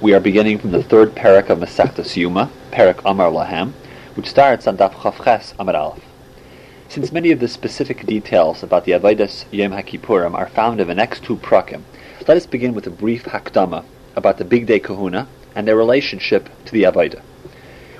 We 0.00 0.14
are 0.14 0.20
beginning 0.20 0.58
from 0.58 0.70
the 0.70 0.82
third 0.84 1.16
parak 1.16 1.50
of 1.50 1.58
Masechtas 1.58 2.14
Yoma, 2.14 2.50
parak 2.70 3.00
Amar 3.04 3.32
Lahem, 3.32 3.72
which 4.14 4.28
starts 4.28 4.68
on 4.68 4.76
Daf 4.76 4.92
Chavches 4.92 5.54
Amar 5.58 5.74
Aleph. 5.74 6.04
Since 6.88 7.10
many 7.10 7.32
of 7.32 7.40
the 7.40 7.48
specific 7.48 8.06
details 8.06 8.62
about 8.62 8.84
the 8.84 8.92
Avodas 8.92 9.46
Yom 9.50 9.72
HaKippurim 9.72 10.34
are 10.34 10.50
found 10.50 10.80
in 10.80 10.86
the 10.86 10.94
next 10.94 11.24
two 11.24 11.34
prakim, 11.34 11.82
let 12.28 12.36
us 12.36 12.46
begin 12.46 12.74
with 12.74 12.86
a 12.86 12.90
brief 12.90 13.24
hakdama 13.24 13.84
about 14.14 14.38
the 14.38 14.44
Bigdei 14.44 14.80
Kahuna 14.80 15.26
and 15.56 15.66
their 15.66 15.74
relationship 15.74 16.48
to 16.66 16.72
the 16.72 16.84
Avodah. 16.84 17.22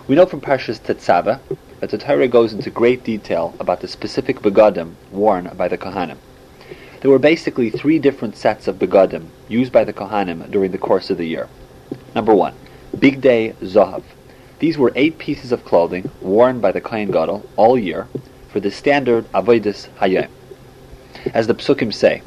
We 0.07 0.15
know 0.15 0.27
from 0.27 0.41
Parshas 0.41 0.79
Tetzaveh 0.79 1.41
that 1.81 1.91
the 1.91 1.99
Torah 1.99 2.29
goes 2.29 2.53
into 2.53 2.71
great 2.71 3.03
detail 3.03 3.57
about 3.59 3.81
the 3.81 3.89
specific 3.89 4.39
begadim 4.39 4.95
worn 5.11 5.51
by 5.57 5.67
the 5.67 5.77
Kohanim. 5.77 6.19
There 7.01 7.11
were 7.11 7.19
basically 7.19 7.71
three 7.71 7.99
different 7.99 8.37
sets 8.37 8.69
of 8.69 8.77
begadim 8.77 9.31
used 9.49 9.73
by 9.73 9.83
the 9.83 9.93
Kohanim 9.93 10.49
during 10.49 10.71
the 10.71 10.79
course 10.79 11.11
of 11.11 11.19
the 11.19 11.27
year. 11.27 11.49
Number 12.19 12.35
one, 12.35 12.55
Bigdei 12.97 13.55
Zahav. 13.63 14.03
These 14.59 14.77
were 14.77 14.91
eight 14.97 15.19
pieces 15.19 15.53
of 15.53 15.65
clothing 15.65 16.11
worn 16.21 16.59
by 16.59 16.73
the 16.73 16.81
Kohen 16.81 17.13
Gadol 17.13 17.49
all 17.55 17.79
year 17.79 18.09
for 18.49 18.59
the 18.59 18.73
standard 18.73 19.31
Avodas 19.31 19.89
Hayom. 20.01 20.27
As 21.33 21.47
the 21.47 21.55
Psukim 21.55 21.95
say, 21.95 22.23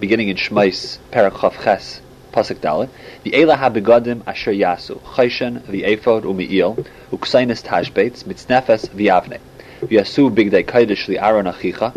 beginning 0.00 0.30
in 0.30 0.36
Shmais, 0.36 0.98
Parak 1.12 1.62
Ches, 1.62 2.00
Pasuk 2.32 2.56
Dalet, 2.56 2.88
the 3.22 3.40
Ela 3.40 3.56
HaBegadim 3.56 4.26
Asher 4.26 4.50
Yasu, 4.50 4.98
Chayshen, 5.14 5.64
the 5.68 5.84
Ephod, 5.84 6.24
Umi'il, 6.24 6.84
Uksainis 7.12 7.62
Tashbeitz, 7.62 8.24
Mitznefes, 8.24 8.88
Viavne, 8.88 9.38
V'yasu 9.82 10.28
Bigdei 10.28 10.66
Kodesh 10.66 11.06
Li 11.06 11.20
Aaron 11.20 11.46
Achicha, 11.46 11.96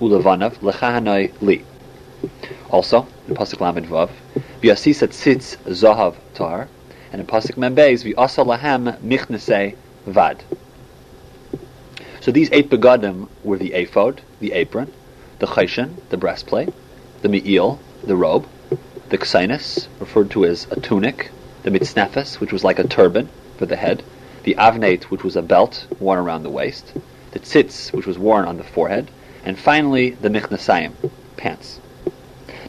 Ulevanav, 0.00 0.52
Lechahanoi 0.58 1.32
Li. 1.42 1.64
Also, 2.70 3.06
in 3.28 3.34
Pasuk 3.34 3.60
Lamed 3.60 3.86
Vav, 3.86 4.10
V'yasisa 4.62 5.08
Tzitz 5.08 5.56
Zahav 5.68 6.16
Tar, 6.34 6.68
and 7.12 7.20
in 7.20 7.26
Pasuk 7.26 7.56
Membeis, 7.56 8.04
V'asa 8.04 8.44
Lahem 8.44 8.96
Michnese 9.00 9.74
Vad. 10.06 10.42
So 12.20 12.30
these 12.30 12.50
eight 12.52 12.68
begadim 12.68 13.28
were 13.42 13.56
the 13.56 13.72
ephod, 13.72 14.20
the 14.40 14.52
apron, 14.52 14.92
the 15.38 15.46
chayshin, 15.46 15.94
the 16.10 16.18
breastplate, 16.18 16.68
the 17.22 17.30
me'il, 17.30 17.80
the 18.04 18.14
robe, 18.14 18.46
the 19.08 19.16
ksainis, 19.16 19.88
referred 19.98 20.30
to 20.32 20.44
as 20.44 20.66
a 20.70 20.78
tunic, 20.78 21.30
the 21.62 21.70
mitznefes, 21.70 22.38
which 22.38 22.52
was 22.52 22.62
like 22.62 22.78
a 22.78 22.86
turban 22.86 23.30
for 23.56 23.64
the 23.64 23.76
head, 23.76 24.02
the 24.42 24.54
avnate, 24.58 25.04
which 25.04 25.24
was 25.24 25.34
a 25.34 25.42
belt 25.42 25.86
worn 25.98 26.18
around 26.18 26.42
the 26.42 26.50
waist, 26.50 26.92
the 27.30 27.38
tzitz, 27.38 27.92
which 27.92 28.06
was 28.06 28.18
worn 28.18 28.44
on 28.44 28.58
the 28.58 28.64
forehead, 28.64 29.10
and 29.42 29.58
finally 29.58 30.10
the 30.10 30.28
michnasayim, 30.28 30.92
pants. 31.38 31.80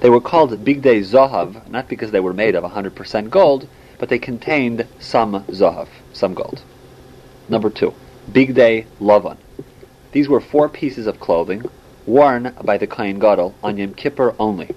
They 0.01 0.09
were 0.09 0.19
called 0.19 0.65
bigdei 0.65 1.03
zohav, 1.03 1.69
not 1.69 1.87
because 1.87 2.09
they 2.09 2.19
were 2.19 2.33
made 2.33 2.55
of 2.55 2.63
100% 2.63 3.29
gold, 3.29 3.67
but 3.99 4.09
they 4.09 4.17
contained 4.17 4.87
some 4.99 5.43
zohav, 5.51 5.87
some 6.11 6.33
gold. 6.33 6.63
Number 7.47 7.69
two, 7.69 7.93
bigdei 8.31 8.85
lavan. 8.99 9.37
These 10.11 10.27
were 10.27 10.41
four 10.41 10.69
pieces 10.69 11.05
of 11.05 11.19
clothing 11.19 11.63
worn 12.07 12.55
by 12.63 12.77
the 12.77 12.87
Kohen 12.87 13.19
Gadol 13.19 13.53
on 13.63 13.77
Yom 13.77 13.93
Kippur 13.93 14.33
only. 14.39 14.69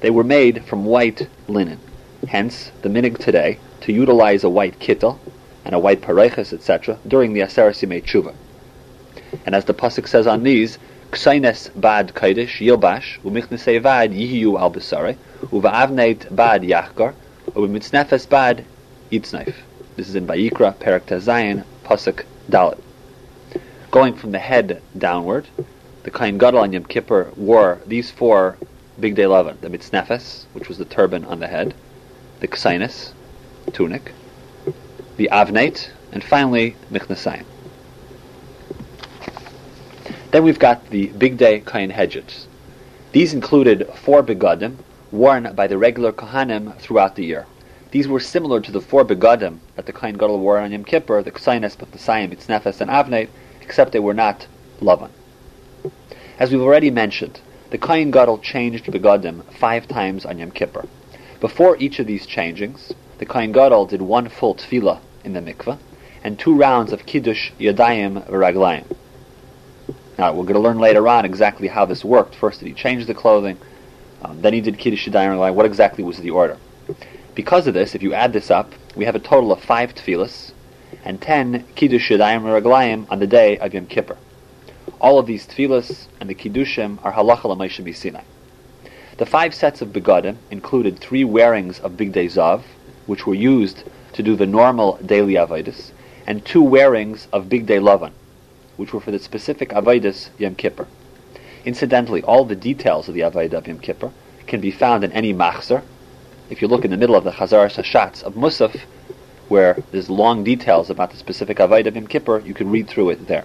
They 0.00 0.10
were 0.10 0.24
made 0.24 0.64
from 0.64 0.86
white 0.86 1.28
linen. 1.46 1.78
Hence, 2.26 2.72
the 2.80 2.88
minig 2.88 3.18
today 3.18 3.58
to 3.82 3.92
utilize 3.92 4.44
a 4.44 4.50
white 4.50 4.78
kittel 4.78 5.18
and 5.64 5.74
a 5.74 5.78
white 5.78 6.00
pareches, 6.00 6.54
etc., 6.54 6.98
during 7.06 7.34
the 7.34 7.40
Aseret 7.40 7.86
Yimei 7.86 8.02
Tshuva. 8.02 8.34
And 9.44 9.54
as 9.54 9.66
the 9.66 9.74
pasuk 9.74 10.08
says 10.08 10.26
on 10.26 10.42
these, 10.42 10.78
Ksaines 11.10 11.70
bad 11.74 12.12
kaidish 12.14 12.60
yilbash 12.60 13.18
umichnesei 13.24 13.80
vad 13.82 14.10
yihiyu 14.12 14.58
al 14.60 14.70
besare 14.70 15.16
uva'avneit 15.50 16.34
bad 16.36 16.62
yachgar 16.62 17.14
umitznefes 17.54 18.28
bad 18.28 18.62
yitznaif. 19.10 19.54
This 19.96 20.10
is 20.10 20.14
in 20.14 20.26
Vayikra, 20.26 20.78
Perak 20.78 21.06
Tazayin, 21.06 21.64
pasuk 21.82 22.24
dalit. 22.50 22.78
Going 23.90 24.12
from 24.14 24.32
the 24.32 24.38
head 24.38 24.82
downward, 24.98 25.48
the 26.02 26.10
Kohen 26.10 26.36
Gadol 26.36 26.60
on 26.60 26.74
Yom 26.74 26.84
Kippur 26.84 27.32
wore 27.36 27.80
these 27.86 28.10
four 28.10 28.58
bigdei 29.00 29.26
leaven, 29.26 29.56
the 29.62 29.70
mitznefes, 29.70 30.44
which 30.52 30.68
was 30.68 30.76
the 30.76 30.84
turban 30.84 31.24
on 31.24 31.40
the 31.40 31.48
head, 31.48 31.74
the 32.40 32.48
ksainis, 32.48 33.12
tunic, 33.72 34.12
the 35.16 35.30
avnate, 35.32 35.88
and 36.12 36.22
finally 36.22 36.76
michnasayim. 36.92 37.44
Then 40.30 40.44
we've 40.44 40.58
got 40.58 40.90
the 40.90 41.08
bigdei 41.08 41.64
Kohen 41.64 41.88
hedges. 41.88 42.46
These 43.12 43.32
included 43.32 43.88
four 43.94 44.22
begadim 44.22 44.76
worn 45.10 45.54
by 45.54 45.66
the 45.66 45.78
regular 45.78 46.12
Kohanim 46.12 46.76
throughout 46.76 47.16
the 47.16 47.24
year. 47.24 47.46
These 47.92 48.08
were 48.08 48.20
similar 48.20 48.60
to 48.60 48.70
the 48.70 48.82
four 48.82 49.06
begadim 49.06 49.60
that 49.74 49.86
the 49.86 49.92
Kohen 49.94 50.18
Gadol 50.18 50.38
wore 50.38 50.58
on 50.58 50.70
Yom 50.70 50.84
Kippur, 50.84 51.22
the 51.22 51.30
ksainis, 51.30 51.78
michnasayim, 51.78 52.34
mitznefes, 52.34 52.82
and 52.82 52.90
avnate, 52.90 53.30
except 53.62 53.92
they 53.92 54.00
were 54.00 54.12
not 54.12 54.46
leaven. 54.82 55.10
As 56.38 56.52
we've 56.52 56.60
already 56.60 56.90
mentioned, 56.90 57.40
the 57.70 57.78
Kohen 57.78 58.10
Gadol 58.10 58.36
changed 58.38 58.84
begadim 58.84 59.44
five 59.54 59.88
times 59.88 60.26
on 60.26 60.38
Yom 60.38 60.50
Kippur. 60.50 60.86
Before 61.40 61.78
each 61.78 62.00
of 62.00 62.06
these 62.06 62.26
changings, 62.26 62.92
the 63.16 63.24
Kohen 63.24 63.52
Gadol 63.52 63.86
did 63.86 64.02
one 64.02 64.28
full 64.28 64.54
tefillah 64.54 65.00
in 65.24 65.32
the 65.32 65.40
mikveh 65.40 65.78
and 66.22 66.38
two 66.38 66.54
rounds 66.54 66.92
of 66.92 67.06
kiddush 67.06 67.52
yadayim 67.58 68.28
v'raglayim. 68.28 68.84
Now 70.18 70.32
we're 70.32 70.42
going 70.42 70.54
to 70.54 70.60
learn 70.60 70.80
later 70.80 71.06
on 71.06 71.24
exactly 71.24 71.68
how 71.68 71.84
this 71.84 72.04
worked. 72.04 72.34
First, 72.34 72.58
did 72.58 72.66
he 72.66 72.74
change 72.74 73.06
the 73.06 73.14
clothing? 73.14 73.56
Um, 74.20 74.42
then 74.42 74.52
he 74.52 74.60
did 74.60 74.76
kiddush 74.76 75.08
v'raglayim. 75.08 75.54
What 75.54 75.64
exactly 75.64 76.02
was 76.02 76.18
the 76.18 76.30
order? 76.30 76.58
Because 77.36 77.68
of 77.68 77.74
this, 77.74 77.94
if 77.94 78.02
you 78.02 78.14
add 78.14 78.32
this 78.32 78.50
up, 78.50 78.72
we 78.96 79.04
have 79.04 79.14
a 79.14 79.20
total 79.20 79.52
of 79.52 79.62
five 79.62 79.94
tefillahs 79.94 80.50
and 81.04 81.22
ten 81.22 81.64
kiddush 81.76 82.10
yadayim 82.10 82.42
v'raglayim 82.42 83.06
on 83.08 83.20
the 83.20 83.28
day 83.28 83.58
of 83.58 83.72
Yom 83.72 83.86
Kippur. 83.86 84.16
All 85.00 85.20
of 85.20 85.26
these 85.26 85.46
tefillahs 85.46 86.08
and 86.18 86.28
the 86.28 86.34
kiddushim 86.34 86.98
are 87.04 87.12
halacha 87.12 87.44
l'maisha 87.44 87.84
b'sinai. 87.84 88.24
The 89.18 89.26
five 89.26 89.54
sets 89.54 89.82
of 89.82 89.90
begadim 89.90 90.38
included 90.50 90.98
three 90.98 91.22
wearings 91.22 91.78
of 91.78 91.92
bigdei 91.92 92.26
zav, 92.26 92.62
which 93.06 93.24
were 93.24 93.34
used 93.34 93.84
to 94.14 94.24
do 94.24 94.34
the 94.34 94.46
normal 94.46 94.96
daily 94.96 95.34
avodas, 95.34 95.92
and 96.26 96.44
two 96.44 96.62
wearings 96.62 97.28
of 97.32 97.44
bigdei 97.44 97.80
lavan, 97.80 98.10
which 98.78 98.94
were 98.94 99.00
for 99.00 99.10
the 99.10 99.18
specific 99.18 99.68
avodas 99.70 100.30
Yom 100.38 100.54
Kippur. 100.54 100.86
Incidentally, 101.66 102.22
all 102.22 102.46
the 102.46 102.56
details 102.56 103.08
of 103.08 103.14
the 103.14 103.20
avodah 103.20 103.54
of 103.54 103.66
Yom 103.66 103.80
Kippur 103.80 104.10
can 104.46 104.62
be 104.62 104.70
found 104.70 105.04
in 105.04 105.12
any 105.12 105.34
machzer. 105.34 105.82
If 106.48 106.62
you 106.62 106.68
look 106.68 106.86
in 106.86 106.90
the 106.90 106.96
middle 106.96 107.16
of 107.16 107.24
the 107.24 107.32
Chazar 107.32 107.68
Hashatz 107.68 108.22
of 108.22 108.34
Musaf, 108.34 108.80
where 109.48 109.82
there's 109.90 110.08
long 110.08 110.44
details 110.44 110.88
about 110.88 111.10
the 111.10 111.16
specific 111.16 111.58
avodah 111.58 111.88
of 111.88 111.96
Yom 111.96 112.06
Kippur, 112.06 112.38
you 112.38 112.54
can 112.54 112.70
read 112.70 112.88
through 112.88 113.10
it 113.10 113.26
there. 113.26 113.44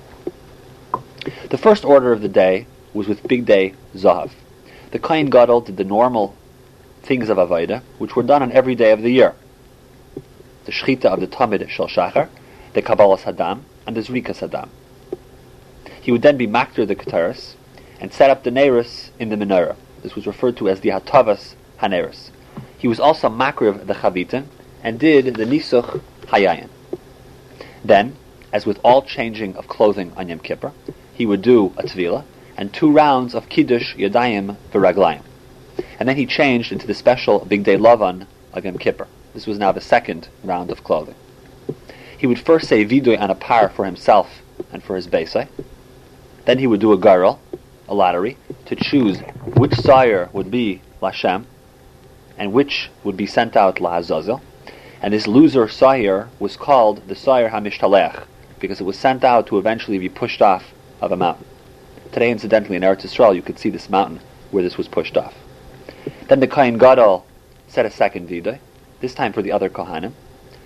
The 1.50 1.58
first 1.58 1.84
order 1.84 2.14
of 2.14 2.22
the 2.22 2.30
day 2.30 2.68
was 2.94 3.08
with 3.08 3.24
Bigdei 3.24 3.74
Zahav. 3.96 4.32
The 4.92 5.00
Kohen 5.00 5.32
Gadol 5.32 5.62
did 5.62 5.78
the 5.78 5.84
normal 5.84 6.36
things 7.02 7.30
of 7.30 7.38
Avodah, 7.38 7.82
which 7.98 8.16
were 8.16 8.24
done 8.24 8.44
on 8.44 8.52
every 8.52 8.76
day 8.76 8.92
of 8.92 9.02
the 9.02 9.10
year. 9.10 9.34
The 10.66 10.72
Shechita 10.72 11.06
of 11.06 11.20
the 11.20 11.28
Tamid 11.28 11.68
Shel 11.70 11.88
Shachar, 11.88 12.30
the 12.74 12.82
Kabbalah 12.82 13.18
Saddam, 13.18 13.62
and 13.88 13.96
the 13.98 14.02
Zrika 14.02 14.36
Saddam. 14.36 14.70
He 16.04 16.12
would 16.12 16.22
then 16.22 16.36
be 16.36 16.48
Makter 16.48 16.86
the 16.86 16.98
Keteris, 16.98 17.56
and 17.98 18.12
set 18.12 18.30
up 18.30 18.44
the 18.44 18.52
Neris 18.52 19.12
in 19.20 19.30
the 19.30 19.38
menorah. 19.38 19.78
This 20.02 20.16
was 20.16 20.28
referred 20.28 20.58
to 20.58 20.68
as 20.68 20.82
the 20.82 20.90
Hatavas 20.90 21.56
Haneris. 21.80 22.30
He 22.78 22.90
was 22.90 23.00
also 23.00 23.30
Makriv 23.30 23.88
the 23.88 23.94
Chavitin, 23.94 24.48
and 24.84 25.00
did 25.00 25.36
the 25.38 25.46
Nisuch 25.46 26.02
Hayayin. 26.26 26.68
Then, 27.86 28.18
as 28.52 28.66
with 28.66 28.82
all 28.84 29.02
changing 29.02 29.56
of 29.56 29.70
clothing 29.70 30.12
on 30.18 30.28
Yom 30.28 30.40
Kippur, 30.40 30.74
he 31.14 31.26
would 31.26 31.42
do 31.42 31.68
a 31.78 31.84
tvila 31.84 32.26
and 32.58 32.74
two 32.74 32.92
rounds 32.92 33.34
of 33.34 33.48
kiddush 33.48 33.96
yadayim 33.96 34.58
v'raglayim, 34.74 35.22
and 35.98 36.10
then 36.10 36.18
he 36.18 36.26
changed 36.26 36.74
into 36.74 36.86
the 36.86 36.94
special 36.94 37.40
bigdei 37.40 37.78
lavan 37.80 38.28
of 38.52 38.66
Yom 38.66 38.78
Kippur. 38.78 39.08
This 39.34 39.48
was 39.48 39.58
now 39.58 39.72
the 39.72 39.80
second 39.80 40.28
round 40.44 40.70
of 40.70 40.84
clothing. 40.84 41.16
He 42.18 42.28
would 42.28 42.40
first 42.40 42.68
say 42.68 42.84
vidoy 42.84 43.18
on 43.18 43.32
a 43.32 43.36
par 43.36 43.70
for 43.70 43.86
himself 43.86 44.42
and 44.74 44.84
for 44.84 44.98
his 44.98 45.08
besai. 45.08 45.48
Then 46.46 46.60
he 46.60 46.68
would 46.68 46.80
do 46.82 46.92
a 46.92 46.98
garel, 46.98 47.40
a 47.88 47.94
lottery, 47.94 48.38
to 48.66 48.76
choose 48.76 49.20
which 49.56 49.76
sire 49.76 50.30
would 50.34 50.52
be 50.52 50.82
Lashem 51.02 51.46
and 52.38 52.52
which 52.52 52.90
would 53.04 53.16
be 53.16 53.26
sent 53.26 53.56
out 53.56 53.80
Lahazazel. 53.80 54.42
And 55.02 55.14
this 55.14 55.28
loser 55.28 55.68
sire 55.68 56.30
was 56.40 56.58
called 56.58 57.08
the 57.08 57.16
sire 57.16 57.50
Hamishtalech 57.50 58.26
because 58.60 58.80
it 58.80 58.86
was 58.86 58.98
sent 58.98 59.24
out 59.24 59.48
to 59.48 59.58
eventually 59.58 60.00
be 60.00 60.10
pushed 60.10 60.42
off 60.42 60.74
of 61.02 61.12
a 61.12 61.18
mountain. 61.18 61.46
Today, 62.12 62.32
incidentally, 62.32 62.76
in 62.76 62.82
Eretz 62.84 63.02
Yisrael, 63.02 63.36
you 63.36 63.42
could 63.42 63.60
see 63.60 63.70
this 63.70 63.90
mountain 63.90 64.22
where 64.52 64.64
this 64.64 64.78
was 64.78 64.88
pushed 64.88 65.18
off. 65.18 65.34
Then 66.28 66.40
the 66.40 66.48
Kohen 66.48 66.78
Gadol 66.78 67.26
set 67.68 67.86
a 67.86 67.92
second 67.92 68.30
vidah, 68.30 68.60
this 69.02 69.14
time 69.14 69.34
for 69.34 69.42
the 69.42 69.52
other 69.52 69.70
Kohanim. 69.70 70.14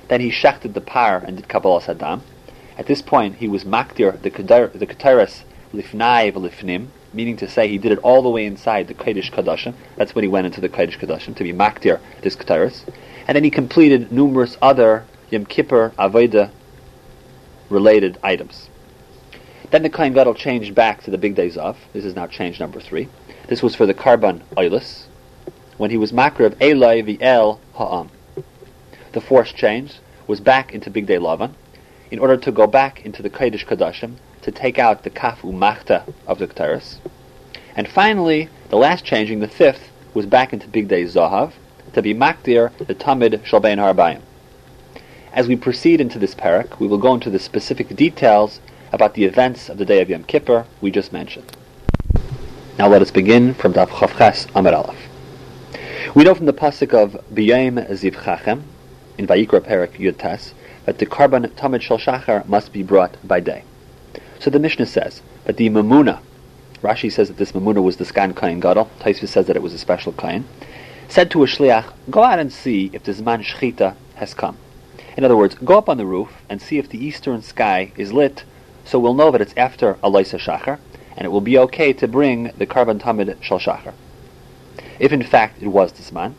Then 0.07 0.21
he 0.21 0.29
shechted 0.29 0.73
the 0.73 0.81
par 0.81 1.23
and 1.25 1.37
did 1.37 1.47
Kabbalah 1.47 1.81
Saddam. 1.81 2.21
At 2.77 2.85
this 2.85 3.01
point, 3.01 3.37
he 3.37 3.47
was 3.47 3.63
makdir 3.63 4.21
the 4.21 4.29
the 4.77 4.85
Keteris 4.85 5.43
lifnai 5.73 6.31
v'lifnim, 6.31 6.87
meaning 7.13 7.37
to 7.37 7.49
say 7.49 7.67
he 7.67 7.77
did 7.77 7.91
it 7.91 7.99
all 7.99 8.21
the 8.21 8.29
way 8.29 8.45
inside 8.45 8.87
the 8.87 8.93
Kodesh 8.93 9.31
Kadashim. 9.31 9.73
That's 9.95 10.13
when 10.13 10.23
he 10.23 10.27
went 10.27 10.45
into 10.45 10.61
the 10.61 10.69
Kodesh 10.69 10.97
Kadashim 10.97 11.35
to 11.35 11.43
be 11.43 11.53
maktir 11.53 11.99
this 12.21 12.35
Keteris. 12.35 12.83
And 13.27 13.35
then 13.35 13.43
he 13.43 13.49
completed 13.49 14.11
numerous 14.11 14.57
other 14.61 15.05
Yom 15.29 15.45
Kippur 15.45 15.93
Avodah 15.97 16.51
related 17.69 18.17
items. 18.23 18.69
Then 19.71 19.83
the 19.83 19.89
Kohen 19.89 20.13
Gadol 20.13 20.33
changed 20.33 20.73
back 20.73 21.03
to 21.03 21.11
the 21.11 21.17
big 21.17 21.35
days 21.35 21.57
of. 21.57 21.77
This 21.91 22.05
is 22.05 22.15
now 22.15 22.27
change 22.27 22.59
number 22.59 22.79
three. 22.79 23.09
This 23.47 23.61
was 23.61 23.75
for 23.75 23.85
the 23.85 23.93
Karban 23.93 24.41
Oilus, 24.55 25.05
when 25.77 25.91
he 25.91 25.97
was 25.97 26.13
makr 26.13 26.45
of 26.45 26.61
Eloi 26.61 27.01
v'el 27.01 27.59
ha'am. 27.75 28.09
The 29.11 29.21
fourth 29.21 29.55
change 29.55 29.95
was 30.25 30.39
back 30.39 30.73
into 30.73 30.89
Bigdei 30.89 31.19
Lavan, 31.19 31.53
in 32.11 32.19
order 32.19 32.37
to 32.37 32.51
go 32.51 32.67
back 32.67 33.05
into 33.05 33.21
the 33.21 33.29
Kodesh 33.29 33.65
Kadashim 33.65 34.15
to 34.47 34.51
take 34.53 34.79
out 34.79 35.03
the 35.03 35.09
kaf 35.09 35.41
umachta 35.41 36.13
of 36.25 36.39
the 36.39 36.47
Keteris. 36.47 36.99
And 37.75 37.85
finally, 37.85 38.47
the 38.69 38.77
last 38.77 39.03
changing, 39.03 39.41
the 39.41 39.47
fifth, 39.49 39.89
was 40.13 40.25
back 40.25 40.53
into 40.53 40.69
Bigdei 40.69 41.03
Zahav, 41.03 41.51
to 41.91 42.01
be 42.01 42.13
makdir 42.13 42.71
the 42.77 42.95
Tamid 42.95 43.41
Shalbein 43.43 43.77
Harbayim. 43.77 44.21
As 45.33 45.49
we 45.49 45.57
proceed 45.57 45.99
into 45.99 46.17
this 46.17 46.33
parak, 46.33 46.79
we 46.79 46.87
will 46.87 46.97
go 46.97 47.13
into 47.13 47.29
the 47.29 47.39
specific 47.39 47.93
details 47.93 48.61
about 48.93 49.15
the 49.15 49.25
events 49.25 49.67
of 49.67 49.79
the 49.79 49.85
day 49.85 50.01
of 50.01 50.09
Yom 50.09 50.23
Kippur 50.23 50.65
we 50.79 50.91
just 50.91 51.11
mentioned. 51.11 51.57
Now 52.79 52.87
let 52.87 53.01
us 53.01 53.11
begin 53.11 53.53
from 53.53 53.73
Daf 53.73 53.89
Chavchas 53.89 54.47
Amar 54.55 54.75
Aleph. 54.75 56.15
We 56.15 56.23
know 56.23 56.33
from 56.33 56.45
the 56.45 56.53
pasuk 56.53 56.93
of 56.93 57.21
B'yayim 57.33 57.85
Ziv 57.89 58.15
Chachem 58.15 58.63
in 59.17 59.27
Vayikra 59.27 59.59
Parak 59.59 59.99
Yud 59.99 60.17
Tes 60.17 60.53
that 60.85 60.99
the 60.99 61.05
Karban 61.05 61.45
Tamid 61.49 61.81
Shal 61.81 61.97
Shachar 61.97 62.47
must 62.47 62.71
be 62.71 62.81
brought 62.81 63.17
by 63.27 63.41
day. 63.41 63.65
So 64.39 64.49
the 64.49 64.59
Mishnah 64.59 64.85
says 64.85 65.21
that 65.45 65.57
the 65.57 65.69
Mamuna, 65.69 66.19
Rashi 66.81 67.11
says 67.11 67.27
that 67.27 67.37
this 67.37 67.53
Mamuna 67.53 67.81
was 67.81 67.97
the 67.97 68.05
Skan 68.05 68.35
Kain 68.35 68.59
Gadol, 68.59 68.89
Taisvis 68.99 69.29
says 69.29 69.47
that 69.47 69.55
it 69.55 69.63
was 69.63 69.73
a 69.73 69.79
special 69.79 70.13
Kain, 70.13 70.45
said 71.07 71.31
to 71.31 71.43
a 71.43 71.47
Shliach, 71.47 71.91
go 72.09 72.23
out 72.23 72.39
and 72.39 72.53
see 72.53 72.91
if 72.93 73.03
the 73.03 73.13
Zman 73.13 73.43
Shchita 73.43 73.95
has 74.15 74.33
come. 74.33 74.57
In 75.15 75.23
other 75.23 75.35
words, 75.35 75.55
go 75.55 75.77
up 75.77 75.89
on 75.89 75.97
the 75.97 76.05
roof 76.05 76.29
and 76.49 76.61
see 76.61 76.77
if 76.77 76.89
the 76.89 77.03
eastern 77.03 77.41
sky 77.41 77.91
is 77.97 78.13
lit, 78.13 78.43
so 78.85 78.99
we'll 78.99 79.15
know 79.15 79.31
that 79.31 79.41
it's 79.41 79.53
after 79.57 79.95
Aloisa 80.03 80.37
Shachar, 80.37 80.79
and 81.15 81.25
it 81.25 81.29
will 81.29 81.41
be 81.41 81.57
okay 81.57 81.91
to 81.93 82.07
bring 82.07 82.51
the 82.57 82.67
Karban 82.67 82.99
Tamid 82.99 83.41
Shal 83.41 83.59
Shachar. 83.59 83.93
If 84.99 85.11
in 85.11 85.23
fact 85.23 85.61
it 85.61 85.69
was 85.69 85.93
this 85.93 86.11
man, 86.11 86.35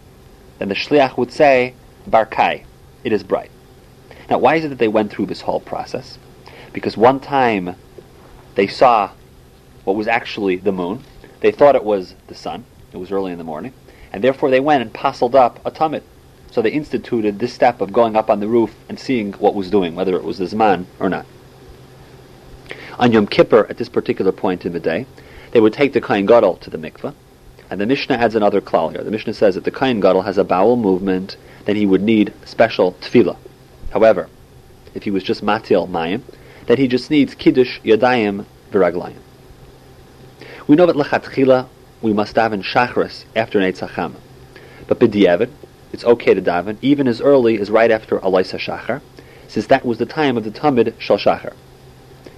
then 0.59 0.69
the 0.69 0.75
Shliach 0.77 1.17
would 1.17 1.33
say, 1.33 1.75
Barkai, 2.09 2.65
it 3.03 3.13
is 3.13 3.25
bright. 3.25 3.51
Now, 4.31 4.39
why 4.39 4.57
is 4.57 4.65
it 4.65 4.69
that 4.69 4.79
they 4.79 4.89
went 4.89 5.11
through 5.11 5.27
this 5.27 5.41
whole 5.41 5.61
process? 5.61 6.19
Because 6.73 6.97
one 6.97 7.19
time 7.19 7.77
they 8.59 8.67
saw 8.67 9.09
what 9.85 9.95
was 9.95 10.09
actually 10.09 10.57
the 10.57 10.73
moon. 10.73 11.05
They 11.39 11.53
thought 11.53 11.77
it 11.77 11.85
was 11.85 12.17
the 12.27 12.35
sun. 12.35 12.65
It 12.93 12.97
was 12.97 13.13
early 13.13 13.31
in 13.31 13.39
the 13.39 13.45
morning. 13.45 13.73
And 14.13 14.25
therefore 14.25 14.51
they 14.51 14.59
went 14.59 14.83
and 14.83 14.93
posseled 14.93 15.37
up 15.37 15.65
a 15.65 15.71
tamid. 15.71 16.03
So 16.51 16.61
they 16.61 16.73
instituted 16.73 17.39
this 17.39 17.55
step 17.55 17.81
of 17.81 17.93
going 17.93 18.17
up 18.17 18.29
on 18.29 18.41
the 18.41 18.49
roof 18.49 18.75
and 18.89 18.99
seeing 18.99 19.33
what 19.35 19.55
was 19.55 19.71
doing, 19.71 19.95
whether 19.95 20.17
it 20.17 20.25
was 20.25 20.39
the 20.39 20.47
Zman 20.47 20.87
or 20.99 21.09
not. 21.09 21.25
On 22.99 23.13
Yom 23.13 23.29
Kippur, 23.29 23.65
at 23.71 23.77
this 23.77 23.89
particular 23.89 24.33
point 24.33 24.67
in 24.67 24.73
the 24.73 24.81
day, 24.81 25.07
they 25.53 25.61
would 25.61 25.73
take 25.73 25.93
the 25.93 26.01
Kain 26.01 26.27
Gadol 26.27 26.57
to 26.57 26.69
the 26.69 26.79
mikveh, 26.79 27.15
and 27.71 27.81
the 27.81 27.87
Mishnah 27.87 28.17
adds 28.17 28.35
another 28.35 28.61
klal 28.61 28.91
here. 28.91 29.05
The 29.05 29.13
Mishnah 29.13 29.35
says 29.35 29.55
that 29.55 29.63
the 29.63 29.71
Kain 29.71 30.01
Gadol 30.01 30.23
has 30.23 30.37
a 30.37 30.43
bowel 30.43 30.77
movement, 30.77 31.37
then 31.65 31.77
he 31.77 31.87
would 31.87 32.03
need 32.03 32.35
special 32.45 32.95
tefillah. 32.95 33.37
However, 33.91 34.29
if 34.97 35.05
he 35.05 35.13
was 35.13 35.23
just 35.23 35.45
matil 35.45 35.89
mayim, 35.89 36.23
then 36.69 36.77
he 36.77 36.87
just 36.87 37.11
needs 37.11 37.35
kiddush 37.35 37.81
yadayim 37.81 38.45
v'raglayim. 38.71 39.17
We 40.67 40.77
know 40.77 40.85
that 40.85 40.97
lechatchila 40.97 41.67
we 42.03 42.13
must 42.13 42.37
daven 42.37 42.63
shachris 42.63 43.25
after 43.35 43.59
Netzachama. 43.59 44.17
But 44.87 45.01
b'diavad, 45.01 45.51
it's 45.95 46.05
okay 46.05 46.35
to 46.35 46.43
daven 46.43 46.77
even 46.83 47.09
as 47.09 47.23
early 47.23 47.59
as 47.59 47.71
right 47.71 47.91
after 47.91 48.19
Alaisa 48.19 48.59
Shachar, 48.59 49.01
since 49.49 49.67
that 49.69 49.87
was 49.87 49.97
the 49.97 50.05
time 50.05 50.37
of 50.37 50.45
the 50.45 50.51
Tamid 50.51 50.93
Shal 50.99 51.17
Shachar. 51.17 51.55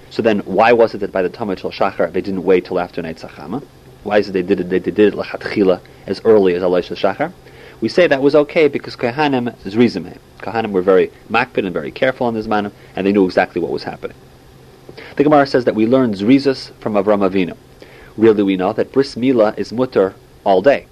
So 0.09 0.21
then, 0.21 0.39
why 0.39 0.71
was 0.71 0.93
it 0.93 0.99
that 0.99 1.11
by 1.11 1.21
the 1.21 1.29
Tamid 1.29 1.59
Shal 1.59 1.71
Shachar 1.71 2.13
they 2.13 2.21
didn't 2.21 2.43
wait 2.43 2.65
till 2.65 2.79
after 2.79 3.03
Netzachama? 3.03 3.63
Why 4.03 4.19
is 4.19 4.29
it 4.29 4.31
they 4.31 4.43
did 4.43 4.61
it? 4.61 4.69
They 4.69 4.79
did 4.79 4.97
it 4.97 5.13
lechatchila 5.13 5.81
as 6.07 6.21
early 6.23 6.55
as 6.55 6.63
Alaisa 6.63 6.95
Shachar. 6.95 7.33
We 7.81 7.89
say 7.89 8.05
that 8.07 8.21
was 8.21 8.35
okay 8.35 8.67
because 8.67 8.95
Kohanim 8.95 9.55
zrizim. 9.63 10.17
Kohanim 10.39 10.71
were 10.71 10.83
very 10.83 11.11
makpid 11.29 11.65
and 11.65 11.73
very 11.73 11.91
careful 11.91 12.27
on 12.27 12.35
this 12.35 12.45
manner, 12.45 12.71
and 12.95 13.05
they 13.05 13.11
knew 13.11 13.25
exactly 13.25 13.59
what 13.59 13.71
was 13.71 13.83
happening. 13.83 14.15
The 15.15 15.23
Gemara 15.23 15.47
says 15.47 15.65
that 15.65 15.75
we 15.75 15.87
learn 15.87 16.13
zrizus 16.13 16.71
from 16.75 16.93
Avram 16.93 17.27
Avinu. 17.27 17.57
Really, 18.17 18.43
we 18.43 18.55
know 18.55 18.71
that 18.73 18.91
bris 18.91 19.15
milah 19.15 19.57
is 19.57 19.73
mutter 19.73 20.13
all 20.43 20.61
day 20.61 20.85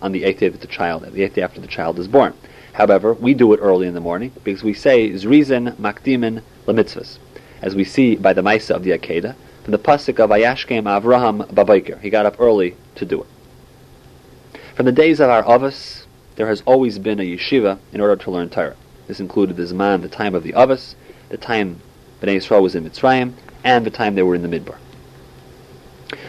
on 0.00 0.12
the 0.12 0.24
eighth 0.24 0.40
day 0.40 0.46
of 0.46 0.60
the 0.60 0.66
child, 0.66 1.02
the 1.02 1.22
eighth 1.22 1.34
day 1.34 1.42
after 1.42 1.60
the 1.60 1.66
child 1.66 1.98
is 1.98 2.08
born. 2.08 2.34
However, 2.74 3.14
we 3.14 3.34
do 3.34 3.52
it 3.52 3.58
early 3.58 3.86
in 3.86 3.94
the 3.94 4.00
morning 4.00 4.32
because 4.44 4.62
we 4.62 4.74
say 4.74 5.10
zrizin 5.10 5.74
makdimin 5.76 6.42
lemitzvahs, 6.66 7.18
as 7.60 7.74
we 7.74 7.84
see 7.84 8.16
by 8.16 8.32
the 8.32 8.42
Maisa 8.42 8.74
of 8.76 8.84
the 8.84 8.90
Akedah, 8.90 9.34
from 9.64 9.72
the 9.72 9.78
pasuk 9.78 10.18
of 10.18 10.30
Ayashkem 10.30 10.84
Avraham 10.84 11.46
Babaker. 11.52 12.00
He 12.00 12.10
got 12.10 12.26
up 12.26 12.40
early 12.40 12.76
to 12.96 13.04
do 13.04 13.22
it. 13.22 14.58
From 14.74 14.86
the 14.86 14.92
days 14.92 15.20
of 15.20 15.30
our 15.30 15.42
Avos, 15.44 16.01
there 16.36 16.46
has 16.46 16.62
always 16.66 16.98
been 16.98 17.20
a 17.20 17.36
yeshiva 17.36 17.78
in 17.92 18.00
order 18.00 18.16
to 18.16 18.30
learn 18.30 18.48
Torah. 18.48 18.76
This 19.06 19.20
included 19.20 19.56
the 19.56 19.64
Zman, 19.64 20.02
the 20.02 20.08
time 20.08 20.34
of 20.34 20.42
the 20.42 20.52
Avos, 20.52 20.94
the 21.28 21.36
time 21.36 21.80
Bnei 22.20 22.36
Yisrael 22.36 22.62
was 22.62 22.74
in 22.74 22.88
Mitzrayim, 22.88 23.34
and 23.64 23.84
the 23.84 23.90
time 23.90 24.14
they 24.14 24.22
were 24.22 24.34
in 24.34 24.42
the 24.42 24.48
Midbar. 24.48 24.76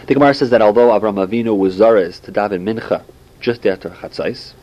The 0.07 0.13
Gemara 0.13 0.33
says 0.33 0.49
that 0.49 0.61
although 0.61 0.89
Avram 0.89 1.25
Avinu 1.25 1.57
was 1.57 1.79
Zarez 1.79 2.21
to 2.23 2.31
daven 2.31 2.63
Mincha 2.63 3.03
just 3.39 3.65
after 3.65 3.89
Chatzais, 3.89 4.53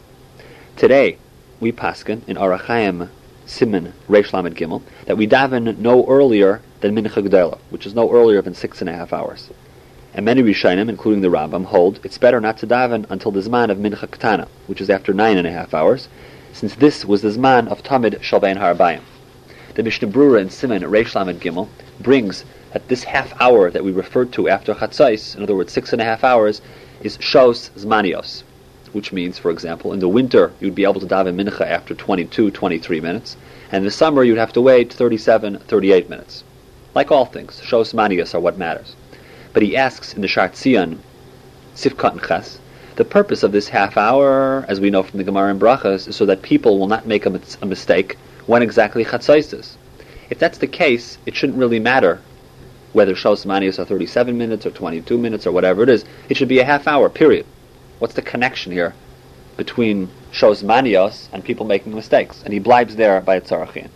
today 0.77 1.19
we 1.61 1.73
paskin 1.73 2.27
in 2.29 2.37
Orach 2.37 2.63
Chaim 2.63 3.11
Siman 3.47 3.93
Reish 4.09 4.33
Lamed 4.33 4.57
Gimel 4.57 4.83
that 5.07 5.17
we 5.17 5.27
daven 5.27 5.79
no 5.79 6.07
earlier 6.07 6.61
than 6.81 6.95
Mincha 6.95 7.27
Gdela, 7.27 7.59
which 7.71 7.87
is 7.87 7.95
no 7.95 8.11
earlier 8.11 8.43
than 8.43 8.55
six 8.55 8.81
and 8.81 8.91
a 8.91 8.95
half 8.95 9.13
hours. 9.13 9.51
And 10.13 10.25
many 10.25 10.43
Rishonim, 10.43 10.89
including 10.89 11.21
the 11.21 11.29
Rambam, 11.29 11.67
hold 11.67 12.01
it's 12.03 12.19
better 12.19 12.41
not 12.41 12.59
to 12.59 12.67
daven 12.67 13.07
until 13.11 13.31
the 13.31 13.41
Zman 13.41 13.71
of 13.71 13.79
Mincha 13.79 14.09
Ktana, 14.09 14.49
which 14.67 14.81
is 14.81 14.91
after 14.91 15.15
nine 15.15 15.39
and 15.39 15.47
a 15.47 15.53
half 15.53 15.73
hours, 15.73 16.09
since 16.53 16.75
this 16.75 17.05
was 17.05 17.23
the 17.23 17.29
Zman 17.29 17.69
of 17.69 17.85
Tamid 17.85 18.19
Shalbein 18.21 18.59
Harabayim. 18.59 19.03
The 19.75 19.85
Mishnah 19.85 20.09
Brura 20.09 20.41
in 20.41 20.49
Siman 20.49 20.83
Reish 20.83 21.15
Lamed 21.15 21.41
Gimel 21.41 21.69
brings 22.01 22.45
that 22.73 22.89
this 22.89 23.05
half 23.05 23.41
hour 23.41 23.71
that 23.71 23.85
we 23.85 23.93
referred 23.93 24.33
to 24.33 24.49
after 24.49 24.75
Chatzais, 24.75 25.37
in 25.37 25.45
other 25.45 25.55
words, 25.55 25.73
six 25.73 25.93
and 25.93 26.03
a 26.03 26.05
half 26.05 26.25
hours, 26.25 26.61
is 27.03 27.17
Shos 27.19 27.71
Zmanios, 27.79 28.43
which 28.93 29.13
means, 29.13 29.39
for 29.39 29.53
example, 29.53 29.93
in 29.93 30.01
the 30.01 30.09
winter 30.09 30.51
you'd 30.59 30.75
be 30.75 30.83
able 30.83 31.01
to 31.01 31.07
daven 31.07 31.37
Mincha 31.37 31.65
after 31.65 31.95
22, 31.95 32.51
23 32.51 33.01
minutes, 33.01 33.37
and 33.71 33.83
in 33.83 33.85
the 33.85 33.93
summer 33.93 34.25
you'd 34.25 34.39
have 34.39 34.53
to 34.55 34.61
wait 34.61 34.93
37, 34.93 35.61
38 35.61 36.11
minutes. 36.11 36.43
Like 36.97 37.13
all 37.13 37.27
things, 37.27 37.61
Shos 37.61 37.93
Zmanios 37.93 38.35
are 38.35 38.41
what 38.41 38.59
matters. 38.59 38.97
But 39.53 39.63
he 39.63 39.77
asks 39.77 40.15
in 40.15 40.23
the 40.23 40.29
Shart 40.29 40.53
Tzion, 40.53 40.99
Sifkat 41.75 42.27
Ches, 42.27 42.59
the 42.97 43.05
purpose 43.05 43.43
of 43.43 43.53
this 43.53 43.69
half 43.69 43.97
hour, 43.97 44.65
as 44.69 44.81
we 44.81 44.91
know 44.91 45.03
from 45.03 45.19
the 45.19 45.25
Gemara 45.25 45.51
and 45.51 45.61
Brachas, 45.61 46.07
is 46.07 46.17
so 46.17 46.27
that 46.27 46.43
people 46.43 46.79
will 46.79 46.87
not 46.87 47.07
make 47.07 47.27
a, 47.27 47.41
a 47.63 47.67
mistake 47.67 48.17
when 48.47 48.63
exactly 48.63 49.05
Chatzais 49.05 49.53
is. 49.53 49.77
If 50.29 50.39
that's 50.39 50.59
the 50.59 50.67
case, 50.67 51.19
it 51.27 51.35
shouldn't 51.35 51.59
really 51.59 51.81
matter 51.81 52.21
whether 52.93 53.15
Shos 53.15 53.47
Manios 53.47 53.79
are 53.79 53.85
37 53.85 54.37
minutes 54.37 54.67
or 54.67 54.71
22 54.71 55.17
minutes 55.17 55.47
or 55.47 55.53
whatever 55.53 55.83
it 55.83 55.89
is. 55.89 56.05
It 56.29 56.37
should 56.37 56.49
be 56.49 56.59
a 56.59 56.65
half 56.65 56.87
hour, 56.87 57.09
period. 57.09 57.47
What's 57.99 58.15
the 58.15 58.23
connection 58.23 58.73
here 58.73 58.95
between 59.57 60.09
Shos 60.33 60.63
Manios 60.63 61.29
and 61.33 61.45
people 61.45 61.67
making 61.67 61.95
mistakes? 61.95 62.43
And 62.45 62.53
he 62.53 62.61
blibes 62.61 62.97
there 62.97 63.21
by 63.21 63.41
Tzarachin. 63.41 63.89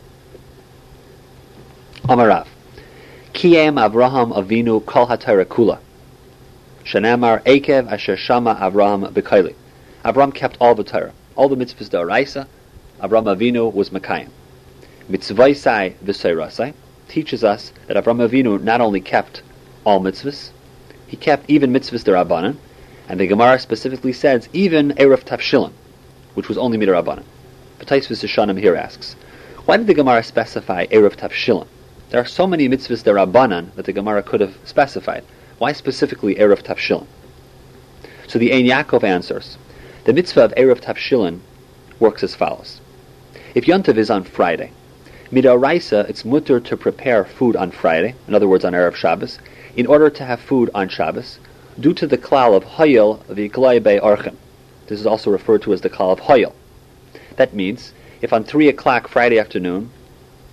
Amarav. 2.04 2.46
Kiem 3.34 3.74
Avraham 3.74 4.32
Avinu 4.32 4.86
Kol 4.86 5.08
Kula. 5.08 5.80
Shanamar 6.84 7.42
Ekev 7.42 7.90
Asher 7.90 8.16
Shama 8.16 8.54
Avraham 8.54 9.12
Bekaili. 9.12 9.56
Avram 10.04 10.32
kept 10.32 10.56
all 10.60 10.76
the 10.76 10.84
Torah. 10.84 11.12
All 11.34 11.48
the 11.48 11.56
mitzvahs 11.56 11.88
da'araisa, 11.90 12.46
Avram 13.02 13.24
Avinu 13.24 13.74
was 13.74 13.90
Mekayim. 13.90 14.28
Mitzvaisai 15.10 15.94
v'seirasai 15.96 16.74
teaches 17.08 17.42
us 17.42 17.72
that 17.88 17.96
Avram 17.96 18.24
Avinu 18.24 18.62
not 18.62 18.80
only 18.80 19.00
kept 19.00 19.42
all 19.84 20.00
mitzvahs, 20.00 20.50
he 21.08 21.16
kept 21.16 21.50
even 21.50 21.72
mitzvahs 21.72 22.04
derabanan, 22.04 22.56
and 23.08 23.18
the 23.18 23.26
Gemara 23.26 23.58
specifically 23.58 24.12
says 24.12 24.48
even 24.52 24.92
erev 24.92 25.24
tafshilin, 25.24 25.72
which 26.34 26.46
was 26.46 26.56
only 26.56 26.78
midirabanan. 26.78 27.24
Pataisvis 27.80 28.22
Hashanim 28.22 28.60
here 28.60 28.76
asks, 28.76 29.14
why 29.64 29.76
did 29.76 29.88
the 29.88 29.94
Gemara 29.94 30.22
specify 30.22 30.86
erev 30.86 31.16
tafshilin? 31.16 31.66
There 32.14 32.22
are 32.22 32.26
so 32.26 32.46
many 32.46 32.68
mitzvahs 32.68 33.02
derabanan 33.02 33.74
that 33.74 33.86
the 33.86 33.92
Gemara 33.92 34.22
could 34.22 34.40
have 34.40 34.56
specified. 34.62 35.24
Why 35.58 35.72
specifically 35.72 36.36
erev 36.36 36.62
tafshilin? 36.62 37.08
So 38.28 38.38
the 38.38 38.52
Ein 38.52 38.66
Yaakov 38.66 39.02
answers, 39.02 39.58
the 40.04 40.12
mitzvah 40.12 40.44
of 40.44 40.54
erev 40.54 40.80
tafshilin 40.80 41.40
works 41.98 42.22
as 42.22 42.36
follows. 42.36 42.80
If 43.56 43.64
Yontav 43.64 43.96
is 43.96 44.10
on 44.10 44.22
Friday, 44.22 44.70
Midaraisa, 45.32 46.08
it's 46.08 46.24
mutter 46.24 46.60
to 46.60 46.76
prepare 46.76 47.24
food 47.24 47.56
on 47.56 47.72
Friday, 47.72 48.14
in 48.28 48.34
other 48.36 48.46
words, 48.46 48.64
on 48.64 48.74
Erev 48.74 48.94
Shabbos, 48.94 49.40
in 49.74 49.88
order 49.88 50.08
to 50.08 50.24
have 50.24 50.38
food 50.38 50.70
on 50.72 50.88
Shabbos, 50.88 51.40
due 51.80 51.94
to 51.94 52.06
the 52.06 52.16
klal 52.16 52.56
of 52.56 52.62
Hayil 52.62 53.24
v'Iklai 53.24 53.82
Bei 53.82 53.98
Archim. 53.98 54.36
This 54.86 55.00
is 55.00 55.06
also 55.06 55.32
referred 55.32 55.62
to 55.62 55.72
as 55.72 55.80
the 55.80 55.90
klal 55.90 56.12
of 56.12 56.20
Hayil. 56.20 56.52
That 57.34 57.54
means, 57.54 57.92
if 58.22 58.32
on 58.32 58.44
3 58.44 58.68
o'clock 58.68 59.08
Friday 59.08 59.40
afternoon 59.40 59.90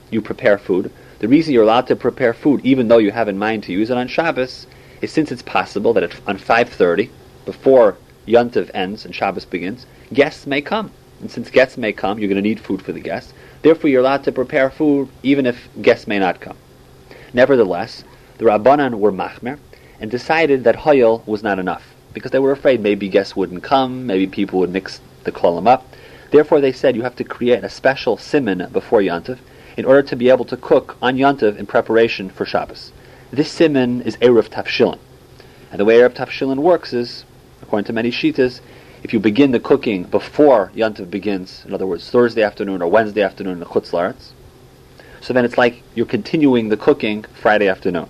you 0.09 0.23
prepare 0.23 0.57
food, 0.57 0.91
the 1.21 1.27
reason 1.27 1.53
you're 1.53 1.61
allowed 1.61 1.85
to 1.85 1.95
prepare 1.95 2.33
food, 2.33 2.61
even 2.63 2.87
though 2.87 2.97
you 2.97 3.11
have 3.11 3.27
in 3.27 3.37
mind 3.37 3.61
to 3.63 3.71
use 3.71 3.91
it 3.91 3.97
on 3.97 4.07
Shabbos, 4.07 4.65
is 5.01 5.11
since 5.11 5.31
it's 5.31 5.43
possible 5.43 5.93
that 5.93 6.19
on 6.25 6.39
5.30, 6.39 7.11
before 7.45 7.95
Yontiv 8.27 8.71
ends 8.73 9.05
and 9.05 9.13
Shabbos 9.13 9.45
begins, 9.45 9.85
guests 10.11 10.47
may 10.47 10.61
come. 10.61 10.89
And 11.19 11.29
since 11.29 11.51
guests 11.51 11.77
may 11.77 11.93
come, 11.93 12.17
you're 12.17 12.27
going 12.27 12.41
to 12.41 12.49
need 12.49 12.59
food 12.59 12.81
for 12.81 12.91
the 12.91 12.99
guests. 12.99 13.33
Therefore, 13.61 13.91
you're 13.91 14.01
allowed 14.01 14.23
to 14.23 14.31
prepare 14.31 14.71
food 14.71 15.09
even 15.21 15.45
if 15.45 15.69
guests 15.79 16.07
may 16.07 16.17
not 16.17 16.41
come. 16.41 16.57
Nevertheless, 17.35 18.03
the 18.39 18.45
Rabbanan 18.45 18.95
were 18.95 19.11
machmer 19.11 19.59
and 19.99 20.09
decided 20.09 20.63
that 20.63 20.77
Hoyel 20.77 21.21
was 21.27 21.43
not 21.43 21.59
enough 21.59 21.93
because 22.15 22.31
they 22.31 22.39
were 22.39 22.51
afraid 22.51 22.81
maybe 22.81 23.07
guests 23.07 23.35
wouldn't 23.35 23.61
come, 23.61 24.07
maybe 24.07 24.25
people 24.25 24.57
would 24.57 24.71
mix 24.71 24.99
the 25.25 25.31
klolim 25.31 25.67
up. 25.67 25.85
Therefore, 26.31 26.59
they 26.59 26.71
said 26.71 26.95
you 26.95 27.03
have 27.03 27.15
to 27.17 27.23
create 27.23 27.63
a 27.63 27.69
special 27.69 28.17
simon 28.17 28.67
before 28.71 29.01
Yontiv 29.01 29.37
in 29.77 29.85
order 29.85 30.01
to 30.03 30.15
be 30.15 30.29
able 30.29 30.45
to 30.45 30.57
cook 30.57 30.97
on 31.01 31.17
Yontiv 31.17 31.57
in 31.57 31.65
preparation 31.65 32.29
for 32.29 32.45
Shabbos. 32.45 32.91
This 33.31 33.51
simon 33.51 34.01
is 34.01 34.17
Erev 34.17 34.49
Tafshilin. 34.49 34.99
And 35.71 35.79
the 35.79 35.85
way 35.85 35.95
Erev 35.99 36.13
Tafshilin 36.13 36.57
works 36.57 36.93
is, 36.93 37.25
according 37.61 37.85
to 37.85 37.93
many 37.93 38.11
shitas, 38.11 38.61
if 39.03 39.13
you 39.13 39.19
begin 39.19 39.51
the 39.51 39.59
cooking 39.59 40.03
before 40.03 40.71
Yontiv 40.75 41.09
begins, 41.09 41.63
in 41.65 41.73
other 41.73 41.87
words, 41.87 42.09
Thursday 42.09 42.43
afternoon 42.43 42.81
or 42.81 42.87
Wednesday 42.87 43.21
afternoon 43.21 43.53
in 43.53 43.59
the 43.59 43.65
Chutz 43.65 43.91
so 45.21 45.33
then 45.33 45.45
it's 45.45 45.57
like 45.57 45.83
you're 45.93 46.07
continuing 46.07 46.69
the 46.69 46.77
cooking 46.77 47.23
Friday 47.39 47.67
afternoon. 47.67 48.09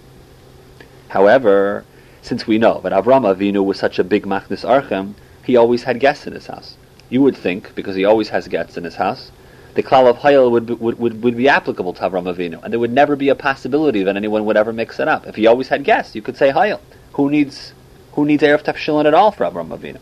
However, 1.09 1.83
since 2.21 2.47
we 2.47 2.57
know 2.57 2.79
that 2.81 2.93
Avram 2.93 3.25
Avinu 3.25 3.65
was 3.65 3.77
such 3.77 3.99
a 3.99 4.03
big 4.03 4.25
Machnis 4.25 4.63
Archem, 4.63 5.15
he 5.43 5.57
always 5.57 5.83
had 5.83 5.99
guests 5.99 6.25
in 6.25 6.33
his 6.33 6.47
house. 6.47 6.77
You 7.09 7.21
would 7.21 7.35
think, 7.35 7.75
because 7.75 7.97
he 7.97 8.05
always 8.05 8.29
has 8.29 8.47
guests 8.47 8.77
in 8.77 8.85
his 8.85 8.95
house, 8.95 9.31
the 9.73 9.83
klal 9.83 10.09
of 10.09 10.17
Hayil 10.17 10.51
would, 10.51 10.69
would, 10.81 10.99
would, 10.99 11.23
would 11.23 11.37
be 11.37 11.47
applicable 11.47 11.93
to 11.93 12.01
Avram 12.01 12.33
Avinu, 12.33 12.61
and 12.63 12.73
there 12.73 12.79
would 12.79 12.91
never 12.91 13.15
be 13.15 13.29
a 13.29 13.35
possibility 13.35 14.03
that 14.03 14.17
anyone 14.17 14.45
would 14.45 14.57
ever 14.57 14.73
mix 14.73 14.99
it 14.99 15.07
up. 15.07 15.25
If 15.27 15.35
he 15.35 15.47
always 15.47 15.69
had 15.69 15.83
guests, 15.83 16.15
you 16.15 16.21
could 16.21 16.37
say 16.37 16.51
Hayil. 16.51 16.79
Who 17.13 17.29
needs 17.29 17.73
who 18.13 18.25
needs 18.25 18.43
Erev 18.43 18.63
Tafshilin 18.63 19.05
at 19.05 19.13
all 19.13 19.31
for 19.31 19.45
Avram 19.45 19.69
Avinu? 19.69 19.99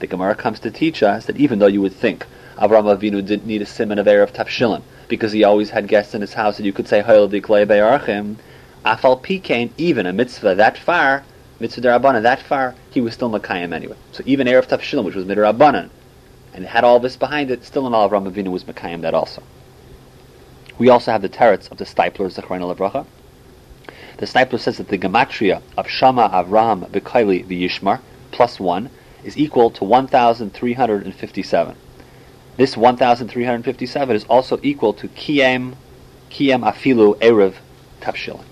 The 0.00 0.06
Gemara 0.08 0.34
comes 0.34 0.58
to 0.60 0.70
teach 0.70 1.02
us 1.02 1.26
that 1.26 1.36
even 1.36 1.60
though 1.60 1.66
you 1.66 1.80
would 1.80 1.94
think 1.94 2.26
Avram 2.56 2.96
Avinu 2.96 3.24
didn't 3.24 3.46
need 3.46 3.62
a 3.62 3.66
simon 3.66 3.98
of 3.98 4.06
Erev 4.06 4.32
Tafshilin 4.32 4.82
because 5.08 5.32
he 5.32 5.44
always 5.44 5.70
had 5.70 5.88
guests 5.88 6.14
in 6.14 6.20
his 6.20 6.34
house, 6.34 6.56
and 6.56 6.66
you 6.66 6.72
could 6.72 6.88
say 6.88 7.02
Hayil 7.02 7.30
Diklei 7.30 7.66
Be'archim, 7.66 8.36
Afal 8.84 9.20
Pikain, 9.22 9.70
even 9.76 10.06
a 10.06 10.12
mitzvah 10.12 10.54
that 10.56 10.78
far, 10.78 11.22
mitzvah 11.60 11.82
derabanan 11.82 12.22
that 12.22 12.40
far, 12.40 12.74
he 12.90 13.00
was 13.00 13.14
still 13.14 13.30
Makayim 13.30 13.72
anyway. 13.72 13.96
So 14.12 14.22
even 14.26 14.46
Erev 14.46 14.66
Tafshilin, 14.66 15.04
which 15.04 15.14
was 15.14 15.26
midrabanan, 15.26 15.90
and 16.52 16.64
it 16.64 16.68
had 16.68 16.84
all 16.84 17.00
this 17.00 17.16
behind 17.16 17.50
it, 17.50 17.64
still 17.64 17.86
in 17.86 17.94
all 17.94 18.06
of 18.06 18.12
Avinu 18.12 18.50
was 18.50 18.64
Mekayim 18.64 19.02
that 19.02 19.14
also. 19.14 19.42
We 20.78 20.88
also 20.88 21.12
have 21.12 21.22
the 21.22 21.28
teretz 21.28 21.70
of 21.70 21.78
the 21.78 21.84
Steipler 21.84 22.30
Zechron 22.32 22.60
Levracha. 22.74 23.06
The 24.16 24.26
Steipler 24.26 24.58
says 24.58 24.78
that 24.78 24.88
the 24.88 24.98
gematria 24.98 25.62
of 25.76 25.88
Shama 25.88 26.28
Avram 26.28 26.88
Bekaili 26.90 27.46
V'Yishmar 27.46 28.00
plus 28.30 28.58
one 28.58 28.90
is 29.24 29.36
equal 29.36 29.70
to 29.70 29.84
1,357. 29.84 31.76
This 32.56 32.76
1,357 32.76 34.16
is 34.16 34.24
also 34.24 34.58
equal 34.62 34.92
to 34.94 35.08
Kiem, 35.08 35.76
Kiem 36.30 36.62
Afilu 36.62 37.18
Erev 37.18 37.54
Tafshilin. 38.00 38.44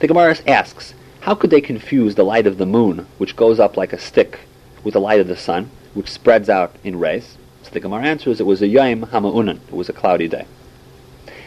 The 0.00 0.06
Gemara 0.06 0.36
asks, 0.46 0.94
how 1.20 1.34
could 1.34 1.50
they 1.50 1.60
confuse 1.60 2.14
the 2.14 2.24
light 2.24 2.46
of 2.46 2.58
the 2.58 2.66
moon, 2.66 3.06
which 3.18 3.36
goes 3.36 3.60
up 3.60 3.76
like 3.76 3.92
a 3.92 3.98
stick, 3.98 4.40
with 4.82 4.94
the 4.94 5.00
light 5.00 5.20
of 5.20 5.28
the 5.28 5.36
sun? 5.36 5.70
Which 5.94 6.10
spreads 6.10 6.48
out 6.48 6.74
in 6.84 6.98
rays. 6.98 7.36
So 7.62 7.70
the 7.70 7.80
Gemara 7.80 8.04
answers 8.04 8.40
it 8.40 8.46
was 8.46 8.62
a 8.62 8.66
Yom 8.66 9.06
Hamaunan, 9.06 9.60
it 9.68 9.74
was 9.74 9.88
a 9.88 9.92
cloudy 9.92 10.28
day. 10.28 10.46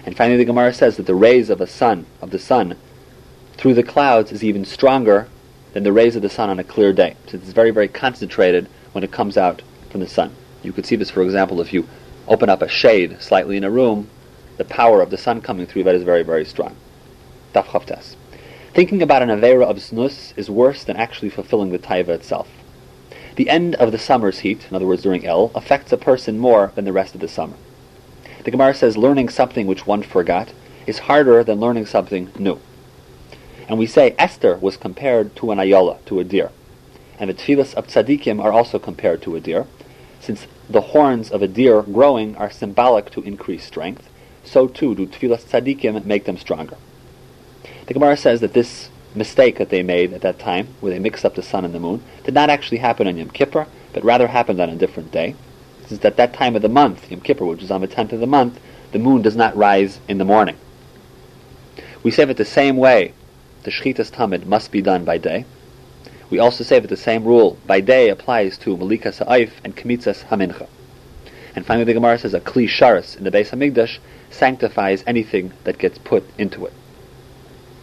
And 0.05 0.15
finally 0.15 0.37
the 0.37 0.45
Gemara 0.45 0.73
says 0.73 0.97
that 0.97 1.05
the 1.05 1.15
rays 1.15 1.49
of 1.49 1.59
the 1.59 1.67
sun 1.67 2.05
of 2.21 2.31
the 2.31 2.39
sun 2.39 2.75
through 3.57 3.73
the 3.73 3.83
clouds 3.83 4.31
is 4.31 4.43
even 4.43 4.65
stronger 4.65 5.27
than 5.73 5.83
the 5.83 5.93
rays 5.93 6.15
of 6.15 6.21
the 6.21 6.29
sun 6.29 6.49
on 6.49 6.59
a 6.59 6.63
clear 6.63 6.93
day. 6.93 7.15
So 7.27 7.37
it's 7.37 7.51
very, 7.51 7.71
very 7.71 7.87
concentrated 7.87 8.67
when 8.91 9.03
it 9.03 9.11
comes 9.11 9.37
out 9.37 9.61
from 9.89 10.01
the 10.01 10.07
sun. 10.07 10.35
You 10.61 10.71
could 10.71 10.85
see 10.85 10.95
this, 10.95 11.09
for 11.09 11.23
example, 11.23 11.61
if 11.61 11.73
you 11.73 11.87
open 12.27 12.49
up 12.49 12.61
a 12.61 12.67
shade 12.67 13.21
slightly 13.21 13.57
in 13.57 13.63
a 13.63 13.71
room, 13.71 14.09
the 14.57 14.65
power 14.65 15.01
of 15.01 15.09
the 15.09 15.17
sun 15.17 15.41
coming 15.41 15.65
through 15.65 15.83
that 15.83 15.95
is 15.95 16.03
very, 16.03 16.23
very 16.23 16.45
strong. 16.45 16.75
Thinking 18.73 19.01
about 19.01 19.21
an 19.21 19.29
Avera 19.29 19.65
of 19.65 19.77
Znus 19.77 20.33
is 20.37 20.49
worse 20.49 20.83
than 20.83 20.95
actually 20.95 21.29
fulfilling 21.29 21.71
the 21.71 21.79
Taiva 21.79 22.09
itself. 22.09 22.49
The 23.35 23.49
end 23.49 23.75
of 23.75 23.91
the 23.91 23.97
summer's 23.97 24.39
heat, 24.39 24.67
in 24.69 24.75
other 24.75 24.85
words 24.85 25.01
during 25.01 25.25
El, 25.25 25.51
affects 25.55 25.91
a 25.91 25.97
person 25.97 26.37
more 26.37 26.71
than 26.75 26.85
the 26.85 26.93
rest 26.93 27.15
of 27.15 27.21
the 27.21 27.27
summer. 27.27 27.55
The 28.43 28.51
Gemara 28.51 28.75
says 28.75 28.97
learning 28.97 29.29
something 29.29 29.65
which 29.65 29.87
one 29.87 30.03
forgot 30.03 30.53
is 30.85 30.99
harder 30.99 31.43
than 31.43 31.59
learning 31.59 31.87
something 31.87 32.31
new. 32.37 32.59
And 33.67 33.79
we 33.79 33.87
say 33.87 34.15
Esther 34.19 34.57
was 34.57 34.77
compared 34.77 35.35
to 35.37 35.51
an 35.51 35.57
ayola, 35.57 36.03
to 36.05 36.19
a 36.19 36.23
deer. 36.23 36.51
And 37.17 37.29
the 37.29 37.33
tefillas 37.33 37.73
of 37.73 37.87
tzaddikim 37.87 38.43
are 38.43 38.51
also 38.51 38.77
compared 38.77 39.21
to 39.23 39.35
a 39.35 39.39
deer, 39.39 39.65
since 40.19 40.45
the 40.69 40.81
horns 40.81 41.31
of 41.31 41.41
a 41.41 41.47
deer 41.47 41.81
growing 41.81 42.35
are 42.35 42.49
symbolic 42.51 43.09
to 43.11 43.21
increase 43.21 43.65
strength, 43.65 44.09
so 44.43 44.67
too 44.67 44.93
do 44.93 45.07
tefillas 45.07 45.45
tzaddikim 45.45 46.05
make 46.05 46.25
them 46.25 46.37
stronger. 46.37 46.77
The 47.87 47.93
Gemara 47.93 48.17
says 48.17 48.41
that 48.41 48.53
this 48.53 48.89
mistake 49.15 49.57
that 49.57 49.69
they 49.69 49.83
made 49.83 50.13
at 50.13 50.21
that 50.21 50.39
time, 50.39 50.67
where 50.79 50.91
they 50.91 50.99
mixed 50.99 51.25
up 51.25 51.35
the 51.35 51.41
sun 51.41 51.65
and 51.65 51.73
the 51.73 51.79
moon, 51.79 52.03
did 52.23 52.33
not 52.33 52.49
actually 52.49 52.77
happen 52.77 53.07
on 53.07 53.17
Yom 53.17 53.29
Kippur, 53.29 53.67
but 53.93 54.03
rather 54.03 54.27
happened 54.27 54.59
on 54.59 54.69
a 54.69 54.75
different 54.75 55.11
day. 55.11 55.35
Since 55.87 56.03
at 56.05 56.17
that 56.17 56.33
time 56.33 56.55
of 56.55 56.61
the 56.61 56.69
month, 56.69 57.11
Yom 57.11 57.21
Kippur, 57.21 57.45
which 57.45 57.63
is 57.63 57.71
on 57.71 57.81
the 57.81 57.87
10th 57.87 58.13
of 58.13 58.19
the 58.19 58.27
month, 58.27 58.59
the 58.91 58.99
moon 58.99 59.21
does 59.21 59.35
not 59.35 59.55
rise 59.55 59.99
in 60.07 60.17
the 60.17 60.25
morning. 60.25 60.57
We 62.03 62.11
say 62.11 62.25
that 62.25 62.37
the 62.37 62.45
same 62.45 62.77
way 62.77 63.13
the 63.63 63.71
Shchitas 63.71 64.11
Tamid 64.11 64.45
must 64.45 64.71
be 64.71 64.81
done 64.81 65.05
by 65.05 65.17
day. 65.17 65.45
We 66.29 66.39
also 66.39 66.63
say 66.63 66.79
that 66.79 66.87
the 66.87 66.97
same 66.97 67.23
rule 67.23 67.57
by 67.65 67.79
day 67.79 68.09
applies 68.09 68.57
to 68.59 68.75
Malika 68.75 69.11
Sa'if 69.11 69.61
and 69.63 69.75
Kmitzas 69.75 70.25
Hamincha. 70.25 70.67
And 71.55 71.65
finally 71.65 71.85
the 71.85 71.93
Gemara 71.93 72.19
says 72.19 72.33
a 72.33 72.41
Kli 72.41 72.67
Sharis 72.67 73.15
in 73.15 73.23
the 73.23 73.31
Beis 73.31 73.49
Hamikdash 73.49 73.99
sanctifies 74.31 75.03
anything 75.05 75.53
that 75.63 75.77
gets 75.77 75.97
put 75.97 76.23
into 76.37 76.65
it. 76.65 76.73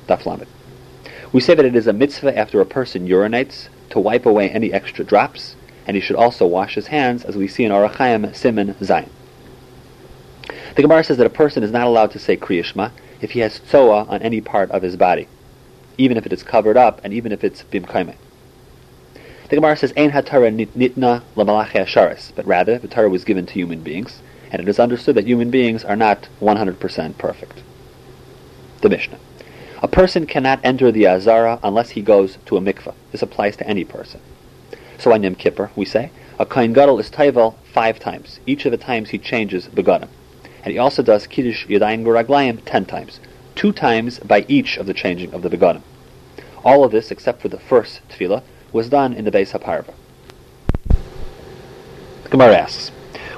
Daf 0.09 0.27
Lamed. 0.27 0.47
We 1.33 1.41
say 1.41 1.55
that 1.55 1.65
it 1.65 1.77
is 1.77 1.87
a 1.87 1.93
mitzvah 1.93 2.37
after 2.37 2.61
a 2.61 2.67
person 2.67 3.07
urinates 3.07 3.69
to 3.91 4.01
wipe 4.01 4.27
away 4.27 4.51
any 4.51 4.73
extra 4.73 5.05
drops, 5.05 5.55
and 5.87 5.97
he 5.97 6.01
should 6.01 6.17
also 6.17 6.45
wash 6.45 6.75
his 6.75 6.89
hands, 6.89 7.25
as 7.25 7.37
we 7.37 7.47
see 7.47 7.63
in 7.65 7.71
Orach 7.71 7.97
Chaim 7.97 8.35
Simon 8.35 8.75
Zayin. 8.81 9.09
The 10.75 10.83
Gemara 10.83 11.05
says 11.05 11.19
that 11.19 11.27
a 11.27 11.31
person 11.31 11.63
is 11.63 11.71
not 11.71 11.87
allowed 11.87 12.11
to 12.13 12.19
say 12.19 12.37
Kriyishma 12.37 12.91
if 13.21 13.33
he 13.33 13.41
has 13.41 13.61
tzoa 13.61 14.07
on 14.09 14.23
any 14.23 14.41
part 14.41 14.71
of 14.73 14.83
his 14.83 14.97
body, 14.97 15.29
even 15.99 16.17
if 16.17 16.27
it 16.27 16.33
is 16.33 16.43
covered 16.43 16.77
up, 16.77 17.01
and 17.05 17.13
even 17.13 17.31
if 17.31 17.45
it's 17.45 17.63
bimkaime. 17.63 18.15
The 19.49 19.57
Gemara 19.57 19.77
says, 19.77 19.93
Ein 19.97 20.11
hatara 20.11 20.53
nitna 20.53 21.23
lamalachi 21.37 21.85
asharis, 21.85 22.33
but 22.35 22.47
rather 22.47 22.79
the 22.79 22.89
Torah 22.89 23.09
was 23.09 23.25
given 23.25 23.47
to 23.47 23.53
human 23.53 23.83
beings, 23.83 24.21
and 24.51 24.61
it 24.61 24.69
is 24.69 24.81
understood 24.81 25.15
that 25.17 25.27
human 25.27 25.51
beings 25.51 25.85
are 25.85 25.97
not 25.97 26.29
100% 26.41 27.19
perfect. 27.19 27.63
The 28.81 28.89
Mishnah. 28.89 29.19
A 29.83 29.89
person 29.89 30.27
cannot 30.27 30.61
enter 30.63 30.93
the 30.93 31.07
Azara 31.07 31.59
unless 31.63 31.91
he 31.91 32.03
goes 32.03 32.37
to 32.45 32.59
a 32.59 32.61
mikveh. 32.61 32.95
This 33.13 33.23
applies 33.23 33.57
to 33.57 33.67
any 33.67 33.85
person. 33.85 34.21
So 34.99 35.13
on 35.13 35.23
Yom 35.23 35.35
Kippur, 35.35 35.71
we 35.75 35.87
say, 35.87 36.11
a 36.39 36.45
Kohen 36.45 36.75
Gadol 36.75 36.99
is 36.99 37.11
Taival 37.11 37.55
five 37.73 37.99
times. 37.99 38.41
Each 38.47 38.67
of 38.67 38.73
the 38.73 38.77
times 38.77 39.09
he 39.09 39.19
changes 39.19 39.69
Begadim. 39.69 40.09
And 40.63 40.73
he 40.73 40.79
also 40.79 41.03
does 41.03 41.27
Kiddush 41.27 41.67
Yadayim 41.67 42.05
Goraglayim 42.05 42.61
ten 42.67 42.85
times. 42.85 43.21
Two 43.55 43.73
times 43.73 44.19
by 44.19 44.45
each 44.49 44.77
of 44.77 44.85
the 44.87 44.93
changing 44.93 45.33
of 45.33 45.41
the 45.41 45.49
Begadim. 45.49 45.83
All 46.63 46.85
of 46.85 46.93
this, 46.93 47.11
except 47.11 47.41
for 47.41 47.49
the 47.49 47.59
first 47.59 48.03
tefillah, 48.11 48.43
was 48.73 48.91
done 48.91 49.15
in 49.15 49.25
the 49.25 49.31
Beis 49.31 49.59
HaParva. 49.59 49.95
Gemara 52.29 52.59
asks, 52.59 52.91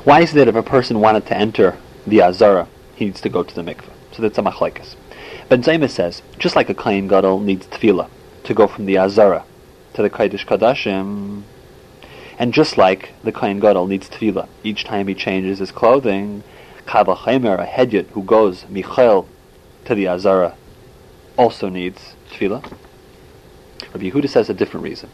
why 0.03 0.23
is 0.23 0.33
it 0.33 0.35
that 0.35 0.49
if 0.49 0.57
a 0.57 0.63
person 0.63 0.99
wanted 0.99 1.25
to 1.27 1.37
enter 1.37 1.79
the 2.05 2.21
Azara, 2.21 2.67
he 2.97 3.05
needs 3.05 3.21
to 3.21 3.29
go 3.29 3.45
to 3.45 3.55
the 3.55 3.63
mikveh? 3.63 3.93
So 4.11 4.23
that's 4.23 4.39
a 4.39 4.43
machlekes. 4.43 4.97
Ben 5.53 5.63
Zoma 5.63 5.91
says, 5.91 6.23
just 6.39 6.57
like 6.57 6.71
a 6.71 6.75
Kohen 6.75 7.09
Gadol 7.09 7.39
needs 7.41 7.67
tefillah 7.67 8.09
to 8.45 8.55
go 8.55 8.67
from 8.67 8.87
the 8.87 8.97
Azara 8.97 9.45
to 9.93 10.01
the 10.01 10.09
Kodesh 10.09 10.47
Kadashim, 10.47 11.43
and 12.39 12.55
just 12.55 12.79
like 12.79 13.13
the 13.23 13.33
Kohen 13.33 13.61
Gadol 13.61 13.87
needs 13.87 14.09
tefillah 14.09 14.49
each 14.65 14.85
time 14.85 15.09
he 15.09 15.15
changes 15.15 15.59
his 15.59 15.71
clothing, 15.71 16.43
Kavachimer, 16.87 17.63
a 17.63 17.67
Hedyot 17.67 18.07
who 18.13 18.23
goes 18.23 18.65
Michael 18.71 19.29
to 19.85 19.95
the 19.95 20.09
Azara, 20.09 20.57
also 21.37 21.69
needs 21.69 22.15
tefillah. 22.31 22.63
Rabbi 23.93 24.09
Yehuda 24.09 24.31
says 24.31 24.49
a 24.49 24.55
different 24.55 24.85
reason. 24.85 25.11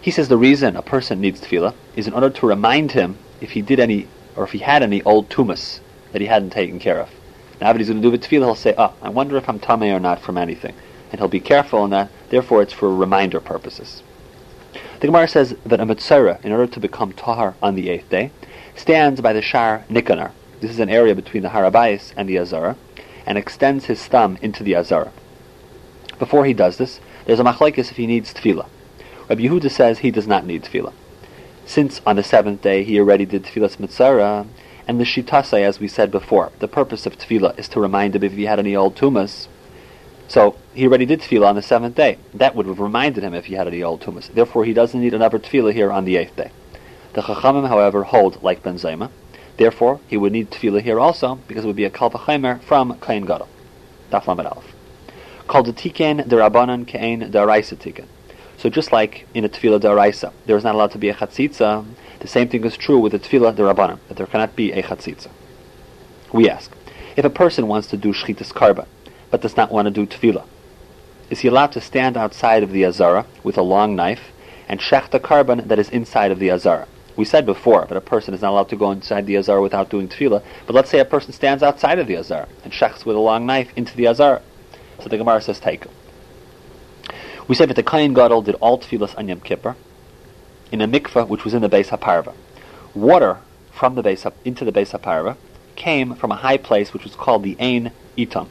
He 0.00 0.10
says 0.10 0.28
the 0.28 0.38
reason 0.38 0.74
a 0.74 0.80
person 0.80 1.20
needs 1.20 1.42
tefillah 1.42 1.74
is 1.96 2.06
in 2.06 2.14
order 2.14 2.30
to 2.30 2.46
remind 2.46 2.92
him 2.92 3.18
if 3.42 3.50
he 3.50 3.60
did 3.60 3.78
any, 3.78 4.08
or 4.36 4.44
if 4.44 4.52
he 4.52 4.60
had 4.60 4.82
any 4.82 5.02
old 5.02 5.28
tumas 5.28 5.80
that 6.12 6.22
he 6.22 6.28
hadn't 6.28 6.48
taken 6.48 6.78
care 6.78 6.98
of. 6.98 7.10
Now, 7.62 7.70
if 7.70 7.76
he's 7.76 7.88
going 7.88 8.02
to 8.02 8.10
do 8.10 8.16
the 8.16 8.18
tefillah, 8.18 8.46
he'll 8.46 8.54
say, 8.56 8.74
"Oh, 8.76 8.92
I 9.00 9.08
wonder 9.08 9.36
if 9.36 9.48
I'm 9.48 9.60
tamei 9.60 9.94
or 9.94 10.00
not 10.00 10.20
from 10.20 10.36
anything," 10.36 10.74
and 11.12 11.20
he'll 11.20 11.28
be 11.28 11.38
careful 11.38 11.84
in 11.84 11.90
that 11.90 12.10
Therefore, 12.28 12.60
it's 12.60 12.72
for 12.72 12.92
reminder 12.92 13.38
purposes. 13.38 14.02
The 14.98 15.06
Gemara 15.06 15.28
says 15.28 15.54
that 15.64 15.78
a 15.78 15.86
Mitzvah, 15.86 16.40
in 16.42 16.50
order 16.50 16.66
to 16.66 16.80
become 16.80 17.12
Tahar 17.12 17.54
on 17.62 17.76
the 17.76 17.88
eighth 17.88 18.10
day, 18.10 18.32
stands 18.74 19.20
by 19.20 19.32
the 19.32 19.42
Shar 19.42 19.84
Nikanar. 19.88 20.32
This 20.60 20.72
is 20.72 20.80
an 20.80 20.88
area 20.88 21.14
between 21.14 21.44
the 21.44 21.50
Harabais 21.50 22.12
and 22.16 22.28
the 22.28 22.36
Azara, 22.36 22.74
and 23.26 23.38
extends 23.38 23.84
his 23.84 24.04
thumb 24.08 24.38
into 24.42 24.64
the 24.64 24.74
Azara. 24.74 25.12
Before 26.18 26.44
he 26.44 26.54
does 26.54 26.78
this, 26.78 26.98
there's 27.26 27.38
a 27.38 27.44
machlekes 27.44 27.92
if 27.92 27.96
he 27.96 28.08
needs 28.08 28.34
tefillah. 28.34 28.66
Rabbi 29.28 29.42
Yehuda 29.42 29.70
says 29.70 30.00
he 30.00 30.10
does 30.10 30.26
not 30.26 30.44
need 30.44 30.64
tefillah. 30.64 30.94
Since 31.64 32.00
on 32.04 32.16
the 32.16 32.24
seventh 32.24 32.60
day 32.60 32.82
he 32.82 32.98
already 32.98 33.24
did 33.24 33.44
tefillah's 33.44 33.78
mitzvah, 33.78 34.46
and 34.88 34.98
the 34.98 35.04
shitasai, 35.04 35.62
as 35.62 35.78
we 35.78 35.88
said 35.88 36.10
before, 36.10 36.52
the 36.58 36.68
purpose 36.68 37.06
of 37.06 37.16
tefillah 37.16 37.58
is 37.58 37.68
to 37.68 37.80
remind 37.80 38.16
him 38.16 38.22
if 38.22 38.32
he 38.32 38.44
had 38.44 38.58
any 38.58 38.74
old 38.74 38.96
tumas. 38.96 39.48
So 40.28 40.56
he 40.74 40.86
already 40.86 41.06
did 41.06 41.20
tefillah 41.20 41.48
on 41.48 41.54
the 41.56 41.62
seventh 41.62 41.94
day. 41.94 42.18
That 42.34 42.54
would 42.54 42.66
have 42.66 42.80
reminded 42.80 43.22
him 43.22 43.34
if 43.34 43.46
he 43.46 43.54
had 43.54 43.66
any 43.66 43.82
old 43.82 44.00
tumas. 44.00 44.32
Therefore, 44.32 44.64
he 44.64 44.72
doesn't 44.72 45.00
need 45.00 45.14
another 45.14 45.38
tefillah 45.38 45.72
here 45.72 45.92
on 45.92 46.04
the 46.04 46.16
eighth 46.16 46.36
day. 46.36 46.50
The 47.12 47.22
chachamim, 47.22 47.68
however, 47.68 48.04
hold 48.04 48.42
like 48.42 48.62
Ben 48.62 48.76
Zoma. 48.76 49.10
Therefore, 49.56 50.00
he 50.08 50.16
would 50.16 50.32
need 50.32 50.50
tefillah 50.50 50.82
here 50.82 50.98
also 50.98 51.36
because 51.46 51.64
it 51.64 51.66
would 51.66 51.76
be 51.76 51.84
a 51.84 51.90
kal 51.90 52.10
kalvachimer 52.10 52.62
from 52.62 52.98
Kain 53.00 53.24
Gadol. 53.24 53.48
Daf 54.10 54.26
Aleph. 54.26 54.74
Called 55.46 55.66
the 55.66 55.72
tiken 55.72 56.26
derabanan 56.26 56.86
kein 56.86 57.30
daraisa 57.30 57.76
tiken. 57.76 58.06
So 58.62 58.70
just 58.70 58.92
like 58.92 59.26
in 59.34 59.44
a 59.44 59.48
tefillah 59.48 59.80
daraisa, 59.80 60.32
there 60.46 60.56
is 60.56 60.62
not 60.62 60.76
allowed 60.76 60.92
to 60.92 60.98
be 60.98 61.08
a 61.08 61.14
chatzitza. 61.14 61.84
The 62.20 62.28
same 62.28 62.48
thing 62.48 62.62
is 62.62 62.76
true 62.76 63.00
with 63.00 63.10
the 63.10 63.18
tefillah 63.18 63.56
derabanan, 63.56 63.98
that 64.06 64.16
there 64.16 64.26
cannot 64.28 64.54
be 64.54 64.70
a 64.70 64.84
chatzitza. 64.84 65.30
We 66.32 66.48
ask, 66.48 66.70
if 67.16 67.24
a 67.24 67.28
person 67.28 67.66
wants 67.66 67.88
to 67.88 67.96
do 67.96 68.12
shchitas 68.12 68.52
karba, 68.52 68.86
but 69.32 69.40
does 69.40 69.56
not 69.56 69.72
want 69.72 69.86
to 69.86 69.90
do 69.90 70.06
tefillah, 70.06 70.44
is 71.28 71.40
he 71.40 71.48
allowed 71.48 71.72
to 71.72 71.80
stand 71.80 72.16
outside 72.16 72.62
of 72.62 72.70
the 72.70 72.84
azara 72.84 73.26
with 73.42 73.58
a 73.58 73.62
long 73.62 73.96
knife 73.96 74.30
and 74.68 74.78
shech 74.78 75.10
the 75.10 75.18
karban 75.18 75.66
that 75.66 75.80
is 75.80 75.88
inside 75.90 76.30
of 76.30 76.38
the 76.38 76.52
azara? 76.52 76.86
We 77.16 77.24
said 77.24 77.44
before 77.44 77.86
that 77.86 77.96
a 77.96 78.00
person 78.00 78.32
is 78.32 78.42
not 78.42 78.50
allowed 78.50 78.68
to 78.68 78.76
go 78.76 78.92
inside 78.92 79.26
the 79.26 79.38
azara 79.38 79.60
without 79.60 79.90
doing 79.90 80.06
tefillah, 80.06 80.44
but 80.68 80.74
let's 80.76 80.88
say 80.88 81.00
a 81.00 81.04
person 81.04 81.32
stands 81.32 81.64
outside 81.64 81.98
of 81.98 82.06
the 82.06 82.14
azara 82.14 82.46
and 82.62 82.72
shechs 82.72 83.04
with 83.04 83.16
a 83.16 83.18
long 83.18 83.44
knife 83.44 83.72
into 83.74 83.96
the 83.96 84.06
azara. 84.06 84.40
So 85.00 85.08
the 85.08 85.18
Gemara 85.18 85.40
says 85.40 85.58
taikum. 85.58 85.90
We 87.52 87.56
said 87.56 87.68
that 87.68 87.74
the 87.74 87.82
Kain 87.82 88.14
Gadol 88.14 88.40
did 88.40 88.54
all 88.62 88.78
tefillahs 88.78 89.14
on 89.18 89.28
Yom 89.28 89.42
Kippur 89.42 89.76
in 90.70 90.80
a 90.80 90.88
mikveh 90.88 91.28
which 91.28 91.44
was 91.44 91.52
in 91.52 91.60
the 91.60 91.68
base 91.68 91.90
Haparva. 91.90 92.32
Water 92.94 93.40
from 93.70 93.94
the 93.94 94.02
base 94.02 94.24
into 94.42 94.64
the 94.64 94.72
base 94.72 94.92
Haparva 94.92 95.36
came 95.76 96.14
from 96.14 96.32
a 96.32 96.36
high 96.36 96.56
place 96.56 96.94
which 96.94 97.04
was 97.04 97.14
called 97.14 97.42
the 97.42 97.54
Ein 97.60 97.92
Itam. 98.16 98.48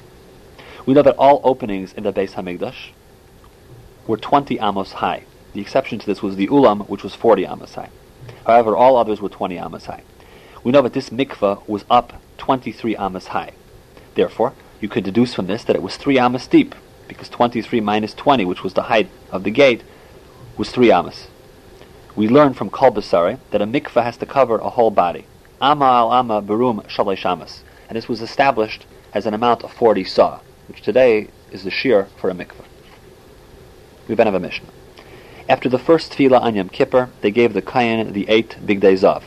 We 0.86 0.94
know 0.94 1.02
that 1.02 1.16
all 1.16 1.42
openings 1.44 1.94
in 1.94 2.04
the 2.04 2.12
base 2.12 2.36
Hamikdash 2.36 2.92
were 4.06 4.18
20 4.18 4.60
amos 4.60 4.92
high. 4.92 5.24
The 5.54 5.62
exception 5.62 5.98
to 5.98 6.06
this 6.06 6.22
was 6.22 6.36
the 6.36 6.46
Ulam, 6.50 6.88
which 6.88 7.02
was 7.02 7.16
40 7.16 7.48
amos 7.48 7.74
high. 7.74 7.90
However, 8.46 8.76
all 8.76 8.98
others 8.98 9.20
were 9.20 9.30
20 9.30 9.58
amos 9.58 9.86
high. 9.86 10.04
We 10.64 10.72
know 10.72 10.84
that 10.84 10.94
this 10.94 11.10
mikveh 11.10 11.68
was 11.68 11.86
up 11.90 12.22
23 12.38 12.96
amos 12.98 13.26
high. 13.30 13.54
Therefore, 14.14 14.54
you 14.80 14.88
could 14.88 15.04
deduce 15.04 15.34
from 15.34 15.48
this 15.48 15.64
that 15.64 15.76
it 15.76 15.82
was 15.82 15.98
3 15.98 16.20
amos 16.20 16.46
deep, 16.46 16.76
because 17.12 17.28
23 17.28 17.82
minus 17.82 18.14
20, 18.14 18.46
which 18.46 18.64
was 18.64 18.74
the 18.74 18.84
height 18.84 19.10
of 19.32 19.44
the 19.44 19.52
gate, 19.52 19.84
was 20.56 20.72
3 20.72 20.94
amas. 20.94 21.28
We 22.16 22.30
learn 22.30 22.54
from 22.54 22.70
Kol 22.70 22.92
Basari 22.92 23.38
that 23.52 23.62
a 23.62 23.68
mikveh 23.68 24.02
has 24.02 24.16
to 24.18 24.26
cover 24.26 24.58
a 24.60 24.70
whole 24.70 24.92
body. 24.92 25.26
Ama 25.60 25.84
al 25.84 26.14
ama 26.14 26.42
barum 26.42 26.88
shalish 26.88 27.26
amas. 27.26 27.64
And 27.90 27.98
this 27.98 28.08
was 28.08 28.22
established 28.22 28.86
as 29.14 29.26
an 29.26 29.34
amount 29.34 29.62
of 29.66 29.74
40 29.74 30.06
saw, 30.06 30.40
which 30.70 30.82
today 30.82 31.28
is 31.52 31.66
the 31.66 31.70
shear 31.70 32.08
for 32.16 32.30
a 32.30 32.34
mikveh. 32.34 32.64
We 34.08 34.16
then 34.16 34.28
have 34.28 34.36
a 34.36 34.40
Mishnah. 34.40 34.70
After 35.50 35.68
the 35.68 35.78
first 35.78 36.14
tefillah 36.14 36.40
on 36.40 36.56
Yom 36.56 36.70
Kippur, 36.70 37.10
they 37.20 37.32
gave 37.32 37.52
the 37.52 37.62
Kayan 37.62 38.14
the 38.14 38.30
eight 38.30 38.56
big 38.66 38.80
days 38.80 39.04
off. 39.04 39.26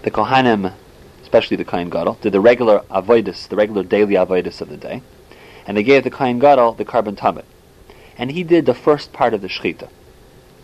The 0.00 0.10
Kohanim, 0.10 0.72
especially 1.20 1.58
the 1.58 1.64
Kayan 1.66 1.90
Gadol, 1.90 2.16
did 2.22 2.32
the 2.32 2.40
regular 2.40 2.80
avoidus, 2.90 3.48
the 3.48 3.56
regular 3.56 3.82
daily 3.82 4.14
avoidus 4.14 4.62
of 4.62 4.70
the 4.70 4.78
day 4.78 5.02
and 5.66 5.76
they 5.76 5.82
gave 5.82 6.04
the 6.04 6.10
Kain 6.10 6.38
Gadol 6.38 6.72
the 6.72 6.84
korban 6.84 7.16
tamid. 7.16 7.44
And 8.16 8.30
he 8.30 8.42
did 8.42 8.66
the 8.66 8.74
first 8.74 9.12
part 9.12 9.34
of 9.34 9.40
the 9.40 9.48
Shechita. 9.48 9.88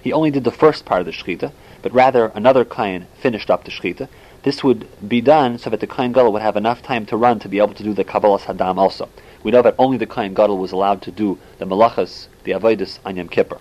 He 0.02 0.12
only 0.12 0.30
did 0.30 0.44
the 0.44 0.52
first 0.52 0.84
part 0.84 1.00
of 1.00 1.06
the 1.06 1.12
Shechita, 1.12 1.52
but 1.82 1.92
rather 1.92 2.26
another 2.34 2.64
Kain 2.64 3.06
finished 3.20 3.50
up 3.50 3.64
the 3.64 3.70
Shechita. 3.70 4.08
This 4.42 4.62
would 4.62 4.86
be 5.06 5.20
done 5.20 5.58
so 5.58 5.70
that 5.70 5.80
the 5.80 5.86
Kain 5.86 6.12
Gadol 6.12 6.32
would 6.32 6.42
have 6.42 6.56
enough 6.56 6.82
time 6.82 7.06
to 7.06 7.16
run 7.16 7.38
to 7.40 7.48
be 7.48 7.58
able 7.58 7.74
to 7.74 7.82
do 7.82 7.94
the 7.94 8.04
Kabbalas 8.04 8.42
Hadam 8.42 8.78
also. 8.78 9.08
We 9.42 9.50
know 9.50 9.62
that 9.62 9.74
only 9.78 9.96
the 9.98 10.06
Kain 10.06 10.34
Gadol 10.34 10.58
was 10.58 10.72
allowed 10.72 11.02
to 11.02 11.10
do 11.10 11.38
the 11.58 11.64
Malachas, 11.64 12.28
the 12.44 12.52
Avoidus, 12.52 12.98
on 13.04 13.16
Yom 13.16 13.28
Kippur. 13.28 13.58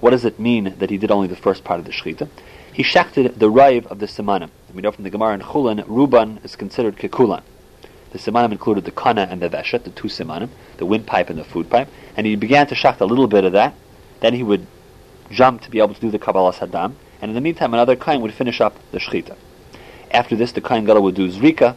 What 0.00 0.10
does 0.10 0.24
it 0.24 0.38
mean 0.38 0.74
that 0.78 0.90
he 0.90 0.98
did 0.98 1.10
only 1.10 1.28
the 1.28 1.36
first 1.36 1.64
part 1.64 1.78
of 1.78 1.86
the 1.86 1.92
Shechita? 1.92 2.28
He 2.72 2.82
shechted 2.82 3.38
the 3.38 3.50
Raiv 3.50 3.86
of 3.86 3.98
the 3.98 4.06
Simanim. 4.06 4.50
We 4.72 4.82
know 4.82 4.92
from 4.92 5.04
the 5.04 5.10
Gemara 5.10 5.34
in 5.34 5.40
Chulin, 5.40 5.84
Ruban 5.84 6.44
is 6.44 6.56
considered 6.56 6.96
Kekulan. 6.96 7.42
The 8.12 8.18
simanim 8.18 8.52
included 8.52 8.84
the 8.84 8.90
kana 8.90 9.28
and 9.30 9.40
the 9.40 9.48
veshet, 9.48 9.84
the 9.84 9.90
two 9.90 10.08
simanim, 10.08 10.48
the 10.78 10.86
windpipe 10.86 11.30
and 11.30 11.38
the 11.38 11.44
food 11.44 11.70
pipe, 11.70 11.88
and 12.16 12.26
he 12.26 12.36
began 12.36 12.66
to 12.66 12.74
shacht 12.74 13.00
a 13.00 13.04
little 13.04 13.28
bit 13.28 13.44
of 13.44 13.52
that. 13.52 13.74
Then 14.20 14.34
he 14.34 14.42
would 14.42 14.66
jump 15.30 15.62
to 15.62 15.70
be 15.70 15.78
able 15.78 15.94
to 15.94 16.00
do 16.00 16.10
the 16.10 16.18
Kabbalah 16.18 16.52
hadam, 16.52 16.94
and 17.22 17.30
in 17.30 17.34
the 17.34 17.40
meantime 17.40 17.72
another 17.72 17.96
kain 17.96 18.20
would 18.20 18.34
finish 18.34 18.60
up 18.60 18.76
the 18.90 18.98
shechita. 18.98 19.36
After 20.10 20.34
this, 20.34 20.52
the 20.52 20.60
kain 20.60 20.84
gadol 20.84 21.02
would 21.04 21.14
do 21.14 21.30
zrika 21.30 21.76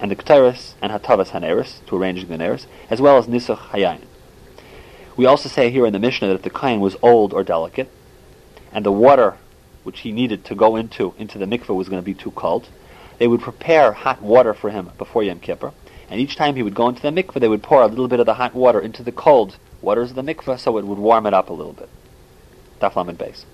and 0.00 0.10
the 0.10 0.16
kteris 0.16 0.74
and 0.80 0.92
hatavas 0.92 1.30
haneris 1.30 1.84
to 1.86 1.96
arranging 1.96 2.28
the 2.28 2.36
neris, 2.36 2.66
as 2.90 3.00
well 3.00 3.18
as 3.18 3.26
nisuch 3.26 3.58
hayayin. 3.70 4.04
We 5.16 5.26
also 5.26 5.48
say 5.48 5.70
here 5.70 5.86
in 5.86 5.92
the 5.92 5.98
Mishnah 5.98 6.28
that 6.28 6.34
if 6.34 6.42
the 6.42 6.50
kain 6.50 6.80
was 6.80 6.96
old 7.02 7.32
or 7.32 7.42
delicate, 7.42 7.90
and 8.72 8.84
the 8.84 8.92
water 8.92 9.36
which 9.82 10.00
he 10.00 10.12
needed 10.12 10.44
to 10.44 10.54
go 10.54 10.76
into 10.76 11.14
into 11.18 11.38
the 11.38 11.46
mikveh 11.46 11.74
was 11.74 11.88
going 11.88 12.00
to 12.00 12.04
be 12.04 12.14
too 12.14 12.30
cold, 12.32 12.68
they 13.18 13.28
would 13.28 13.40
prepare 13.40 13.92
hot 13.92 14.22
water 14.22 14.54
for 14.54 14.70
him 14.70 14.90
before 14.96 15.22
Yom 15.22 15.40
Kippur, 15.40 15.72
and 16.10 16.20
each 16.20 16.36
time 16.36 16.56
he 16.56 16.62
would 16.62 16.74
go 16.74 16.88
into 16.88 17.02
the 17.02 17.10
mikveh, 17.10 17.40
they 17.40 17.48
would 17.48 17.62
pour 17.62 17.82
a 17.82 17.86
little 17.86 18.08
bit 18.08 18.20
of 18.20 18.26
the 18.26 18.34
hot 18.34 18.54
water 18.54 18.80
into 18.80 19.02
the 19.02 19.12
cold 19.12 19.56
waters 19.82 20.10
of 20.10 20.16
the 20.16 20.22
mikveh 20.22 20.58
so 20.58 20.78
it 20.78 20.86
would 20.86 20.98
warm 20.98 21.26
it 21.26 21.34
up 21.34 21.50
a 21.50 21.52
little 21.52 21.72
bit. 21.72 21.88
Daflam 22.80 23.08
and 23.08 23.18
base. 23.18 23.44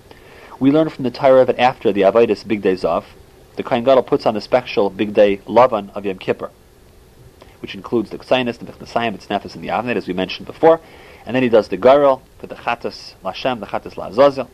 We 0.59 0.71
learn 0.71 0.89
from 0.89 1.03
the 1.03 1.11
Torah 1.11 1.45
that 1.45 1.59
after 1.59 1.91
the 1.91 2.01
Avidus 2.01 2.45
Bigdei 2.45 2.79
Zav, 2.79 3.03
the 3.55 3.63
Kohen 3.63 3.83
Gadol 3.83 4.03
puts 4.03 4.25
on 4.25 4.33
the 4.33 4.41
special 4.41 4.89
Bigdei 4.89 5.41
Lavan 5.43 5.93
of 5.95 6.05
Yom 6.05 6.17
Kippur, 6.17 6.51
which 7.59 7.75
includes 7.75 8.09
the 8.09 8.17
Ksainis, 8.17 8.57
the 8.59 8.65
Bichnasayim, 8.65 9.19
the 9.19 9.25
Snefis, 9.25 9.55
and 9.55 9.63
the 9.63 9.69
Avnet, 9.69 9.95
as 9.95 10.07
we 10.07 10.13
mentioned 10.13 10.45
before, 10.45 10.79
and 11.25 11.35
then 11.35 11.43
he 11.43 11.49
does 11.49 11.69
the 11.69 11.77
Garel 11.77 12.21
for 12.39 12.47
the 12.47 12.55
Chatas 12.55 13.15
Lashem, 13.23 13.59
the 13.59 13.65
Chatas 13.65 13.95
Lazazel, 13.95 14.49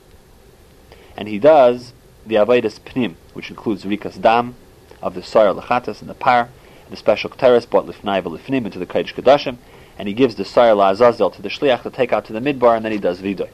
and 1.17 1.27
he 1.27 1.37
does 1.37 1.93
the 2.25 2.35
Avidus 2.35 2.79
Pnim, 2.79 3.15
which 3.33 3.49
includes 3.49 3.83
Rikas 3.83 4.19
Dam, 4.21 4.55
of 5.01 5.13
the 5.13 5.21
Soyer 5.21 5.53
Lachatas 5.53 6.01
and 6.01 6.09
the 6.09 6.15
Par, 6.15 6.49
the 6.89 6.97
special 6.97 7.29
Keteris 7.29 7.69
brought 7.69 7.87
Lifnai 7.87 8.21
Lifnim 8.21 8.65
into 8.65 8.77
the 8.77 8.85
Kodesh 8.85 9.13
Kodashim, 9.13 9.57
and 9.97 10.07
he 10.07 10.13
gives 10.13 10.35
the 10.35 10.43
Soyer 10.43 10.75
La'azazel 10.75 11.33
to 11.33 11.41
the 11.41 11.49
Shliach 11.49 11.83
to 11.83 11.89
take 11.89 12.11
out 12.11 12.25
to 12.25 12.33
the 12.33 12.39
Midbar, 12.39 12.75
and 12.75 12.83
then 12.83 12.91
he 12.91 12.97
does 12.97 13.21
Vidoy. 13.21 13.49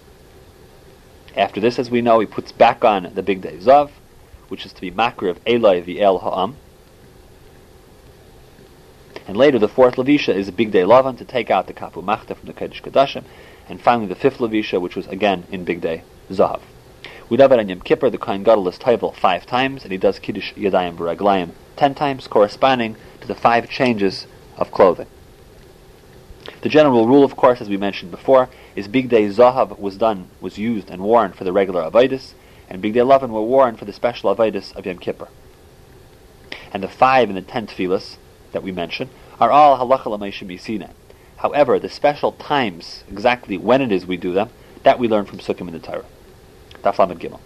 After 1.35 1.61
this, 1.61 1.77
as 1.77 1.91
we 1.91 2.01
know, 2.01 2.19
he 2.19 2.25
puts 2.25 2.51
back 2.51 2.83
on 2.83 3.11
the 3.13 3.21
Bigdei 3.21 3.61
Zav, 3.61 3.91
which 4.47 4.65
is 4.65 4.73
to 4.73 4.81
be 4.81 4.89
Makriv 4.89 5.37
Eloi 5.45 5.81
V'el 5.81 6.21
Ha'am. 6.21 6.55
And 9.27 9.37
later, 9.37 9.59
the 9.59 9.67
fourth 9.67 9.95
Levisha 9.95 10.33
is 10.33 10.47
a 10.47 10.51
Bigdei 10.51 10.87
Lavan 10.87 11.17
to 11.19 11.25
take 11.25 11.51
out 11.51 11.67
the 11.67 11.73
Kapu 11.73 12.01
Machta 12.03 12.33
from 12.33 12.47
the 12.47 12.53
Kodesh 12.53 12.81
Kodashim, 12.81 13.23
and 13.69 13.79
finally 13.79 14.07
the 14.07 14.15
fifth 14.15 14.39
Levisha, 14.39 14.81
which 14.81 14.95
was 14.95 15.05
again 15.07 15.43
in 15.51 15.63
Bigdei 15.63 16.01
Zav. 16.31 16.61
We 17.29 17.35
daven 17.35 17.59
on 17.59 17.67
Yom 17.67 17.81
Kippur, 17.81 18.09
the 18.09 18.17
Kohen 18.17 18.43
Gadol 18.43 18.69
is 18.69 18.77
Toivel 18.77 19.13
five 19.13 19.45
times, 19.45 19.83
and 19.83 19.91
he 19.91 19.97
does 19.97 20.17
Kiddush 20.17 20.53
Yadayim 20.53 20.95
B'Raglayim 20.95 21.49
ten 21.75 21.93
times, 21.93 22.25
corresponding 22.25 22.95
to 23.19 23.27
the 23.27 23.35
five 23.35 23.69
changes 23.69 24.27
of 24.55 24.71
clothing. 24.71 25.07
The 26.61 26.69
general 26.69 27.05
rule, 27.05 27.25
of 27.25 27.35
course, 27.35 27.59
as 27.59 27.67
we 27.67 27.75
mentioned 27.75 28.11
before, 28.11 28.47
is 28.77 28.87
Bigdei 28.87 29.29
Zahav 29.29 29.77
was 29.77 29.97
done, 29.97 30.29
was 30.39 30.57
used 30.57 30.89
and 30.89 31.01
worn 31.01 31.33
for 31.33 31.43
the 31.43 31.51
regular 31.51 31.81
Avidus, 31.81 32.31
and 32.69 32.81
Bigdei 32.81 33.05
Lavin 33.05 33.33
were 33.33 33.41
worn 33.41 33.75
for 33.75 33.83
the 33.83 33.91
special 33.91 34.33
Avidus 34.33 34.73
of 34.77 34.85
Yom 34.85 34.97
Kippur. 34.97 35.27
And 36.71 36.81
the 36.81 36.87
five 36.87 37.27
and 37.27 37.37
the 37.37 37.41
ten 37.41 37.67
tefillas 37.67 38.15
that 38.53 38.63
we 38.63 38.71
mentioned 38.71 39.09
are 39.37 39.51
all 39.51 39.77
halacha 39.77 40.05
l'meishim 40.05 40.89
However, 41.35 41.77
the 41.77 41.89
special 41.89 42.31
times, 42.31 43.03
exactly 43.11 43.57
when 43.57 43.81
it 43.81 43.91
is 43.91 44.05
we 44.05 44.15
do 44.15 44.31
them, 44.31 44.49
that 44.83 44.97
we 44.97 45.09
learn 45.09 45.25
from 45.25 45.39
Sukkim 45.39 45.67
in 45.67 45.73
the 45.73 45.79
Torah. 45.79 46.05
Daf 46.87 47.19
Gimel. 47.19 47.39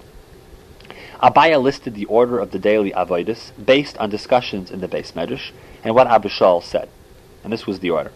Abaye 1.21 1.61
listed 1.61 1.95
the 1.95 2.05
order 2.05 2.39
of 2.39 2.51
the 2.51 2.59
daily 2.59 2.91
avoidus 2.91 3.51
based 3.63 3.97
on 3.97 4.09
discussions 4.09 4.69
in 4.69 4.81
the 4.81 4.87
base 4.87 5.13
medrash 5.13 5.51
and 5.83 5.95
what 5.95 6.07
Abba 6.07 6.29
Shaul 6.29 6.63
said, 6.63 6.89
and 7.43 7.51
this 7.51 7.65
was 7.65 7.79
the 7.79 7.89
order: 7.89 8.11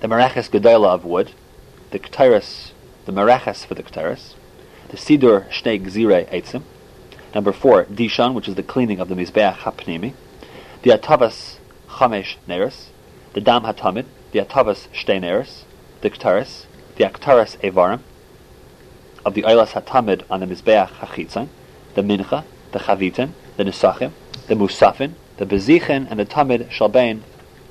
the 0.00 0.08
mereches 0.08 0.50
gedola 0.50 0.88
of 0.88 1.04
wood, 1.04 1.32
the 1.90 1.98
k'tiris, 1.98 2.72
the 3.04 3.12
mereches 3.12 3.64
for 3.64 3.74
the 3.74 3.82
k'tiris, 3.82 4.34
the 4.88 4.96
sidur 4.96 5.48
shnei 5.50 5.80
gzire 5.80 6.28
eitzim, 6.30 6.62
number 7.34 7.52
four 7.52 7.84
dishon, 7.84 8.34
which 8.34 8.48
is 8.48 8.56
the 8.56 8.62
cleaning 8.62 8.98
of 8.98 9.08
the 9.08 9.14
mizbeach 9.14 9.58
hapnimi, 9.58 10.14
the 10.82 10.90
atavas 10.90 11.58
chamesh 11.90 12.36
neris, 12.48 12.86
the 13.34 13.40
dam 13.40 13.62
hatamid, 13.62 14.06
the 14.32 14.40
atavas 14.40 14.88
shtei 14.88 15.20
neris, 15.20 15.62
the 16.00 16.10
k'tiris, 16.10 16.66
the 16.96 17.04
Aktaris 17.04 17.56
Evarim, 17.58 18.00
of 19.24 19.34
the 19.34 19.42
Eilas 19.42 19.70
HaTamid 19.70 20.24
on 20.30 20.40
the 20.40 20.46
Mizbeach 20.46 20.88
HaChitzon, 20.88 21.48
the 21.94 22.02
Mincha, 22.02 22.44
the 22.72 22.78
Chavitin, 22.78 23.32
the 23.56 23.64
Nisachim, 23.64 24.12
the 24.48 24.54
Musafin, 24.54 25.14
the 25.36 25.46
Bezichin, 25.46 26.10
and 26.10 26.18
the 26.18 26.26
Tamid 26.26 26.68
Shalbein 26.70 27.20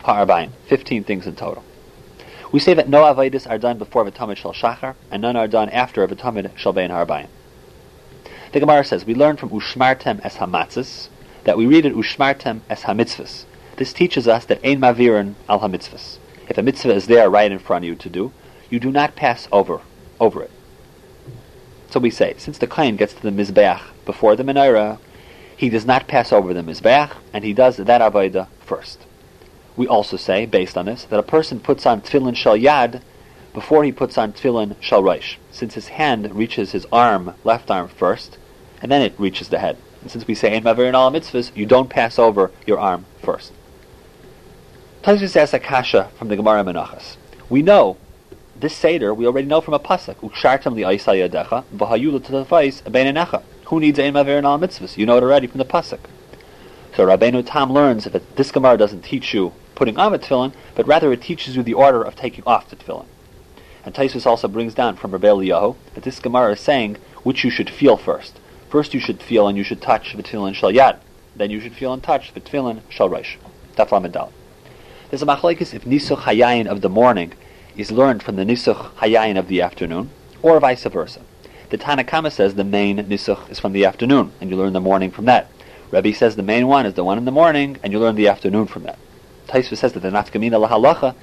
Ha'arbaim. 0.04 0.52
Fifteen 0.68 1.04
things 1.04 1.28
in 1.28 1.36
total. 1.36 1.64
We 2.52 2.60
say 2.60 2.74
that 2.74 2.90
no 2.90 3.04
Avaidis 3.04 3.50
are 3.50 3.58
done 3.58 3.78
before 3.78 4.06
V'tamid 4.06 4.38
Shal 4.38 4.54
Shachar, 4.54 4.96
and 5.10 5.22
none 5.22 5.36
are 5.36 5.48
done 5.48 5.70
after 5.70 6.06
V'tamid 6.08 6.50
Shalbein 6.52 6.90
Ha'arbaim. 6.90 7.28
The 8.52 8.60
Gemara 8.60 8.84
says, 8.84 9.06
we 9.06 9.16
learn 9.16 9.38
from 9.38 9.50
Ushmartem 9.50 10.20
es 10.26 10.36
Hamatzis, 10.36 11.08
that 11.46 11.58
we 11.58 11.66
read 11.66 11.86
it 11.86 11.94
Ushmartem 11.94 12.62
es 12.70 12.84
Hamitzvahs. 12.84 13.46
This 13.78 13.94
teaches 13.94 14.28
us 14.28 14.46
that 14.46 14.60
Ein 14.66 14.82
Mavirin 14.82 15.36
al 15.48 15.62
Hamitzvahs. 15.62 16.18
If 16.50 16.58
a 16.58 16.62
mitzvah 16.62 16.94
is 16.94 17.08
there 17.08 17.30
right 17.30 17.52
in 17.52 17.60
front 17.60 17.86
of 17.86 17.88
you 17.88 17.96
to 17.96 18.10
do, 18.10 18.34
you 18.70 18.80
do 18.80 18.92
not 18.92 19.16
pass 19.16 19.48
over 19.52 19.82
over 20.20 20.44
it. 20.44 20.52
So 21.92 22.00
we 22.00 22.10
say, 22.10 22.36
since 22.38 22.58
the 22.58 22.68
Kain 22.68 22.96
gets 22.96 23.14
to 23.14 23.22
the 23.22 23.32
Mizbeach 23.32 23.82
before 24.06 24.38
the 24.38 24.44
Menorah, 24.44 24.98
he 25.58 25.70
does 25.70 25.86
not 25.86 26.08
pass 26.08 26.32
over 26.32 26.54
the 26.54 26.62
Mizbeach, 26.62 27.12
and 27.34 27.44
he 27.44 27.52
does 27.52 27.76
that 27.76 28.02
Avodah 28.02 28.48
first. 28.66 29.06
We 29.76 29.88
also 29.88 30.16
say, 30.16 30.46
based 30.46 30.78
on 30.78 30.86
this, 30.86 31.04
that 31.04 31.20
a 31.20 31.24
person 31.24 31.60
puts 31.60 31.86
on 31.86 32.02
Tefillin 32.02 32.36
Shal 32.36 32.58
Yad 32.58 33.02
before 33.54 33.84
he 33.84 33.92
puts 33.92 34.18
on 34.18 34.32
Tefillin 34.32 34.78
Shal 34.80 35.04
Rosh, 35.04 35.36
since 35.52 35.74
his 35.74 35.90
hand 35.90 36.34
reaches 36.34 36.72
his 36.72 36.88
arm, 36.94 37.36
left 37.44 37.70
arm 37.70 37.90
first, 37.90 38.38
and 38.82 38.90
then 38.90 39.02
it 39.02 39.20
reaches 39.20 39.50
the 39.50 39.60
head. 39.60 39.78
And 40.02 40.10
since 40.10 40.26
we 40.26 40.34
say 40.34 40.56
in 40.56 40.64
Maverin 40.64 40.94
all 40.94 41.12
mitzvahs, 41.12 41.56
you 41.56 41.66
don't 41.66 41.90
pass 41.90 42.18
over 42.18 42.52
your 42.66 42.80
arm 42.80 43.06
first. 43.22 43.52
Taisus 45.04 45.36
asks 45.36 45.54
a 45.54 45.60
kasha 45.60 46.10
from 46.18 46.30
the 46.30 46.38
Gemara 46.38 46.64
Menachas. 46.64 47.18
We 47.50 47.62
know 47.62 47.98
this 48.62 48.76
Seder, 48.76 49.14
we 49.14 49.26
already 49.26 49.48
know 49.48 49.60
from 49.60 49.74
a 49.74 49.80
pasuk. 49.80 50.16
Ukshartam 50.18 50.74
li 50.76 50.84
aisal 50.84 51.28
yadecha, 51.28 51.64
v'hayula 51.76 52.20
t'tafais 52.20 52.84
beinenecha. 52.84 53.42
Who 53.66 53.80
needs 53.80 54.00
ein 54.00 54.14
maver 54.14 54.38
and 54.38 54.46
all 54.46 54.60
mitzvahs? 54.60 54.98
You 54.98 55.06
know 55.06 55.18
it 55.18 55.24
already 55.24 55.48
from 55.48 55.58
the 55.58 55.66
pasuk. 55.66 56.00
So 56.96 57.08
Rabbeinu 57.08 57.44
Tam 57.46 57.72
learns 57.72 58.04
that 58.04 58.36
this 58.36 58.52
Gemara 58.52 58.78
doesn't 58.78 59.02
teach 59.02 59.34
you 59.34 59.54
putting 59.76 59.98
on 59.98 60.14
a 60.14 60.20
tefillin, 60.20 60.54
but 60.76 60.86
rather 60.86 61.12
it 61.12 61.22
teaches 61.22 61.56
you 61.56 61.64
the 61.64 61.74
order 61.74 62.04
of 62.04 62.16
taking 62.16 62.44
off 62.46 62.70
the 62.70 62.76
tefillin. 62.76 63.06
And 63.84 63.96
Taisus 63.96 64.28
also 64.28 64.48
brings 64.48 64.76
down 64.76 64.98
from 64.98 65.12
Rabbi 65.12 65.28
Eliyahu 65.28 65.76
that 65.96 66.04
this 66.04 66.20
Gemara 66.20 66.52
is 66.52 66.60
saying 66.60 66.98
which 67.24 67.44
you 67.44 67.50
should 67.50 67.70
feel 67.70 67.98
first. 67.98 68.40
First 68.70 68.94
you 68.94 69.00
should 69.00 69.24
feel 69.24 69.48
and 69.48 69.58
you 69.58 69.64
should 69.64 69.82
touch 69.82 70.14
the 70.14 70.22
tefillin 70.22 70.54
shal 70.54 70.72
yad. 70.72 71.00
Then 71.36 71.50
you 71.50 71.60
should 71.60 71.74
feel 71.74 71.94
and 71.94 72.04
touch 72.04 72.34
the 72.34 72.42
tefillin 72.42 72.82
shal 72.90 73.10
reish. 73.10 73.38
Taflam 73.76 74.32
There's 75.10 75.24
a 75.24 75.26
machlekes 75.26 75.74
if 75.74 75.86
nisuch 75.86 76.24
hayayin 76.24 76.68
of 76.68 76.82
the 76.82 76.90
morning 76.90 77.34
is 77.78 77.92
learned 77.92 78.24
from 78.24 78.36
the 78.36 78.44
Nisuch 78.44 78.92
Hayayin 78.96 79.38
of 79.38 79.48
the 79.48 79.62
afternoon, 79.62 80.10
or 80.42 80.60
vice 80.60 80.84
versa. 80.84 81.22
The 81.70 81.78
Tanakama 81.78 82.32
says 82.32 82.56
the 82.56 82.64
main 82.64 82.98
Nisuch 82.98 83.50
is 83.50 83.60
from 83.60 83.72
the 83.72 83.86
afternoon, 83.86 84.34
and 84.42 84.50
you 84.50 84.58
learn 84.58 84.74
the 84.74 84.82
morning 84.82 85.12
from 85.12 85.26
that. 85.26 85.50
Rebbe 85.90 86.14
says 86.14 86.36
the 86.36 86.44
main 86.44 86.68
one 86.68 86.86
is 86.86 86.94
the 86.96 87.04
one 87.04 87.18
in 87.18 87.26
the 87.26 87.32
morning, 87.32 87.78
and 87.84 87.94
you 87.94 88.00
learn 88.00 88.16
the 88.16 88.28
afternoon 88.28 88.68
from 88.68 88.84
that. 88.84 89.00
Taisva 89.48 89.78
says 89.78 89.94
that 89.94 90.02
the 90.02 90.10
Nafkamina 90.10 90.68
Lahalacha 90.68 91.16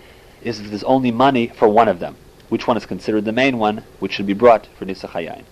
is 0.42 0.62
that 0.62 0.68
there's 0.68 0.84
only 0.84 1.10
money 1.10 1.48
for 1.48 1.68
one 1.68 1.88
of 1.88 2.00
them. 2.00 2.16
Which 2.48 2.66
one 2.66 2.76
is 2.76 2.86
considered 2.86 3.24
the 3.24 3.32
main 3.32 3.58
one, 3.58 3.84
which 3.98 4.12
should 4.12 4.26
be 4.26 4.32
brought 4.32 4.66
for 4.78 4.86
Nisuch 4.86 5.10
Hayayin. 5.10 5.44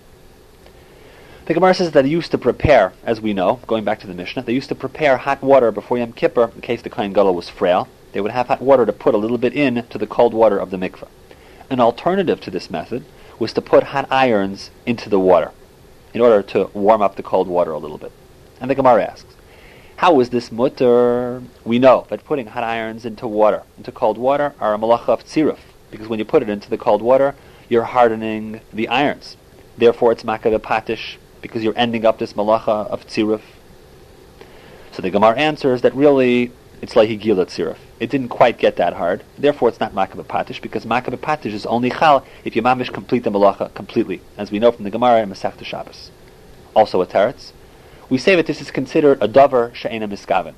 The 1.46 1.54
Gemara 1.54 1.74
says 1.74 1.92
that 1.92 2.02
they 2.02 2.08
used 2.08 2.32
to 2.32 2.38
prepare, 2.38 2.92
as 3.04 3.20
we 3.20 3.32
know, 3.32 3.60
going 3.66 3.84
back 3.84 4.00
to 4.00 4.06
the 4.06 4.14
Mishnah, 4.14 4.42
they 4.42 4.52
used 4.52 4.68
to 4.68 4.74
prepare 4.74 5.16
hot 5.16 5.42
water 5.42 5.70
before 5.70 5.96
Yom 5.96 6.12
Kippur 6.12 6.50
in 6.54 6.60
case 6.60 6.82
the 6.82 6.90
Kohen 6.90 7.12
Gadol 7.12 7.34
was 7.34 7.48
frail, 7.48 7.86
they 8.12 8.20
would 8.20 8.32
have 8.32 8.48
hot 8.48 8.60
water 8.60 8.86
to 8.86 8.92
put 8.92 9.14
a 9.14 9.18
little 9.18 9.38
bit 9.38 9.52
in 9.52 9.86
to 9.88 9.98
the 9.98 10.06
cold 10.06 10.34
water 10.34 10.58
of 10.58 10.70
the 10.70 10.76
mikveh. 10.76 11.08
An 11.68 11.80
alternative 11.80 12.40
to 12.42 12.50
this 12.50 12.70
method 12.70 13.04
was 13.38 13.52
to 13.52 13.60
put 13.60 13.84
hot 13.84 14.06
irons 14.10 14.70
into 14.86 15.08
the 15.08 15.20
water 15.20 15.50
in 16.14 16.20
order 16.20 16.42
to 16.42 16.70
warm 16.72 17.02
up 17.02 17.16
the 17.16 17.22
cold 17.22 17.48
water 17.48 17.72
a 17.72 17.78
little 17.78 17.98
bit. 17.98 18.12
And 18.60 18.70
the 18.70 18.74
Gemara 18.74 19.04
asks, 19.04 19.36
how 19.96 20.20
is 20.20 20.30
this 20.30 20.52
mutter? 20.52 21.42
We 21.64 21.78
know 21.78 22.06
that 22.10 22.24
putting 22.24 22.48
hot 22.48 22.64
irons 22.64 23.04
into 23.04 23.26
water, 23.26 23.62
into 23.78 23.92
cold 23.92 24.18
water, 24.18 24.54
are 24.60 24.74
a 24.74 24.78
malacha 24.78 25.08
of 25.08 25.24
tziruf, 25.24 25.58
because 25.90 26.06
when 26.08 26.18
you 26.18 26.24
put 26.24 26.42
it 26.42 26.48
into 26.48 26.68
the 26.68 26.78
cold 26.78 27.02
water, 27.02 27.34
you're 27.68 27.84
hardening 27.84 28.60
the 28.72 28.88
irons. 28.88 29.36
Therefore, 29.76 30.12
it's 30.12 30.22
makav 30.22 30.58
patish, 30.58 31.16
because 31.40 31.62
you're 31.62 31.76
ending 31.76 32.04
up 32.04 32.18
this 32.18 32.34
malacha 32.34 32.86
of 32.88 33.06
tziruf. 33.06 33.40
So 34.92 35.02
the 35.02 35.10
Gemara 35.10 35.36
answers 35.36 35.82
that 35.82 35.94
really 35.94 36.52
it's 36.86 36.94
like 36.94 37.08
gilat 37.08 37.48
tziruf. 37.48 37.78
It 37.98 38.10
didn't 38.10 38.28
quite 38.28 38.58
get 38.58 38.76
that 38.76 38.92
hard. 38.92 39.24
Therefore, 39.36 39.68
it's 39.68 39.80
not 39.80 39.92
makabah 39.92 40.26
patish 40.26 40.62
because 40.62 40.86
makabah 40.86 41.18
patish 41.18 41.52
is 41.52 41.66
only 41.66 41.90
chal 41.90 42.24
if 42.44 42.54
you 42.54 42.62
mamish 42.62 42.92
complete 42.92 43.24
the 43.24 43.30
malacha 43.30 43.74
completely, 43.74 44.20
as 44.38 44.52
we 44.52 44.60
know 44.60 44.70
from 44.70 44.84
the 44.84 44.90
Gemara 44.90 45.22
and 45.22 45.32
Masechta 45.32 45.64
Shabbos. 45.64 46.12
Also 46.76 47.02
a 47.02 47.06
teretz. 47.06 47.50
We 48.08 48.18
say 48.18 48.36
that 48.36 48.46
this 48.46 48.60
is 48.60 48.70
considered 48.70 49.20
a 49.20 49.26
davar 49.26 49.74
she'ena 49.74 50.06
miskaven. 50.06 50.54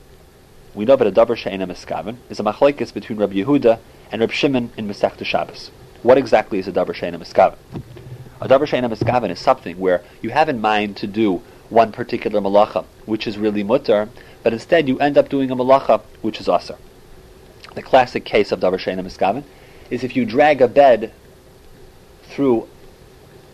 We 0.75 0.85
know 0.85 0.97
that 0.97 1.07
a 1.07 1.11
davar 1.13 1.35
she'ena 1.35 1.67
miskaven 1.67 2.19
is 2.29 2.39
a 2.39 2.43
machlekes 2.43 2.93
between 2.93 3.19
Rabbi 3.19 3.37
Yehuda 3.37 3.79
and 4.13 4.21
Rabbi 4.21 4.35
Shimon 4.35 4.71
in 4.77 4.87
Masechta 4.87 5.25
Shabbos. 5.25 5.71
What 6.03 6.19
exactly 6.19 6.59
is 6.59 6.69
a 6.69 6.73
davar 6.73 6.95
she'ena 6.95 7.19
miskaven? 7.19 7.57
A 8.43 8.49
davar 8.49 8.67
she'ena 8.67 8.91
miskaven 8.91 9.31
is 9.31 9.41
something 9.41 9.79
where 9.79 10.05
you 10.21 10.29
have 10.29 10.51
in 10.51 10.61
mind 10.61 10.99
to 10.99 11.07
do 11.07 11.41
one 11.71 11.91
particular 11.91 12.41
malacha, 12.43 12.85
which 13.07 13.27
is 13.27 13.39
really 13.39 13.63
mutter, 13.63 14.09
but 14.43 14.53
instead 14.53 14.89
you 14.89 14.99
end 14.99 15.19
up 15.19 15.29
doing 15.29 15.51
a 15.51 15.57
malacha 15.57 16.01
which 16.23 16.41
is 16.41 16.47
asr. 16.47 16.79
The 17.75 17.83
classic 17.83 18.25
case 18.25 18.53
of 18.53 18.61
davar 18.61 18.79
miskaven 18.79 19.45
is 19.91 20.05
if 20.05 20.17
you 20.17 20.25
drag 20.25 20.61
a 20.61 20.69
bed 20.69 21.13
through 22.25 22.69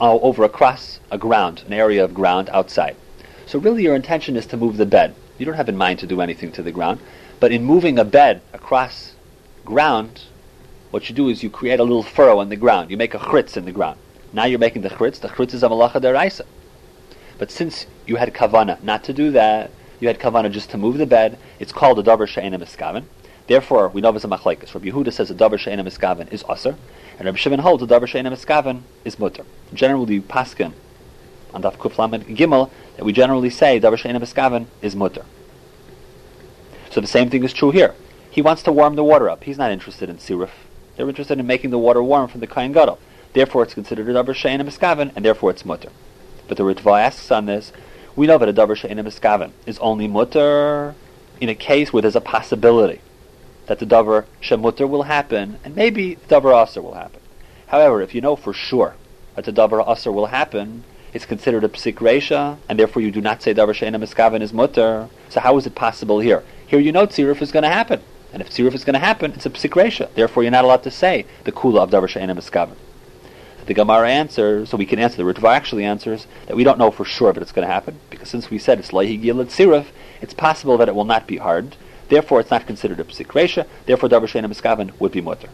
uh, 0.00 0.12
over 0.14 0.44
across 0.44 1.00
a 1.10 1.18
ground, 1.18 1.62
an 1.66 1.72
area 1.72 2.04
of 2.04 2.14
ground 2.14 2.48
outside. 2.52 2.96
So 3.46 3.58
really 3.58 3.82
your 3.82 3.94
intention 3.94 4.36
is 4.36 4.46
to 4.46 4.56
move 4.56 4.76
the 4.76 4.86
bed. 4.86 5.14
You 5.38 5.46
don't 5.46 5.54
have 5.54 5.68
in 5.68 5.76
mind 5.76 5.98
to 6.00 6.06
do 6.06 6.20
anything 6.20 6.52
to 6.52 6.62
the 6.62 6.72
ground, 6.72 7.00
but 7.40 7.52
in 7.52 7.64
moving 7.64 7.98
a 7.98 8.04
bed 8.04 8.42
across 8.52 9.14
ground, 9.64 10.22
what 10.90 11.08
you 11.08 11.14
do 11.14 11.28
is 11.28 11.42
you 11.42 11.50
create 11.50 11.80
a 11.80 11.84
little 11.84 12.02
furrow 12.02 12.40
in 12.40 12.48
the 12.48 12.56
ground. 12.56 12.90
You 12.90 12.96
make 12.96 13.14
a 13.14 13.18
chritz 13.18 13.56
in 13.56 13.64
the 13.64 13.72
ground. 13.72 13.98
Now 14.32 14.44
you're 14.44 14.58
making 14.58 14.82
the 14.82 14.90
chritz. 14.90 15.18
The 15.18 15.28
chritz 15.28 15.54
is 15.54 15.62
a 15.62 15.68
malacha 15.68 16.00
deraisa. 16.00 16.42
But 17.38 17.50
since 17.50 17.86
you 18.06 18.16
had 18.16 18.32
kavana 18.32 18.82
not 18.82 19.04
to 19.04 19.12
do 19.12 19.30
that, 19.32 19.70
you 20.04 20.08
had 20.08 20.20
kavana 20.20 20.52
just 20.52 20.68
to 20.68 20.76
move 20.76 20.98
the 20.98 21.06
bed, 21.06 21.38
it's 21.58 21.72
called 21.72 21.98
a 21.98 22.02
davar 22.02 22.28
she'ena 22.28 22.58
miskaven. 22.58 23.04
Therefore, 23.46 23.88
we 23.88 24.02
know 24.02 24.12
there's 24.12 24.24
a 24.24 24.28
machlekes. 24.28 24.74
Rabbi 24.74 24.90
Yehuda 24.90 25.10
says 25.10 25.30
a 25.30 25.34
davar 25.34 25.58
she'ena 25.58 25.82
miskaven 25.82 26.30
is 26.30 26.44
aser, 26.46 26.76
and 27.18 27.24
Rabbi 27.24 27.38
Shimon 27.38 27.60
holds 27.60 27.82
a 27.82 27.86
davar 27.86 28.06
she'ena 28.06 28.30
miskaven 28.30 28.82
is 29.06 29.18
mutter. 29.18 29.44
Generally, 29.72 30.20
paskin 30.20 30.74
on 31.54 31.62
daf 31.62 32.12
and 32.12 32.36
gimel 32.36 32.70
that 32.96 33.04
we 33.04 33.14
generally 33.14 33.48
say 33.48 33.80
davar 33.80 33.96
she'ena 33.96 34.20
miskaven 34.20 34.66
is 34.82 34.94
mutter. 34.94 35.24
So 36.90 37.00
the 37.00 37.06
same 37.06 37.30
thing 37.30 37.42
is 37.42 37.54
true 37.54 37.70
here. 37.70 37.94
He 38.30 38.42
wants 38.42 38.62
to 38.64 38.72
warm 38.72 38.96
the 38.96 39.04
water 39.04 39.30
up. 39.30 39.44
He's 39.44 39.56
not 39.56 39.70
interested 39.70 40.10
in 40.10 40.18
siruf. 40.18 40.50
They're 40.96 41.08
interested 41.08 41.40
in 41.40 41.46
making 41.46 41.70
the 41.70 41.78
water 41.78 42.02
warm 42.02 42.28
from 42.28 42.40
the 42.40 42.46
kain 42.46 42.72
gadol. 42.72 42.98
Therefore, 43.32 43.62
it's 43.62 43.72
considered 43.72 44.06
a 44.10 44.12
davar 44.12 44.34
she'ena 44.34 44.64
miskaven, 44.64 45.12
and 45.16 45.24
therefore 45.24 45.50
it's 45.50 45.64
mutter. 45.64 45.88
But 46.46 46.58
the 46.58 46.62
Ritva 46.62 47.00
asks 47.00 47.30
on 47.30 47.46
this, 47.46 47.72
we 48.16 48.26
know 48.26 48.38
that 48.38 48.48
a 48.48 48.52
davar 48.52 48.76
she'ena 48.76 49.02
miskaven 49.02 49.50
is 49.66 49.78
only 49.78 50.06
mutter 50.06 50.94
in 51.40 51.48
a 51.48 51.54
case 51.54 51.92
where 51.92 52.02
there's 52.02 52.16
a 52.16 52.20
possibility 52.20 53.00
that 53.66 53.78
the 53.78 53.86
davar 53.86 54.24
shemutter 54.40 54.88
will 54.88 55.04
happen, 55.04 55.58
and 55.64 55.74
maybe 55.74 56.14
the 56.14 56.34
davar 56.34 56.62
aser 56.62 56.82
will 56.82 56.94
happen. 56.94 57.20
However, 57.68 58.02
if 58.02 58.14
you 58.14 58.20
know 58.20 58.36
for 58.36 58.52
sure 58.52 58.94
that 59.34 59.44
the 59.44 59.52
davar 59.52 59.86
aser 59.90 60.12
will 60.12 60.26
happen, 60.26 60.84
it's 61.12 61.26
considered 61.26 61.64
a 61.64 61.68
psik 61.68 61.94
resha, 61.94 62.58
and 62.68 62.78
therefore 62.78 63.02
you 63.02 63.10
do 63.10 63.20
not 63.20 63.42
say 63.42 63.54
davar 63.54 63.74
she'ena 63.74 63.98
miskaven 63.98 64.42
is 64.42 64.52
mutter. 64.52 65.08
So 65.28 65.40
how 65.40 65.56
is 65.56 65.66
it 65.66 65.74
possible 65.74 66.20
here? 66.20 66.44
Here 66.66 66.80
you 66.80 66.92
know 66.92 67.06
tziruf 67.06 67.42
is 67.42 67.52
going 67.52 67.62
to 67.62 67.68
happen, 67.68 68.00
and 68.32 68.42
if 68.42 68.50
tziruf 68.50 68.74
is 68.74 68.84
going 68.84 68.94
to 68.94 69.00
happen, 69.00 69.32
it's 69.32 69.46
a 69.46 69.50
psik 69.50 69.70
resha. 69.70 70.12
Therefore, 70.14 70.42
you're 70.42 70.52
not 70.52 70.64
allowed 70.64 70.82
to 70.84 70.90
say 70.90 71.26
the 71.44 71.52
kula 71.52 71.80
of 71.82 71.90
davar 71.90 72.08
she'ena 72.08 72.34
miskaven. 72.34 72.76
The 73.66 73.74
Gemara 73.74 74.10
answers, 74.10 74.68
so 74.68 74.76
we 74.76 74.84
can 74.84 74.98
answer. 74.98 75.16
The 75.16 75.32
Ritva 75.32 75.54
actually 75.54 75.84
answers 75.84 76.26
that 76.46 76.56
we 76.56 76.64
don't 76.64 76.78
know 76.78 76.90
for 76.90 77.04
sure 77.04 77.32
that 77.32 77.42
it's 77.42 77.52
going 77.52 77.66
to 77.66 77.72
happen 77.72 77.98
because 78.10 78.28
since 78.28 78.50
we 78.50 78.58
said 78.58 78.78
it's 78.78 78.90
leihi 78.90 79.22
gilad 79.22 79.46
siruf, 79.46 79.86
it's 80.20 80.34
possible 80.34 80.76
that 80.78 80.88
it 80.88 80.94
will 80.94 81.04
not 81.04 81.26
be 81.26 81.38
hard. 81.38 81.76
Therefore, 82.08 82.40
it's 82.40 82.50
not 82.50 82.66
considered 82.66 83.00
a 83.00 83.04
psik 83.04 83.28
resha. 83.28 83.66
Therefore, 83.86 84.10
davar 84.10 84.28
she'ena 84.28 84.48
miskaven 84.48 84.98
would 85.00 85.12
be 85.12 85.22
mutter. 85.22 85.48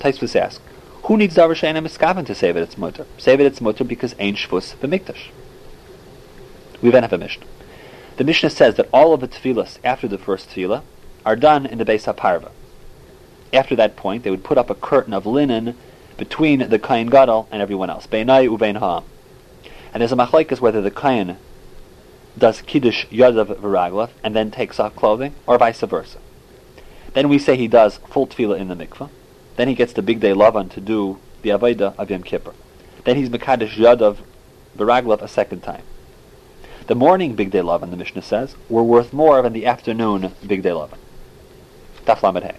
Taisvus 0.00 0.34
asks, 0.34 0.62
who 1.04 1.16
needs 1.16 1.36
davar 1.36 1.54
she'ena 1.54 1.80
miskaven 1.80 2.26
to 2.26 2.34
say 2.34 2.50
that 2.50 2.62
it's 2.62 2.76
mutter? 2.76 3.06
Say 3.16 3.36
that 3.36 3.46
it's 3.46 3.60
mutter 3.60 3.84
because 3.84 4.14
Ein 4.18 4.34
shvus 4.34 4.74
b'mikdash. 4.76 5.28
We 6.82 6.90
then 6.90 7.02
have 7.02 7.12
a 7.12 7.18
Mishnah. 7.18 7.46
The 8.16 8.24
Mishnah 8.24 8.50
says 8.50 8.74
that 8.74 8.88
all 8.92 9.14
of 9.14 9.20
the 9.20 9.28
tefillas 9.28 9.78
after 9.84 10.08
the 10.08 10.18
first 10.18 10.50
tefillah 10.50 10.82
are 11.24 11.36
done 11.36 11.66
in 11.66 11.78
the 11.78 11.84
Beis 11.84 12.12
HaParva. 12.12 12.50
After 13.52 13.76
that 13.76 13.96
point, 13.96 14.24
they 14.24 14.30
would 14.30 14.44
put 14.44 14.58
up 14.58 14.70
a 14.70 14.74
curtain 14.74 15.14
of 15.14 15.24
linen 15.24 15.76
between 16.18 16.68
the 16.68 16.78
Kain 16.78 17.06
Gadol 17.06 17.48
and 17.50 17.62
everyone 17.62 17.88
else. 17.88 18.06
Beinai 18.06 18.46
ubein 18.46 18.78
ha'am. 18.78 19.04
And 19.94 20.02
there's 20.02 20.12
a 20.12 20.16
machlekes 20.16 20.60
whether 20.60 20.82
the 20.82 20.90
Kain 20.90 21.38
does 22.36 22.60
kiddush 22.60 23.06
yadav 23.06 23.46
v'raglav 23.56 24.10
and 24.22 24.36
then 24.36 24.50
takes 24.50 24.78
off 24.78 24.94
clothing, 24.94 25.34
or 25.46 25.56
vice 25.56 25.80
versa. 25.80 26.18
Then 27.14 27.28
we 27.28 27.38
say 27.38 27.56
he 27.56 27.68
does 27.68 27.98
full 28.08 28.26
tefillah 28.26 28.58
in 28.58 28.68
the 28.68 28.76
mikveh, 28.76 29.08
Then 29.56 29.68
he 29.68 29.74
gets 29.74 29.92
the 29.92 30.02
bigdei 30.02 30.34
Lavan 30.34 30.70
to 30.72 30.80
do 30.80 31.18
the 31.42 31.50
Avodah 31.50 31.94
of 31.96 32.10
Yom 32.10 32.22
Kippur. 32.22 32.52
Then 33.04 33.16
he's 33.16 33.30
Mekadesh 33.30 33.76
Yadav 33.76 34.18
Baraglav 34.76 35.22
a 35.22 35.28
second 35.28 35.62
time. 35.62 35.82
The 36.86 36.94
morning 36.94 37.36
bigdei 37.36 37.62
Lavan, 37.64 37.90
the 37.90 37.96
Mishnah 37.96 38.22
says, 38.22 38.56
were 38.68 38.82
worth 38.82 39.12
more 39.12 39.40
than 39.42 39.52
the 39.52 39.66
afternoon 39.66 40.32
bigdei 40.44 40.64
Lavan. 40.64 40.98
Daf 42.04 42.22
Lamed 42.22 42.54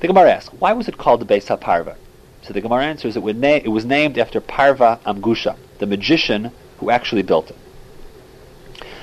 The 0.00 0.06
Gemara 0.06 0.32
asks, 0.32 0.54
why 0.54 0.72
was 0.72 0.88
it 0.88 0.98
called 0.98 1.20
the 1.20 1.26
Beis 1.26 1.46
HaParva? 1.46 1.96
So 2.46 2.52
the 2.52 2.60
Gemara 2.60 2.84
answers, 2.84 3.16
it, 3.16 3.24
na- 3.36 3.48
it 3.48 3.70
was 3.70 3.86
named 3.86 4.18
after 4.18 4.40
Parva 4.40 5.00
Amgusha, 5.06 5.56
the 5.78 5.86
magician 5.86 6.52
who 6.78 6.90
actually 6.90 7.22
built 7.22 7.50
it. 7.50 7.56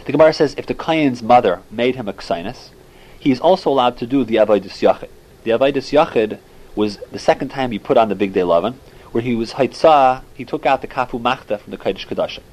The 0.05 0.11
Gemara 0.11 0.33
says, 0.33 0.53
if 0.57 0.67
the 0.67 0.75
Kayan's 0.75 1.23
mother 1.23 1.61
made 1.71 1.95
him 1.95 2.07
a 2.07 2.13
Ksainis, 2.13 2.69
he 3.19 3.31
is 3.31 3.39
also 3.39 3.69
allowed 3.69 3.97
to 3.97 4.05
do 4.05 4.23
the 4.23 4.35
Avodah 4.35 4.65
Yachid. 4.65 5.09
The 5.43 5.51
Avodah 5.51 5.73
Yachid 5.73 6.39
was 6.75 6.97
the 7.11 7.19
second 7.19 7.49
time 7.49 7.71
he 7.71 7.79
put 7.79 7.97
on 7.97 8.09
the 8.09 8.15
Bigdei 8.15 8.45
Lavan, 8.45 8.75
where 9.11 9.23
he 9.23 9.35
was 9.35 9.53
Haitzah, 9.53 10.23
he 10.35 10.45
took 10.45 10.65
out 10.65 10.81
the 10.81 10.87
Kafu 10.87 11.19
Machta 11.19 11.59
from 11.59 11.71
the 11.71 11.77
Kodesh 11.77 12.07
Kadashim. 12.07 12.43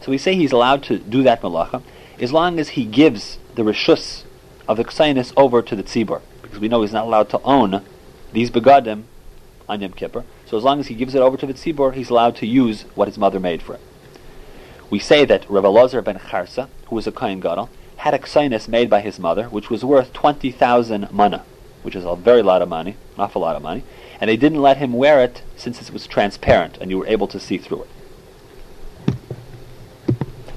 So 0.00 0.10
we 0.10 0.18
say 0.18 0.34
he's 0.34 0.52
allowed 0.52 0.82
to 0.84 0.98
do 0.98 1.22
that 1.24 1.42
malacha 1.42 1.82
as 2.18 2.32
long 2.32 2.58
as 2.58 2.70
he 2.70 2.84
gives 2.84 3.38
the 3.54 3.62
rishus 3.62 4.24
of 4.66 4.76
the 4.76 4.84
ksainis 4.84 5.32
over 5.36 5.62
to 5.62 5.76
the 5.76 5.82
tzibur, 5.82 6.20
because 6.42 6.58
we 6.58 6.68
know 6.68 6.82
he's 6.82 6.92
not 6.92 7.04
allowed 7.04 7.28
to 7.30 7.40
own 7.42 7.84
these 8.32 8.50
begadim 8.50 9.04
on 9.68 9.80
Yom 9.80 9.92
Kippur. 9.92 10.24
So 10.46 10.56
as 10.56 10.64
long 10.64 10.80
as 10.80 10.86
he 10.86 10.94
gives 10.94 11.14
it 11.14 11.20
over 11.20 11.36
to 11.36 11.46
the 11.46 11.54
tzibur, 11.54 11.94
he's 11.94 12.10
allowed 12.10 12.36
to 12.36 12.46
use 12.46 12.82
what 12.94 13.08
his 13.08 13.18
mother 13.18 13.38
made 13.38 13.62
for 13.62 13.74
him. 13.74 13.80
We 14.90 14.98
say 14.98 15.24
that 15.26 15.48
Rav 15.50 15.64
Elazar 15.64 16.02
ben 16.02 16.18
Charsa, 16.18 16.68
who 16.86 16.96
was 16.96 17.06
a 17.06 17.12
kohen 17.12 17.40
gadol, 17.40 17.68
had 17.96 18.14
a 18.14 18.18
ksainis 18.18 18.68
made 18.68 18.88
by 18.88 19.00
his 19.00 19.18
mother, 19.18 19.44
which 19.44 19.68
was 19.68 19.84
worth 19.84 20.12
twenty 20.12 20.50
thousand 20.50 21.10
mana, 21.12 21.44
which 21.82 21.96
is 21.96 22.04
a 22.04 22.16
very 22.16 22.42
lot 22.42 22.62
of 22.62 22.68
money, 22.68 22.92
an 23.16 23.20
awful 23.20 23.42
lot 23.42 23.56
of 23.56 23.62
money, 23.62 23.82
and 24.20 24.30
they 24.30 24.36
didn't 24.36 24.62
let 24.62 24.78
him 24.78 24.92
wear 24.92 25.22
it 25.22 25.42
since 25.56 25.82
it 25.82 25.92
was 25.92 26.06
transparent 26.06 26.78
and 26.78 26.90
you 26.90 26.98
were 26.98 27.06
able 27.06 27.28
to 27.28 27.38
see 27.38 27.58
through 27.58 27.82
it. 27.82 27.88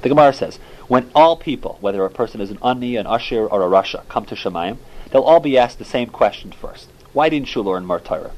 The 0.02 0.10
Gemara 0.10 0.34
says, 0.34 0.58
when 0.88 1.12
all 1.14 1.36
people, 1.38 1.78
whether 1.80 2.04
a 2.04 2.10
person 2.10 2.42
is 2.42 2.50
an 2.50 2.58
Ani, 2.64 2.96
an 2.96 3.06
Ashir, 3.06 3.46
or 3.46 3.62
a 3.62 3.70
Rasha, 3.70 4.08
come 4.10 4.26
to 4.26 4.36
Shemayim, 4.36 4.78
they'll 5.12 5.22
all 5.22 5.40
be 5.40 5.58
asked 5.58 5.78
the 5.78 5.86
same 5.86 6.10
question 6.10 6.52
first. 6.52 6.90
Why 7.14 7.30
didn't 7.30 7.54
you 7.54 7.62
learn 7.62 7.86
more 7.86 8.00
Torah? 8.00 8.32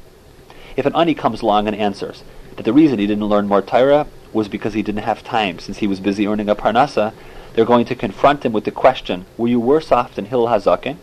If 0.75 0.85
an 0.85 0.95
Ani 0.95 1.13
comes 1.13 1.41
along 1.41 1.67
and 1.67 1.75
answers 1.75 2.23
that 2.55 2.63
the 2.63 2.73
reason 2.73 2.99
he 2.99 3.07
didn't 3.07 3.27
learn 3.27 3.47
more 3.47 3.61
Torah 3.61 4.07
was 4.31 4.47
because 4.47 4.73
he 4.73 4.81
didn't 4.81 5.03
have 5.03 5.23
time 5.23 5.59
since 5.59 5.77
he 5.77 5.87
was 5.87 5.99
busy 5.99 6.27
earning 6.27 6.49
a 6.49 6.55
Parnasa, 6.55 7.13
they're 7.53 7.65
going 7.65 7.85
to 7.85 7.95
confront 7.95 8.43
him 8.43 8.51
with 8.51 8.63
the 8.63 8.71
question, 8.71 9.25
were 9.37 9.47
you 9.47 9.59
worse 9.59 9.91
off 9.91 10.15
than 10.15 10.25
Hillel 10.25 10.47
Hazakin? 10.47 10.97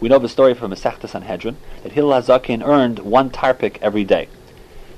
We 0.00 0.08
know 0.08 0.18
the 0.18 0.28
story 0.28 0.54
from 0.54 0.70
Masechta 0.70 1.08
Sanhedrin 1.08 1.58
that 1.82 1.92
Hillel 1.92 2.20
Hazakin 2.22 2.66
earned 2.66 3.00
one 3.00 3.30
tarpik 3.30 3.76
every 3.82 4.04
day. 4.04 4.28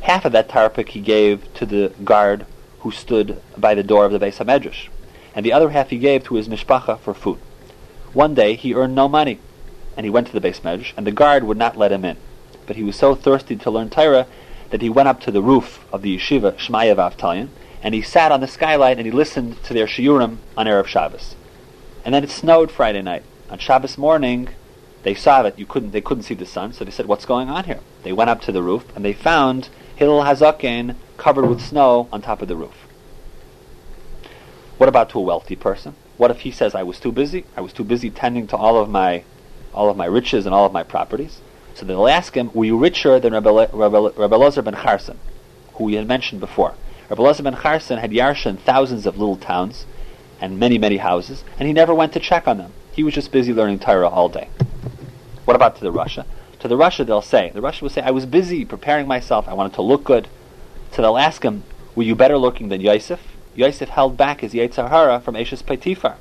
Half 0.02 0.24
of 0.24 0.32
that 0.32 0.48
tarpik 0.48 0.90
he 0.90 1.00
gave 1.00 1.52
to 1.54 1.66
the 1.66 1.92
guard 2.04 2.46
who 2.80 2.90
stood 2.90 3.42
by 3.58 3.74
the 3.74 3.82
door 3.82 4.04
of 4.04 4.12
the 4.12 4.20
Beis 4.20 4.38
HaMedrash 4.38 4.88
and 5.34 5.44
the 5.44 5.52
other 5.52 5.70
half 5.70 5.90
he 5.90 5.98
gave 5.98 6.24
to 6.24 6.34
his 6.34 6.48
mishpacha 6.48 6.98
for 6.98 7.14
food. 7.14 7.38
One 8.12 8.34
day 8.34 8.54
he 8.54 8.74
earned 8.74 8.94
no 8.94 9.08
money, 9.08 9.38
and 9.96 10.04
he 10.04 10.10
went 10.10 10.26
to 10.28 10.38
the 10.38 10.46
beis 10.46 10.60
medrash, 10.60 10.92
and 10.96 11.06
the 11.06 11.12
guard 11.12 11.44
would 11.44 11.56
not 11.56 11.78
let 11.78 11.92
him 11.92 12.04
in. 12.04 12.16
But 12.66 12.76
he 12.76 12.82
was 12.82 12.96
so 12.96 13.14
thirsty 13.14 13.56
to 13.56 13.70
learn 13.70 13.90
Torah 13.90 14.26
that 14.70 14.82
he 14.82 14.88
went 14.88 15.08
up 15.08 15.20
to 15.20 15.30
the 15.30 15.42
roof 15.42 15.84
of 15.92 16.02
the 16.02 16.16
yeshiva 16.16 16.52
Shmaya 16.54 16.96
Vavtalion, 16.96 17.48
and 17.82 17.94
he 17.94 18.02
sat 18.02 18.32
on 18.32 18.40
the 18.40 18.46
skylight 18.46 18.98
and 18.98 19.06
he 19.06 19.12
listened 19.12 19.62
to 19.64 19.74
their 19.74 19.86
shiurim 19.86 20.38
on 20.56 20.66
Erev 20.66 20.86
Shabbos. 20.86 21.34
And 22.04 22.14
then 22.14 22.24
it 22.24 22.30
snowed 22.30 22.70
Friday 22.70 23.02
night. 23.02 23.24
On 23.50 23.58
Shabbos 23.58 23.98
morning, 23.98 24.48
they 25.02 25.14
saw 25.14 25.42
that 25.42 25.58
you 25.58 25.66
couldn't 25.66 25.90
they 25.90 26.00
couldn't 26.00 26.22
see 26.22 26.34
the 26.34 26.46
sun, 26.46 26.72
so 26.72 26.84
they 26.84 26.90
said, 26.90 27.06
"What's 27.06 27.26
going 27.26 27.50
on 27.50 27.64
here?" 27.64 27.80
They 28.02 28.12
went 28.12 28.30
up 28.30 28.40
to 28.42 28.52
the 28.52 28.62
roof 28.62 28.84
and 28.94 29.04
they 29.04 29.12
found 29.12 29.68
Hillel 29.96 30.24
Hazakin 30.24 30.96
covered 31.16 31.46
with 31.46 31.60
snow 31.60 32.08
on 32.12 32.22
top 32.22 32.42
of 32.42 32.48
the 32.48 32.56
roof. 32.56 32.86
What 34.78 34.88
about 34.88 35.10
to 35.10 35.18
a 35.18 35.22
wealthy 35.22 35.54
person? 35.54 35.94
What 36.16 36.30
if 36.30 36.40
he 36.40 36.50
says, 36.50 36.74
I 36.74 36.82
was 36.82 36.98
too 36.98 37.12
busy? 37.12 37.44
I 37.56 37.60
was 37.60 37.72
too 37.72 37.84
busy 37.84 38.10
tending 38.10 38.46
to 38.48 38.56
all 38.56 38.80
of 38.82 38.88
my, 38.88 39.24
all 39.72 39.88
of 39.88 39.96
my 39.96 40.06
riches 40.06 40.46
and 40.46 40.54
all 40.54 40.66
of 40.66 40.72
my 40.72 40.82
properties. 40.82 41.40
So 41.74 41.86
they'll 41.86 42.08
ask 42.08 42.34
him, 42.34 42.50
were 42.52 42.64
you 42.64 42.76
richer 42.76 43.18
than 43.18 43.32
Rabbi, 43.32 43.66
Rabbi, 43.72 43.98
Rabbi 44.16 44.36
Elazar 44.36 44.64
ben 44.64 44.74
Charson, 44.74 45.18
who 45.74 45.84
we 45.84 45.94
had 45.94 46.06
mentioned 46.06 46.40
before? 46.40 46.74
Rabbi 47.08 47.22
Elazar 47.22 47.44
ben 47.44 47.56
Charson 47.60 47.98
had 47.98 48.10
yarshan 48.10 48.58
thousands 48.58 49.06
of 49.06 49.18
little 49.18 49.36
towns 49.36 49.86
and 50.40 50.58
many, 50.58 50.76
many 50.76 50.98
houses, 50.98 51.44
and 51.58 51.66
he 51.66 51.72
never 51.72 51.94
went 51.94 52.12
to 52.12 52.20
check 52.20 52.46
on 52.46 52.58
them. 52.58 52.72
He 52.92 53.02
was 53.02 53.14
just 53.14 53.32
busy 53.32 53.52
learning 53.52 53.78
Torah 53.78 54.08
all 54.08 54.28
day. 54.28 54.48
What 55.44 55.54
about 55.54 55.76
to 55.76 55.82
the 55.82 55.92
Russia? 55.92 56.26
To 56.60 56.68
the 56.68 56.76
Russia, 56.76 57.04
they'll 57.04 57.22
say, 57.22 57.50
the 57.54 57.60
Russia 57.60 57.84
will 57.84 57.90
say, 57.90 58.02
I 58.02 58.10
was 58.10 58.26
busy 58.26 58.64
preparing 58.64 59.08
myself, 59.08 59.48
I 59.48 59.54
wanted 59.54 59.74
to 59.74 59.82
look 59.82 60.04
good. 60.04 60.28
So 60.92 61.00
they'll 61.00 61.18
ask 61.18 61.42
him, 61.42 61.64
were 61.94 62.02
you 62.02 62.14
better 62.14 62.38
looking 62.38 62.68
than 62.68 62.80
Yosef? 62.80 63.20
Yosef 63.54 63.88
held 63.88 64.16
back 64.16 64.40
his 64.40 64.52
Yetzer 64.52 64.88
Hara 64.88 65.20
from 65.20 65.34
Eshes 65.34 65.62
Potifar. 65.62 66.16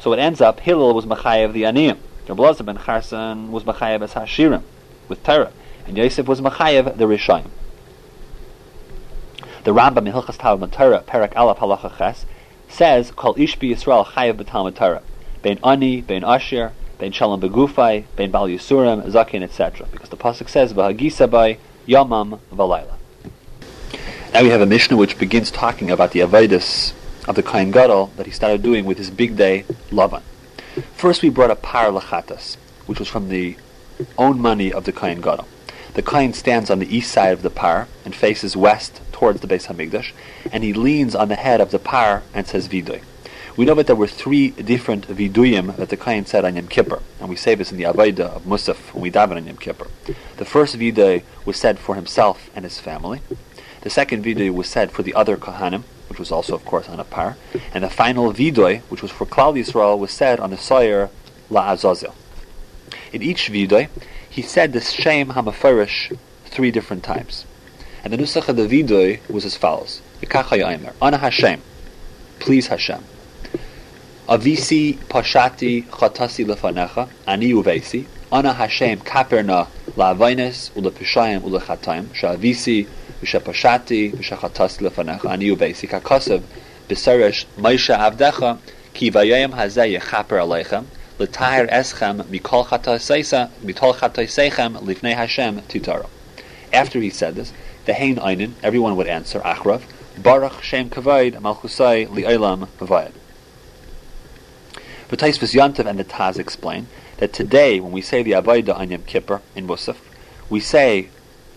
So 0.00 0.12
it 0.12 0.18
ends 0.18 0.40
up 0.40 0.60
Hillel 0.60 0.94
was 0.94 1.06
Machayev 1.06 1.52
the 1.52 1.62
Aniyim. 1.62 1.98
Rabbi 2.28 2.52
ben 2.62 2.78
Charson 2.84 3.50
was 3.50 3.64
Machayev 3.64 4.02
as 4.02 4.12
Hashirim 4.12 4.62
with 5.08 5.22
Torah, 5.22 5.50
and 5.86 5.96
Yosef 5.96 6.26
was 6.26 6.42
Machayev 6.42 6.98
the 6.98 7.04
Rishayim. 7.04 7.48
The 9.64 9.72
Rambam 9.72 10.06
in 10.06 10.12
Hilchas 10.12 10.36
Talmud 10.36 10.70
Torah, 10.70 11.00
Perak 11.06 11.34
Aleph 11.36 11.56
Halacha 11.56 11.96
Ches, 11.96 12.26
says, 12.68 13.10
"Kol 13.12 13.34
ish 13.38 13.56
Yisrael 13.58 14.04
chayev 14.04 14.34
b'Talmud 14.34 14.74
Torah, 14.74 15.02
bein 15.40 15.58
ani, 15.64 16.02
ben 16.02 16.22
ashir, 16.22 16.72
ben 16.98 17.12
shalom 17.12 17.40
begufay, 17.40 18.04
ben 18.14 18.30
bal 18.30 18.46
yisurim, 18.46 19.10
zakin, 19.10 19.42
etc." 19.42 19.86
Because 19.90 20.10
the 20.10 20.16
pasuk 20.18 20.50
says, 20.50 20.74
"V'hagisa 20.74 21.30
by 21.30 21.56
yamam 21.86 22.40
v'layla." 22.54 22.94
Now 24.34 24.42
we 24.42 24.50
have 24.50 24.60
a 24.60 24.66
Mishnah 24.66 24.98
which 24.98 25.18
begins 25.18 25.50
talking 25.50 25.90
about 25.90 26.10
the 26.10 26.20
Avedis 26.20 26.92
of 27.26 27.36
the 27.36 27.42
Kohen 27.42 27.70
Gadol 27.70 28.10
that 28.16 28.26
he 28.26 28.32
started 28.32 28.62
doing 28.62 28.84
with 28.84 28.98
his 28.98 29.10
bigdei 29.10 29.64
Lavan. 29.90 30.20
First 30.94 31.22
we 31.22 31.28
brought 31.28 31.50
a 31.50 31.56
par 31.56 31.90
lachatas, 31.90 32.56
which 32.86 32.98
was 32.98 33.08
from 33.08 33.28
the 33.28 33.56
own 34.16 34.40
money 34.40 34.72
of 34.72 34.84
the 34.84 34.92
Kohen 34.92 35.20
Gadol. 35.20 35.48
The 35.94 36.02
Kohen 36.02 36.32
stands 36.32 36.70
on 36.70 36.78
the 36.78 36.96
east 36.96 37.10
side 37.10 37.32
of 37.32 37.42
the 37.42 37.50
par 37.50 37.88
and 38.04 38.14
faces 38.14 38.56
west 38.56 39.00
towards 39.10 39.40
the 39.40 39.48
Beis 39.48 39.66
Hamikdash, 39.66 40.12
and 40.52 40.62
he 40.62 40.72
leans 40.72 41.14
on 41.14 41.28
the 41.28 41.34
head 41.34 41.60
of 41.60 41.70
the 41.70 41.78
par 41.78 42.22
and 42.32 42.46
says 42.46 42.68
Vidoy. 42.68 43.02
We 43.56 43.64
know 43.64 43.74
that 43.74 43.88
there 43.88 43.96
were 43.96 44.06
three 44.06 44.50
different 44.50 45.08
viduyim 45.08 45.74
that 45.76 45.88
the 45.88 45.96
Kohen 45.96 46.26
said 46.26 46.44
on 46.44 46.54
Yom 46.54 46.68
Kippur, 46.68 47.02
and 47.18 47.28
we 47.28 47.34
say 47.34 47.56
this 47.56 47.72
in 47.72 47.78
the 47.78 47.84
Avodah 47.84 48.36
of 48.36 48.44
Musaf 48.44 48.94
when 48.94 49.02
we 49.02 49.10
daven 49.10 49.36
on 49.36 49.46
Yom 49.46 49.56
Kippur. 49.56 49.88
The 50.36 50.44
first 50.44 50.78
vidoy 50.78 51.24
was 51.44 51.56
said 51.56 51.80
for 51.80 51.96
himself 51.96 52.50
and 52.54 52.64
his 52.64 52.78
family. 52.78 53.20
The 53.82 53.90
second 53.90 54.24
vidoy 54.24 54.52
was 54.52 54.68
said 54.68 54.90
for 54.90 55.02
the 55.02 55.14
other 55.14 55.36
Kohanim, 55.36 55.84
which 56.08 56.18
was 56.18 56.32
also, 56.32 56.54
of 56.54 56.64
course, 56.64 56.88
on 56.88 56.98
a 56.98 57.04
par. 57.04 57.36
And 57.72 57.84
the 57.84 57.90
final 57.90 58.32
vidoy, 58.32 58.80
which 58.88 59.02
was 59.02 59.10
for 59.10 59.26
Klal 59.26 59.54
Yisrael, 59.54 59.98
was 59.98 60.10
said 60.10 60.40
on 60.40 60.50
the 60.50 60.56
Sawyer 60.56 61.10
La 61.50 61.70
Azazel. 61.72 62.14
In 63.12 63.22
each 63.22 63.50
vidoy, 63.50 63.88
he 64.28 64.42
said 64.42 64.72
the 64.72 64.80
Shem 64.80 65.28
Hamafarish 65.30 66.16
three 66.46 66.70
different 66.70 67.04
times. 67.04 67.44
And 68.02 68.12
the 68.12 68.16
Nusach 68.16 68.48
of 68.48 68.56
the 68.56 68.66
vidoy 68.66 69.20
was 69.28 69.44
as 69.44 69.56
follows. 69.56 70.00
Ana 71.00 71.18
Hashem, 71.18 71.60
please 72.40 72.66
Hashem. 72.68 73.04
Avisi 74.28 74.96
pashati 74.96 75.84
chatasi 75.86 76.44
lefanecha, 76.44 77.08
ani 77.26 77.52
uvesi. 77.52 78.06
Ana 78.30 78.52
Hashem 78.52 79.00
kaperna 79.00 79.68
la'avainis 79.96 80.70
ulepishayim 80.72 81.40
ulechatayim, 81.40 82.12
sha'avisi 82.14 82.86
ושפשעתי 83.23 84.11
ושחטאתי 84.17 84.83
לפניך, 84.83 85.25
אני 85.25 85.51
ובייסיק 85.51 85.93
הכוסף 85.93 86.37
בסרש 86.89 87.45
מוישה 87.57 88.05
עבדך, 88.05 88.45
כי 88.93 89.11
ביום 89.11 89.53
הזה 89.53 89.85
יכפר 89.85 90.41
עליכם, 90.41 90.81
לטהר 91.19 91.65
אסכם 91.69 92.17
מכל 93.63 93.93
חטאיסכם 93.93 94.73
לפני 94.85 95.13
השם 95.13 95.55
תתארו. 95.67 96.07
After 96.73 96.99
he 96.99 97.11
said 97.11 97.35
this, 97.35 97.51
the 97.85 97.93
Hain 97.93 98.15
Einin, 98.15 98.51
everyone 98.63 98.95
would 98.95 99.07
answer, 99.07 99.39
Achrav, 99.41 99.81
Baruch 100.17 100.63
Shem 100.63 100.89
Kavod 100.89 101.33
Malchusai 101.39 102.07
Li'olam 102.07 102.67
Vavayad. 102.79 103.11
But 105.07 105.19
Taisvus 105.19 105.53
Yontav 105.53 105.85
and 105.85 105.99
the 105.99 106.03
Taz 106.03 106.39
explain 106.39 106.87
that 107.17 107.31
today, 107.33 107.79
when 107.79 107.91
we 107.91 108.01
say 108.01 108.23
the 108.23 108.31
Avodah 108.31 108.75
on 108.75 108.89
Yom 108.89 109.03
Kippur 109.03 109.41
in 109.55 109.67
Musaf, 109.67 109.97
we 110.49 110.59
say 110.59 111.09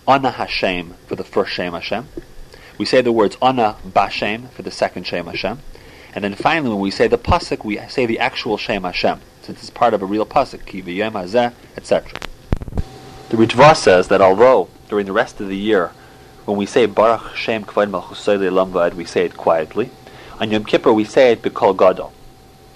Ana 0.07 0.31
Hashem 0.31 0.95
for 1.07 1.15
the 1.15 1.23
first 1.23 1.51
Shem 1.51 1.73
Hashem. 1.73 2.07
We 2.77 2.85
say 2.85 3.01
the 3.01 3.11
words 3.11 3.37
Ana 3.41 3.77
Bashem 3.87 4.49
for 4.49 4.63
the 4.63 4.71
second 4.71 5.05
Shem 5.05 5.27
Hashem. 5.27 5.59
And 6.13 6.23
then 6.23 6.33
finally, 6.33 6.69
when 6.69 6.79
we 6.79 6.91
say 6.91 7.07
the 7.07 7.17
pasuk, 7.17 7.63
we 7.63 7.77
say 7.87 8.05
the 8.05 8.19
actual 8.19 8.57
Shem 8.57 8.83
Hashem, 8.83 9.21
since 9.43 9.59
it's 9.61 9.69
part 9.69 9.93
of 9.93 10.01
a 10.01 10.05
real 10.05 10.25
pasuk, 10.25 10.65
Ki 10.65 10.81
v'yem 10.81 11.11
hazeh, 11.11 11.53
etc. 11.77 12.19
The 13.29 13.37
Ritva 13.37 13.75
says 13.75 14.07
that 14.09 14.19
although 14.19 14.69
during 14.89 15.05
the 15.05 15.13
rest 15.13 15.39
of 15.39 15.47
the 15.47 15.55
year, 15.55 15.91
when 16.45 16.57
we 16.57 16.65
say 16.65 16.87
Baruch 16.87 17.35
Shem 17.35 17.63
Kvod 17.63 17.91
Malchusay 17.91 18.37
Lamvad, 18.49 18.95
we 18.95 19.05
say 19.05 19.25
it 19.25 19.37
quietly. 19.37 19.91
On 20.39 20.49
Yom 20.49 20.65
Kippur, 20.65 20.91
we 20.91 21.05
say 21.05 21.33
it 21.33 21.43
B'kol 21.43 21.77
Gadol, 21.77 22.11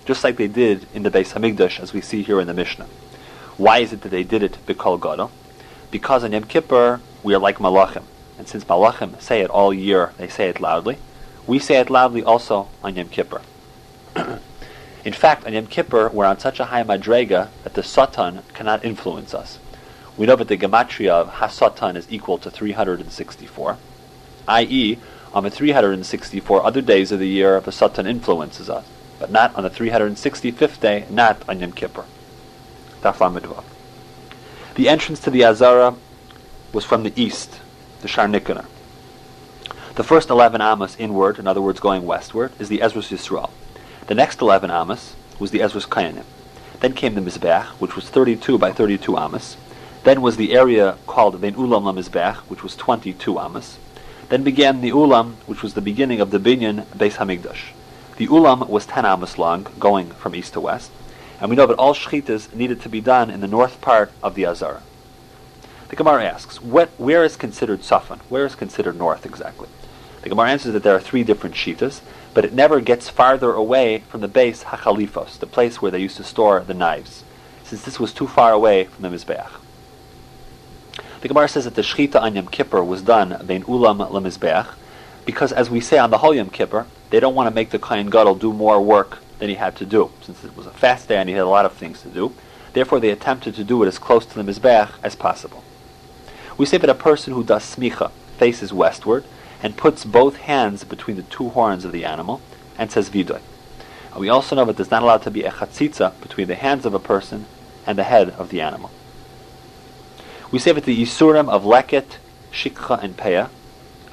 just 0.06 0.24
like 0.24 0.38
they 0.38 0.48
did 0.48 0.86
in 0.94 1.02
the 1.02 1.10
Beis 1.10 1.34
Hamikdash, 1.34 1.80
as 1.80 1.92
we 1.92 2.02
see 2.02 2.22
here 2.22 2.40
in 2.40 2.46
the 2.46 2.54
Mishnah. 2.54 2.86
Why 3.58 3.80
is 3.80 3.92
it 3.92 4.02
that 4.02 4.10
they 4.10 4.24
did 4.24 4.44
it 4.44 4.60
B'kol 4.68 5.02
Gadol? 5.02 5.32
Because 5.92 6.24
on 6.24 6.32
Yom 6.32 6.44
Kippur 6.44 7.02
we 7.24 7.34
are 7.34 7.40
like 7.40 7.58
Malachim. 7.58 8.04
And 8.38 8.48
since 8.48 8.64
Malachim 8.66 9.20
say 9.22 9.42
it 9.42 9.50
all 9.50 9.74
year, 9.74 10.14
they 10.18 10.28
say 10.28 10.50
it 10.50 10.60
loudly, 10.60 10.98
we 11.48 11.60
say 11.60 11.80
it 11.80 11.90
loudly 11.90 12.24
also 12.24 12.70
on 12.84 12.96
Yom 12.96 13.10
Kippur. 13.10 13.42
In 15.06 15.14
fact, 15.14 15.46
on 15.46 15.54
Yom 15.54 15.68
Kippur, 15.68 16.10
we're 16.10 16.26
on 16.26 16.40
such 16.40 16.60
a 16.60 16.66
high 16.66 16.84
madrega 16.84 17.50
that 17.64 17.76
the 17.76 17.84
Satan 17.84 18.42
cannot 18.54 18.84
influence 18.84 19.34
us. 19.34 19.60
We 20.18 20.26
know 20.26 20.36
that 20.38 20.48
the 20.48 20.58
gematria 20.58 21.12
of 21.12 21.34
Hasatan 21.34 21.96
is 21.96 22.08
equal 22.10 22.38
to 22.40 22.50
364, 22.50 23.78
i.e., 24.48 24.98
on 25.34 25.44
the 25.44 25.52
364 25.52 26.66
other 26.66 26.82
days 26.82 27.12
of 27.12 27.20
the 27.20 27.28
year, 27.28 27.60
the 27.60 27.72
Satan 27.74 28.08
influences 28.08 28.70
us, 28.70 28.86
but 29.20 29.30
not 29.30 29.54
on 29.56 29.64
the 29.64 29.70
365th 29.70 30.80
day, 30.80 31.06
not 31.10 31.48
on 31.50 31.60
Yom 31.60 31.74
Kippur. 31.74 32.06
The 34.76 34.90
entrance 34.90 35.22
to 35.22 35.30
the 35.30 35.46
Azara 35.46 35.96
was 36.74 36.84
from 36.84 37.04
the 37.04 37.14
east, 37.16 37.62
the 38.02 38.10
Shar 38.10 38.28
Nikanor. 38.28 38.66
The 39.96 40.04
first 40.04 40.30
11 40.30 40.62
Amos 40.62 40.98
inward, 41.00 41.40
in 41.40 41.48
other 41.48 41.62
words 41.62 41.80
going 41.80 42.06
westward, 42.06 42.52
is 42.60 42.68
the 42.68 42.82
Ezra's 42.82 43.08
Yisrael. 43.08 43.52
The 44.08 44.16
next 44.16 44.42
11 44.42 44.70
Amos 44.70 45.16
was 45.40 45.52
the 45.52 45.62
Ezra's 45.62 45.86
Kayanim. 45.86 46.26
Then 46.82 46.92
came 46.92 47.16
the 47.16 47.22
Mizbech, 47.22 47.68
which 47.80 47.96
was 47.96 48.10
32 48.10 48.58
by 48.58 48.74
32 48.74 49.18
Amos. 49.18 49.56
Then 50.04 50.22
was 50.22 50.36
the 50.36 50.54
area 50.54 50.98
called 51.08 51.40
the 51.40 51.52
Ulam 51.54 51.84
LaMizbech, 51.84 52.36
which 52.50 52.62
was 52.62 52.76
22 52.76 53.40
Amos. 53.40 53.78
Then 54.28 54.44
began 54.44 54.82
the 54.82 54.92
Ulam, 54.92 55.36
which 55.46 55.64
was 55.64 55.76
the 55.76 55.82
beginning 55.82 56.20
of 56.20 56.32
the 56.32 56.40
Binyan 56.40 56.84
Beis 56.88 57.14
Hamikdash. 57.14 57.72
The 58.18 58.28
Ulam 58.28 58.68
was 58.68 58.86
10 58.86 59.06
Amos 59.06 59.38
long, 59.38 59.68
going 59.80 60.10
from 60.12 60.36
east 60.36 60.52
to 60.52 60.60
west. 60.60 60.92
And 61.40 61.50
we 61.50 61.56
know 61.56 61.66
that 61.66 61.78
all 61.78 61.94
Shchitas 61.94 62.54
needed 62.54 62.82
to 62.82 62.90
be 62.90 63.02
done 63.02 63.30
in 63.30 63.42
the 63.42 63.48
north 63.48 63.82
part 63.82 64.12
of 64.24 64.36
the 64.36 64.46
Azara. 64.46 64.82
The 65.90 65.96
Gemara 65.96 66.26
asks, 66.26 66.62
what, 66.62 66.90
where 66.98 67.24
is 67.24 67.36
considered 67.36 67.82
Safan? 67.82 68.20
Where 68.30 68.46
is 68.46 68.56
considered 68.56 68.98
north 68.98 69.26
exactly? 69.26 69.70
The 70.22 70.30
Gemara 70.30 70.50
answers 70.50 70.74
that 70.74 70.84
there 70.84 70.96
are 70.96 71.00
three 71.00 71.24
different 71.24 71.56
Shitas 71.56 72.02
but 72.36 72.44
it 72.44 72.54
never 72.54 72.82
gets 72.82 73.08
farther 73.10 73.54
away 73.54 74.00
from 74.10 74.20
the 74.20 74.28
Beis 74.28 74.66
Hachalifos, 74.66 75.40
the 75.40 75.48
place 75.48 75.82
where 75.82 75.90
they 75.90 76.00
used 76.00 76.18
to 76.18 76.24
store 76.24 76.60
the 76.60 76.74
knives, 76.74 77.24
since 77.64 77.84
this 77.84 77.98
was 77.98 78.14
too 78.14 78.28
far 78.28 78.52
away 78.52 78.84
from 78.84 79.04
the 79.04 79.08
Mizbeach. 79.08 79.50
The 81.22 81.30
Gemara 81.30 81.48
says 81.48 81.64
that 81.64 81.76
the 81.76 81.82
Shechita 81.82 82.22
on 82.22 82.36
Yom 82.36 82.48
Kippur 82.48 82.84
was 82.84 83.02
done 83.02 83.42
bein 83.48 83.64
Ulam 83.64 84.06
leMizbeach, 84.12 84.68
because 85.26 85.54
as 85.54 85.70
we 85.70 85.80
say 85.80 85.98
on 85.98 86.10
the 86.10 86.18
whole 86.18 86.36
Yom 86.36 86.50
Kippur, 86.50 86.86
they 87.10 87.22
don't 87.22 87.36
want 87.36 87.48
to 87.48 87.56
make 87.56 87.70
the 87.70 87.80
Kohen 87.80 88.10
Gadol 88.10 88.36
do 88.36 88.52
more 88.52 88.82
work 88.82 89.20
than 89.40 89.50
he 89.50 89.56
had 89.56 89.76
to 89.78 89.86
do, 89.86 90.12
since 90.22 90.44
it 90.44 90.56
was 90.56 90.66
a 90.66 90.72
fast 90.72 91.08
day 91.08 91.18
and 91.18 91.30
he 91.30 91.36
had 91.36 91.44
a 91.44 91.50
lot 91.50 91.66
of 91.66 91.74
things 91.74 92.02
to 92.02 92.10
do. 92.10 92.34
Therefore, 92.74 93.00
they 93.00 93.10
attempted 93.10 93.56
to 93.56 93.64
do 93.64 93.82
it 93.84 93.88
as 93.88 93.98
close 93.98 94.26
to 94.26 94.42
the 94.42 94.52
Mizbech 94.52 94.92
as 95.02 95.16
possible. 95.16 95.64
We 96.58 96.66
say 96.66 96.78
that 96.78 96.90
a 96.90 96.96
person 96.96 97.34
who 97.34 97.44
does 97.44 97.64
smicha 97.64 98.12
faces 98.38 98.74
westward, 98.74 99.26
and 99.62 99.78
puts 99.78 100.06
both 100.06 100.38
hands 100.38 100.84
between 100.84 101.18
the 101.18 101.24
two 101.24 101.50
horns 101.50 101.86
of 101.86 101.92
the 101.92 102.06
animal 102.06 102.42
and 102.78 102.92
says 102.92 103.10
vidoy. 103.10 103.42
And 104.12 104.20
we 104.20 104.30
also 104.30 104.56
know 104.56 104.66
that 104.66 104.78
there's 104.78 104.92
not 104.92 105.04
allowed 105.04 105.24
to 105.24 105.32
be 105.32 105.44
a 105.44 105.52
chatzitza 105.52 106.20
between 106.22 106.48
the 106.48 106.56
hands 106.56 106.86
of 106.86 106.94
a 106.94 107.00
person 107.00 107.46
and 107.88 107.98
the 107.98 108.04
head 108.04 108.30
of 108.32 108.50
the 108.50 108.62
animal. 108.62 108.92
We 110.52 110.60
say 110.60 110.72
that 110.72 110.86
the 110.86 111.02
Yisurim 111.02 111.50
of 111.50 111.64
Leket, 111.64 112.18
Shikha, 112.52 113.02
and 113.04 113.18
Peah, 113.18 113.50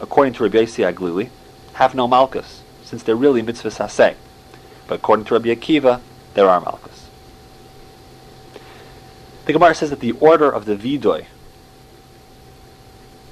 according 0.01 0.35
to 0.35 0.45
Rabbi 0.45 0.59
Yossi 0.59 0.91
Aglili, 0.91 1.29
have 1.75 1.95
no 1.95 2.09
malchus, 2.09 2.63
since 2.85 3.03
they're 3.03 3.17
really 3.17 3.43
mitzvah 3.43 3.69
saseh. 3.69 4.15
But 4.93 4.99
according 4.99 5.25
to 5.25 5.33
Rabbi 5.33 5.49
Akiva, 5.49 6.03
there 6.35 6.51
are 6.51 6.61
malchus. 6.61 7.09
The 9.47 9.55
Gemara 9.55 9.75
says 9.75 9.89
that 9.89 10.01
the 10.01 10.13
order 10.13 10.51
of 10.51 10.67
the 10.67 10.77
vidoy 10.77 11.25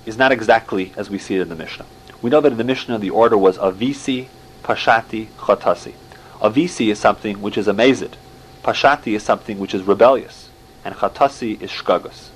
is 0.06 0.16
not 0.16 0.32
exactly 0.32 0.94
as 0.96 1.10
we 1.10 1.18
see 1.18 1.34
it 1.34 1.42
in 1.42 1.50
the 1.50 1.54
Mishnah. 1.54 1.84
We 2.22 2.30
know 2.30 2.40
that 2.40 2.52
in 2.52 2.56
the 2.56 2.64
Mishnah 2.64 2.98
the 2.98 3.10
order 3.10 3.36
was 3.36 3.58
avisi, 3.58 4.28
pashati, 4.62 5.26
chotasi. 5.36 5.92
Avisi 6.40 6.90
is 6.90 6.98
something 6.98 7.42
which 7.42 7.58
is 7.58 7.68
amazed. 7.68 8.16
Pashati 8.64 9.14
is 9.14 9.22
something 9.22 9.58
which 9.58 9.74
is 9.74 9.82
rebellious. 9.82 10.48
And 10.82 10.94
chatasi 10.94 11.60
is 11.60 11.70
shkagus. 11.70 12.30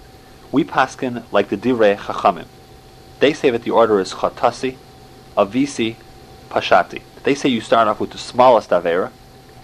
We 0.53 0.65
paskin 0.65 1.25
like 1.33 1.49
the 1.49 1.57
divrei 1.57 1.97
chachamim. 1.97 2.49
They 3.21 3.33
say 3.33 3.49
that 3.49 3.63
the 3.63 3.71
order 3.71 4.01
is 4.01 4.13
chatasi, 4.13 4.77
avisi, 5.35 5.97
pashati. 6.51 7.01
They 7.25 7.35
say 7.35 7.49
you 7.49 7.63
start 7.63 7.89
off 7.89 8.01
with 8.01 8.11
the 8.11 8.19
smallest 8.19 8.69
avera, 8.69 9.11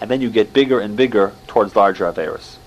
and 0.01 0.09
then 0.09 0.19
you 0.19 0.31
get 0.31 0.51
bigger 0.51 0.79
and 0.79 0.97
bigger 0.97 1.33
towards 1.45 1.75
larger 1.75 2.11
averas. 2.11 2.57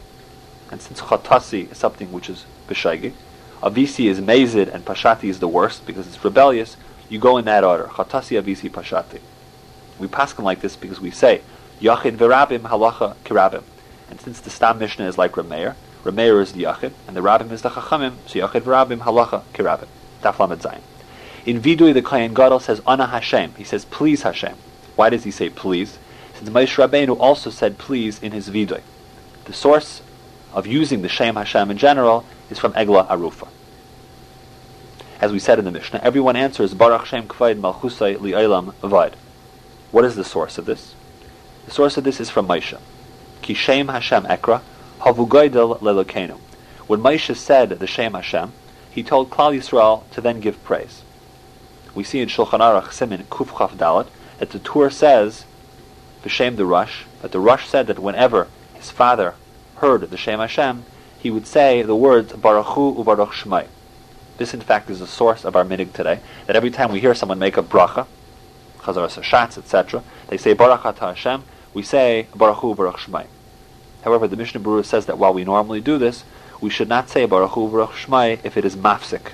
And 0.71 0.81
since 0.81 1.01
chatasi 1.01 1.73
is 1.73 1.79
something 1.79 2.13
which 2.13 2.31
is 2.31 2.47
b'shaigi, 2.69 3.13
avisi 3.61 4.09
is 4.09 4.21
mazid 4.21 4.73
and 4.73 4.85
pashati 4.85 5.25
is 5.25 5.41
the 5.41 5.49
worst 5.49 5.85
because 5.85 6.07
it's 6.07 6.25
rebellious, 6.25 6.77
you 7.09 7.19
go 7.19 7.37
in 7.39 7.45
that 7.47 7.65
order. 7.65 7.85
Chatasi 7.85 8.41
avisi 8.41 8.71
pashati. 8.71 9.21
We 9.99 10.07
pass 10.07 10.33
them 10.33 10.45
like 10.45 10.61
this 10.61 10.77
because 10.77 11.01
we 11.01 11.11
say 11.11 11.43
Yachid 11.81 12.17
v'Rabim 12.17 12.61
halacha 12.61 13.17
kirabim. 13.25 13.65
And 14.09 14.21
since 14.21 14.39
the 14.39 14.51
Stam 14.51 14.79
Mishnah 14.79 15.09
is 15.09 15.19
like 15.19 15.33
Rameir, 15.33 15.75
Rameir 16.05 16.41
is 16.41 16.53
the 16.53 16.63
Yachid, 16.63 16.93
and 17.09 17.17
the 17.17 17.21
Rabim 17.21 17.51
is 17.51 17.63
the 17.63 17.71
Chachamim, 17.71 18.15
so 18.27 18.39
Yachid 18.39 18.61
v'Rabim 18.61 18.99
halacha 19.01 19.43
kirabim. 19.55 19.89
Daf 20.23 20.39
Lamed 20.39 20.63
Zayin. 20.63 20.83
In 21.45 21.61
Vidui, 21.61 21.93
the 21.93 22.01
Kohen 22.01 22.33
Gadol 22.33 22.61
says 22.61 22.81
Ana 22.87 23.09
Hashem. 23.09 23.55
He 23.57 23.65
says 23.65 23.85
please 23.85 24.23
Hashem. 24.23 24.57
Why 24.97 25.11
does 25.11 25.25
he 25.25 25.31
say 25.31 25.51
please? 25.51 25.99
Since 26.35 26.51
Moshe 26.51 26.77
Rabbeinu 26.77 27.19
also 27.19 27.51
said 27.51 27.79
please 27.79 28.23
in 28.23 28.33
his 28.33 28.51
Vidui. 28.51 28.83
The 29.45 29.53
source 29.53 30.03
of 30.53 30.67
using 30.67 31.03
the 31.03 31.09
Shem 31.09 31.37
Hashem 31.37 31.71
in 31.71 31.79
general 31.79 32.25
is 32.51 32.59
from 32.59 32.73
Egla 32.73 33.09
Arufa 33.09 33.49
as 35.25 35.33
we 35.33 35.39
said 35.39 35.59
in 35.59 35.65
the 35.65 35.71
Mishnah, 35.71 36.01
everyone 36.03 36.37
answers 36.37 36.75
Baruch 36.75 37.07
Shem 37.07 37.27
Kvaid 37.27 37.59
Malchusay 37.59 38.19
Li'olam 38.19 38.75
Avad. 38.83 39.15
What 39.91 40.05
is 40.05 40.17
the 40.17 40.25
source 40.25 40.59
of 40.59 40.67
this? 40.67 40.95
The 41.65 41.71
source 41.71 41.97
of 41.97 42.05
this 42.05 42.21
is 42.21 42.29
from 42.29 42.47
Moshe. 42.47 42.79
Ki 43.41 43.55
Shem 43.55 43.89
Hashem 43.89 44.25
Ekra 44.25 44.61
Havu 45.01 45.27
Goydel 45.27 45.79
Lelokenu. 45.81 46.39
When 46.87 47.01
Moshe 47.01 47.35
said 47.35 47.71
the 47.71 47.87
Shem 47.87 48.13
Hashem, 48.13 48.53
he 48.91 49.03
told 49.03 49.31
Klal 49.31 49.57
Yisrael 49.57 50.03
to 50.11 50.21
then 50.21 50.41
give 50.41 50.63
praise. 50.63 51.03
We 51.95 52.05
see 52.05 52.21
in 52.21 52.29
Shulchan 52.29 52.61
Aruch 52.61 52.93
Simin 52.93 53.25
Kuf 53.31 53.57
Chaf 53.57 53.79
Dalet 53.79 54.09
that 54.39 54.51
the 54.51 54.59
Tur 54.59 54.91
says, 54.91 55.45
V'Shem 56.23 56.57
the 56.57 56.67
Rosh, 56.67 57.05
that 57.23 57.33
the 57.33 57.41
Rosh 57.41 57.67
said 57.67 57.87
that 57.87 57.99
whenever 57.99 58.49
his 58.75 58.91
father 58.91 59.35
heard 59.77 60.03
the 60.03 60.17
Shem 60.17 60.41
Hashem, 60.41 60.85
he 61.19 61.31
would 61.31 61.47
say 61.47 61.83
the 61.83 61.97
words 61.97 62.33
Baruch 62.33 62.67
Hu 62.67 62.95
Ubaruch 62.95 63.31
Shmai. 63.31 63.67
This, 64.37 64.53
in 64.53 64.61
fact, 64.61 64.91
is 64.91 64.99
the 64.99 65.07
source 65.07 65.45
of 65.45 65.55
our 65.57 65.65
minig 65.65 65.93
today. 65.93 66.21
That 66.47 66.57
every 66.57 66.71
time 66.71 66.91
we 66.91 67.01
hear 67.01 67.15
someone 67.15 67.39
make 67.39 67.57
a 67.57 67.63
bracha, 67.63 68.07
chazar 68.81 69.09
shatz, 69.23 69.57
etc., 69.57 70.03
they 70.29 70.37
say 70.37 70.55
Baruch 70.55 70.99
Hashem. 70.99 71.45
We 71.73 71.83
say 71.83 72.27
Baruch 72.35 72.59
Hu 72.59 72.75
Baruch 72.75 72.97
Shmai. 72.97 73.27
However, 74.03 74.29
the 74.29 74.37
Mishnah 74.37 74.61
Berurah 74.61 74.85
says 74.85 75.07
that 75.07 75.19
while 75.19 75.33
we 75.33 75.45
normally 75.45 75.81
do 75.81 75.99
this, 75.99 76.25
we 76.61 76.69
should 76.69 76.89
not 76.89 77.09
say 77.09 77.25
Baruch 77.27 77.53
Hu 77.53 77.71
Baruch 77.71 77.93
Shmai 77.93 78.39
if 78.45 78.57
it 78.57 78.65
is 78.65 78.77
mafsik. 78.77 79.33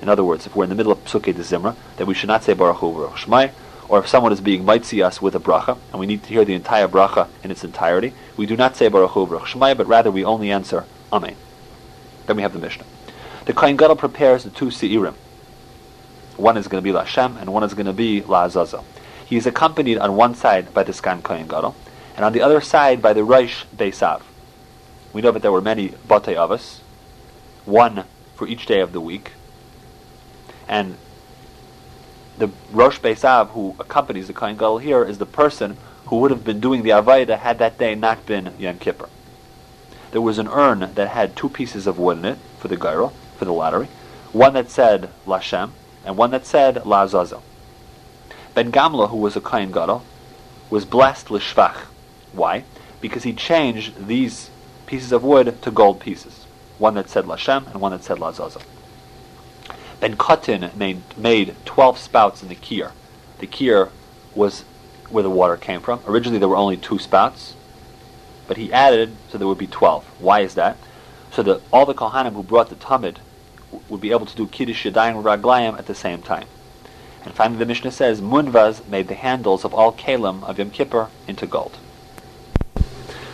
In 0.00 0.08
other 0.08 0.24
words, 0.24 0.46
if 0.46 0.54
we're 0.54 0.64
in 0.64 0.70
the 0.70 0.76
middle 0.76 0.92
of 0.92 1.04
Pesukei 1.04 1.34
de 1.34 1.42
Zimra, 1.42 1.76
then 1.96 2.06
we 2.06 2.14
should 2.14 2.28
not 2.28 2.44
say 2.44 2.54
Baruch 2.54 2.78
Hu 2.78 2.92
Baruch 2.92 3.16
Shmai. 3.16 3.52
Or 3.88 3.98
if 4.00 4.08
someone 4.08 4.32
is 4.32 4.40
being 4.40 4.64
mitzi 4.64 5.02
us 5.02 5.22
with 5.22 5.34
a 5.34 5.40
bracha, 5.40 5.78
and 5.90 5.98
we 5.98 6.06
need 6.06 6.22
to 6.24 6.28
hear 6.28 6.44
the 6.44 6.54
entire 6.54 6.88
bracha 6.88 7.28
in 7.42 7.50
its 7.50 7.64
entirety, 7.64 8.12
we 8.36 8.46
do 8.46 8.56
not 8.56 8.76
say 8.76 8.88
Baruch 8.88 9.12
Hu 9.12 9.26
Baruch 9.26 9.48
Shmai, 9.48 9.76
but 9.76 9.86
rather 9.86 10.10
we 10.10 10.24
only 10.24 10.50
answer 10.50 10.84
Amen. 11.10 11.36
Then 12.26 12.36
we 12.36 12.42
have 12.42 12.52
the 12.52 12.58
Mishnah 12.58 12.84
the 13.48 13.54
Kohen 13.54 13.78
Gadol 13.78 13.96
prepares 13.96 14.44
the 14.44 14.50
two 14.50 14.66
Seirim. 14.66 15.14
One 16.36 16.58
is 16.58 16.68
going 16.68 16.84
to 16.84 16.92
be 16.92 16.94
Lashem 16.94 17.40
and 17.40 17.50
one 17.50 17.64
is 17.64 17.72
going 17.72 17.86
to 17.86 17.94
be 17.94 18.20
La. 18.20 18.46
He 19.24 19.36
is 19.38 19.46
accompanied 19.46 19.96
on 19.96 20.16
one 20.16 20.34
side 20.34 20.74
by 20.74 20.82
the 20.82 20.92
Sgan 20.92 21.22
Kohen 21.22 21.48
Gadol 21.48 21.74
and 22.14 22.26
on 22.26 22.34
the 22.34 22.42
other 22.42 22.60
side 22.60 23.00
by 23.00 23.14
the 23.14 23.22
Reish 23.22 23.64
Beisav. 23.74 24.20
We 25.14 25.22
know 25.22 25.30
that 25.30 25.40
there 25.40 25.50
were 25.50 25.62
many 25.62 25.94
Batei 26.06 26.36
Avos, 26.36 26.80
one 27.64 28.04
for 28.34 28.46
each 28.46 28.66
day 28.66 28.80
of 28.80 28.92
the 28.92 29.00
week, 29.00 29.32
and 30.68 30.98
the 32.38 32.50
Rosh 32.70 33.00
Beisav 33.00 33.48
who 33.50 33.74
accompanies 33.80 34.28
the 34.28 34.32
Kohen 34.32 34.56
Gadol 34.56 34.78
here 34.78 35.04
is 35.04 35.18
the 35.18 35.26
person 35.26 35.76
who 36.06 36.20
would 36.20 36.30
have 36.30 36.44
been 36.44 36.60
doing 36.60 36.82
the 36.82 36.90
Avaida 36.90 37.38
had 37.38 37.58
that 37.58 37.78
day 37.78 37.94
not 37.94 38.24
been 38.26 38.54
Yom 38.58 38.78
Kippur. 38.78 39.08
There 40.12 40.22
was 40.22 40.38
an 40.38 40.48
urn 40.48 40.90
that 40.94 41.08
had 41.08 41.36
two 41.36 41.48
pieces 41.48 41.86
of 41.86 41.98
wood 41.98 42.18
in 42.18 42.24
it 42.24 42.38
for 42.58 42.68
the 42.68 42.76
gyro, 42.76 43.12
for 43.36 43.44
the 43.44 43.52
lottery, 43.52 43.88
one 44.32 44.54
that 44.54 44.70
said 44.70 45.10
Lashem, 45.26 45.72
and 46.04 46.16
one 46.16 46.30
that 46.30 46.46
said 46.46 46.86
La 46.86 47.02
Azazel. 47.02 47.42
Ben 48.54 48.72
Gamla, 48.72 49.10
who 49.10 49.16
was 49.16 49.36
a 49.36 49.40
Kohen 49.40 49.70
Gadol, 49.70 50.02
was 50.70 50.84
blessed 50.84 51.30
l'shvach. 51.30 51.86
Why? 52.32 52.64
Because 53.00 53.24
he 53.24 53.32
changed 53.32 54.06
these 54.06 54.50
pieces 54.86 55.12
of 55.12 55.22
wood 55.24 55.60
to 55.62 55.70
gold 55.70 56.00
pieces. 56.00 56.46
One 56.78 56.94
that 56.94 57.10
said 57.10 57.24
Lashem 57.24 57.66
and 57.66 57.80
one 57.80 57.92
that 57.92 58.04
said 58.04 58.18
La 58.18 58.28
Azazel. 58.28 58.62
Ben 60.00 60.16
Kotin 60.16 60.74
made, 60.76 61.02
made 61.16 61.56
12 61.64 61.98
spouts 61.98 62.42
in 62.42 62.48
the 62.48 62.54
kier. 62.54 62.92
The 63.38 63.46
kier 63.46 63.90
was 64.34 64.64
where 65.10 65.22
the 65.22 65.30
water 65.30 65.56
came 65.56 65.80
from. 65.80 66.00
Originally 66.06 66.38
there 66.38 66.48
were 66.48 66.56
only 66.56 66.76
two 66.76 66.98
spouts, 66.98 67.54
but 68.46 68.56
he 68.56 68.72
added 68.72 69.16
so 69.28 69.38
there 69.38 69.48
would 69.48 69.58
be 69.58 69.66
12. 69.66 70.04
Why 70.20 70.40
is 70.40 70.54
that? 70.54 70.76
So 71.32 71.42
that 71.42 71.62
all 71.72 71.86
the 71.86 71.94
Kohanim 71.94 72.34
who 72.34 72.42
brought 72.42 72.68
the 72.68 72.76
Tamid 72.76 73.16
would 73.88 74.00
be 74.00 74.12
able 74.12 74.26
to 74.26 74.36
do 74.36 74.46
Kiddush 74.46 74.86
Yadayim 74.86 75.22
Raglayim 75.22 75.78
at 75.78 75.86
the 75.86 75.94
same 75.94 76.22
time. 76.22 76.46
And 77.24 77.34
finally, 77.34 77.58
the 77.58 77.66
Mishnah 77.66 77.90
says 77.90 78.20
Munvaz 78.20 78.86
made 78.88 79.08
the 79.08 79.14
handles 79.14 79.64
of 79.64 79.74
all 79.74 79.92
kalim 79.92 80.42
of 80.44 80.58
Yom 80.58 80.70
Kippur 80.70 81.08
into 81.26 81.46
gold. 81.46 81.76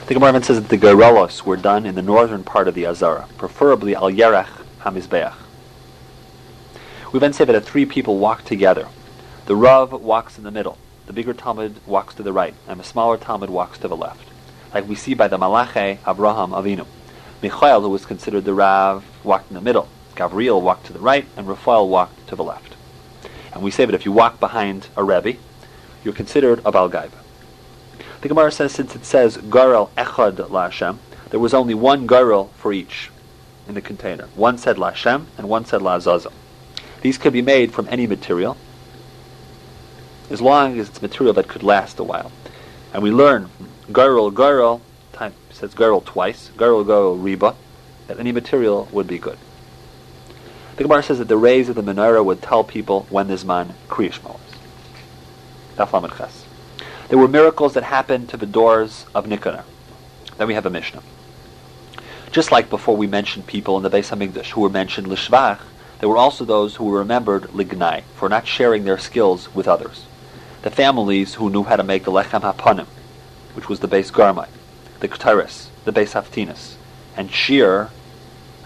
The 0.07 0.15
Gemara 0.15 0.43
says 0.43 0.61
that 0.61 0.69
the 0.69 0.79
Gerolos 0.79 1.45
were 1.45 1.57
done 1.57 1.87
in 1.87 1.95
the 1.95 2.03
northern 2.03 2.45
part 2.45 2.69
of 2.69 2.75
the 2.75 2.87
Azara, 2.87 3.29
preferably 3.39 3.95
Al 3.95 4.11
Yerech 4.11 4.49
HaMizbeach. 4.81 5.44
We 7.15 7.21
then 7.21 7.33
say 7.33 7.45
that 7.45 7.55
if 7.55 7.65
three 7.65 7.87
people 7.87 8.19
walk 8.19 8.45
together, 8.45 8.89
the 9.47 9.55
Rav 9.55 9.93
walks 9.93 10.37
in 10.37 10.43
the 10.43 10.51
middle, 10.51 10.79
the 11.07 11.13
bigger 11.13 11.33
Talmud 11.33 11.77
walks 11.87 12.13
to 12.17 12.25
the 12.25 12.33
right, 12.33 12.55
and 12.67 12.81
the 12.81 12.83
smaller 12.83 13.17
Talmud 13.17 13.51
walks 13.51 13.79
to 13.79 13.87
the 13.87 13.97
left, 13.97 14.27
like 14.75 14.89
we 14.89 14.97
see 14.97 15.15
by 15.15 15.29
the 15.29 15.39
Malache 15.39 15.99
Abraham 16.09 16.51
Avinu. 16.51 16.89
Michael, 17.41 17.83
who 17.83 17.91
was 17.91 18.05
considered 18.05 18.45
the 18.45 18.53
Rav, 18.53 19.05
walked 19.23 19.49
in 19.49 19.55
the 19.55 19.61
middle. 19.61 19.89
Gabriel 20.17 20.61
walked 20.61 20.87
to 20.87 20.93
the 20.93 20.99
right, 20.99 21.25
and 21.37 21.47
Raphael 21.47 21.89
walked 21.89 22.27
to 22.27 22.35
the 22.35 22.43
left. 22.43 22.75
And 23.53 23.63
we 23.63 23.71
say 23.71 23.85
that 23.85 23.95
if 23.95 24.05
you 24.05 24.11
walk 24.11 24.41
behind 24.41 24.89
a 24.97 25.05
Rebbe, 25.05 25.39
you're 26.03 26.15
considered 26.15 26.59
a 26.65 26.73
Balgaib. 26.73 27.13
The 28.23 28.29
Gemara 28.29 28.51
says 28.51 28.73
since 28.73 28.97
it 28.97 29.05
says 29.05 29.37
Garel 29.37 29.91
Echad 29.91 30.35
LaHashem, 30.49 30.99
there 31.31 31.39
was 31.39 31.55
only 31.55 31.75
one 31.75 32.09
Garel 32.09 32.51
for 32.55 32.73
each 32.73 33.13
in 33.69 33.75
the 33.75 33.81
container. 33.81 34.27
One 34.35 34.59
said 34.59 34.79
LaHashem, 34.79 35.27
and 35.39 35.49
one 35.49 35.65
said 35.65 35.81
LaZaza. 35.81 36.33
These 37.05 37.19
could 37.19 37.35
be 37.35 37.43
made 37.43 37.71
from 37.71 37.87
any 37.91 38.07
material, 38.07 38.57
as 40.31 40.41
long 40.41 40.81
as 40.81 40.89
it's 40.89 41.03
material 41.03 41.35
that 41.35 41.49
could 41.49 41.63
last 41.63 41.99
a 41.99 42.03
while. 42.03 42.33
And 42.95 43.03
we 43.03 43.11
learn 43.11 43.51
Garel 43.93 44.33
Garel, 44.33 44.81
time 45.13 45.35
says 45.51 45.75
Garel 45.75 46.03
twice, 46.03 46.51
Garel 46.57 46.83
Garel 46.83 47.21
Riba, 47.23 47.57
that 48.07 48.19
any 48.19 48.33
material 48.33 48.89
would 48.91 49.07
be 49.07 49.19
good. 49.19 49.37
The 50.77 50.85
Gemara 50.85 51.03
says 51.03 51.19
that 51.19 51.29
the 51.29 51.37
rays 51.37 51.69
of 51.69 51.75
the 51.75 51.83
menorah 51.83 52.25
would 52.25 52.41
tell 52.41 52.65
people 52.65 53.07
when 53.11 53.29
the 53.29 53.35
Zman 53.35 53.75
Kriyashmo 53.89 54.41
is. 55.77 56.45
There 57.11 57.19
were 57.19 57.29
miracles 57.29 57.75
that 57.75 57.83
happened 57.83 58.31
to 58.31 58.39
the 58.39 58.47
doors 58.47 59.05
of 59.15 59.27
Nicanor. 59.27 59.65
Then 60.39 60.47
we 60.47 60.55
have 60.55 60.65
a 60.65 60.71
Mishnah. 60.71 61.03
Just 62.33 62.51
like 62.51 62.71
before 62.71 62.97
we 62.97 63.07
mentioned 63.07 63.47
people 63.47 63.77
in 63.77 63.83
the 63.83 63.91
Beis 63.91 64.09
Hamikdash 64.09 64.53
who 64.53 64.63
were 64.63 64.71
mentioned 64.71 65.09
Lishvach, 65.09 65.61
there 66.05 66.11
were 66.11 66.19
also 66.19 66.45
those 66.45 66.77
who 66.77 66.85
were 66.85 66.99
remembered 66.99 67.45
Lignai 67.45 68.03
for 68.15 68.29
not 68.29 68.47
sharing 68.47 68.85
their 68.85 68.99
skills 68.99 69.55
with 69.55 69.67
others. 69.67 70.05
The 70.61 70.71
families 70.71 71.37
who 71.37 71.49
knew 71.49 71.63
how 71.63 71.77
to 71.77 71.83
make 71.83 72.05
the 72.05 72.13
Lechem 72.13 72.43
Hapanim, 72.43 72.85
which 73.55 73.71
was 73.71 73.81
the 73.81 73.89
Beis 73.89 74.13
Garmai, 74.13 74.49
the 75.01 75.09
Ktaris, 75.09 75.69
the 75.87 75.95
Beis 75.95 76.13
Haftinas, 76.13 76.75
and 77.17 77.31
Shir, 77.33 77.89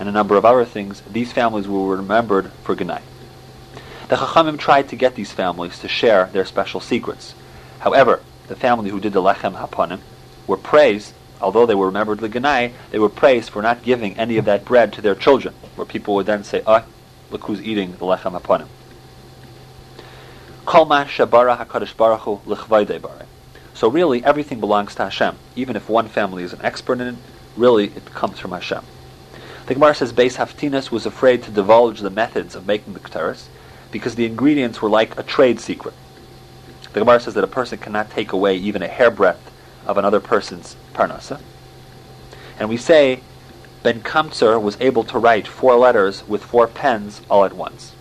and 0.01 0.09
a 0.09 0.11
number 0.11 0.35
of 0.35 0.45
other 0.45 0.65
things, 0.65 1.01
these 1.03 1.31
families 1.31 1.69
were 1.69 1.95
remembered 1.95 2.51
for 2.65 2.75
Gnai. 2.75 3.03
The 4.09 4.17
Chachamim 4.17 4.59
tried 4.59 4.89
to 4.89 4.97
get 4.97 5.15
these 5.15 5.31
families 5.31 5.79
to 5.79 5.87
share 5.87 6.27
their 6.33 6.45
special 6.45 6.81
secrets. 6.81 7.37
However, 7.79 8.21
the 8.49 8.57
family 8.57 8.91
who 8.91 8.99
did 8.99 9.13
the 9.13 9.23
Lechem 9.23 9.55
Hapanim 9.55 10.01
were 10.49 10.57
praised, 10.57 11.15
although 11.41 11.67
they 11.67 11.77
were 11.77 11.87
remembered 11.87 12.19
Gnai, 12.19 12.73
they 12.91 12.99
were 12.99 13.09
praised 13.09 13.51
for 13.51 13.63
not 13.63 13.85
giving 13.85 14.19
any 14.19 14.39
of 14.39 14.45
that 14.47 14.65
bread 14.65 14.93
to 14.95 15.01
their 15.01 15.15
children, 15.15 15.55
where 15.77 15.87
people 15.87 16.17
would 16.17 16.27
then 16.27 16.43
say, 16.43 16.65
ah, 16.67 16.85
look 17.31 17.45
who's 17.45 17.61
eating 17.63 17.93
the 17.93 18.05
Lechem 18.05 18.39
Hapanim. 18.39 18.69
So 23.75 23.89
really, 23.89 24.25
everything 24.25 24.61
belongs 24.61 24.95
to 24.97 25.05
Hashem. 25.05 25.37
Even 25.57 25.77
if 25.77 25.89
one 25.89 26.09
family 26.09 26.43
is 26.43 26.53
an 26.53 26.61
expert 26.63 27.01
in 27.01 27.07
it, 27.09 27.15
really 27.57 27.87
it 27.87 28.05
comes 28.07 28.39
from 28.39 28.53
Hashem. 28.53 28.83
The 29.67 29.75
Gemara 29.75 29.95
says 29.95 30.13
Beis 30.13 30.37
Haftinas 30.37 30.91
was 30.91 31.07
afraid 31.07 31.43
to 31.45 31.51
divulge 31.51 32.01
the 32.01 32.11
methods 32.11 32.55
of 32.55 32.67
making 32.67 32.95
the 32.95 33.01
Keteris 33.01 33.49
because 33.91 34.15
the 34.15 34.27
ingredients 34.27 34.83
were 34.83 34.89
like 34.89 35.19
a 35.19 35.23
trade 35.23 35.61
secret. 35.61 35.95
The 36.93 37.01
Gemara 37.01 37.21
says 37.21 37.35
that 37.35 37.45
a 37.45 37.49
person 37.49 37.79
cannot 37.79 38.11
take 38.11 38.33
away 38.33 38.57
even 38.57 38.83
a 38.83 38.89
hairbreadth 38.89 39.53
of 39.87 39.99
another 39.99 40.21
person's 40.21 40.77
parnasa. 40.95 41.41
And 42.59 42.69
we 42.69 42.77
say 42.77 43.21
Ben 43.81 44.01
Kamtzar 44.03 44.61
was 44.61 44.77
able 44.81 45.05
to 45.05 45.19
write 45.19 45.47
four 45.47 45.77
letters 45.77 46.27
with 46.27 46.43
four 46.43 46.67
pens 46.67 47.23
all 47.31 47.45
at 47.45 47.53
once. 47.53 47.95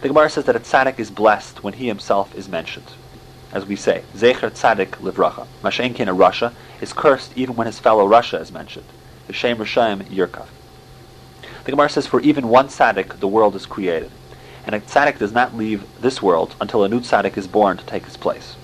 The 0.00 0.08
Gemara 0.08 0.30
says 0.30 0.44
that 0.44 0.54
a 0.54 0.60
tzaddik 0.60 1.00
is 1.00 1.10
blessed 1.10 1.64
when 1.64 1.74
he 1.74 1.88
himself 1.88 2.32
is 2.36 2.48
mentioned. 2.48 2.92
As 3.52 3.66
we 3.66 3.74
say, 3.74 4.04
Zecher 4.14 4.50
tzaddik 4.50 4.90
livracha. 5.00 5.48
Mashenkin, 5.62 6.08
a 6.08 6.12
Russia, 6.12 6.52
is 6.80 6.92
cursed 6.92 7.32
even 7.36 7.56
when 7.56 7.66
his 7.66 7.80
fellow 7.80 8.06
Russia 8.06 8.38
is 8.38 8.52
mentioned. 8.52 8.86
V'shem 9.28 9.56
Rishayim 9.56 10.04
Yirkav. 10.04 10.46
The 11.64 11.70
Gemara 11.72 11.88
says, 11.88 12.06
for 12.06 12.20
even 12.20 12.48
one 12.48 12.68
tzaddik, 12.68 13.18
the 13.18 13.28
world 13.28 13.56
is 13.56 13.66
created. 13.66 14.12
And 14.66 14.74
a 14.76 14.80
tzaddik 14.80 15.18
does 15.18 15.32
not 15.32 15.56
leave 15.56 15.84
this 16.00 16.22
world 16.22 16.54
until 16.60 16.84
a 16.84 16.88
new 16.88 17.00
tzaddik 17.00 17.36
is 17.36 17.48
born 17.48 17.76
to 17.76 17.86
take 17.86 18.04
his 18.04 18.16
place. 18.16 18.54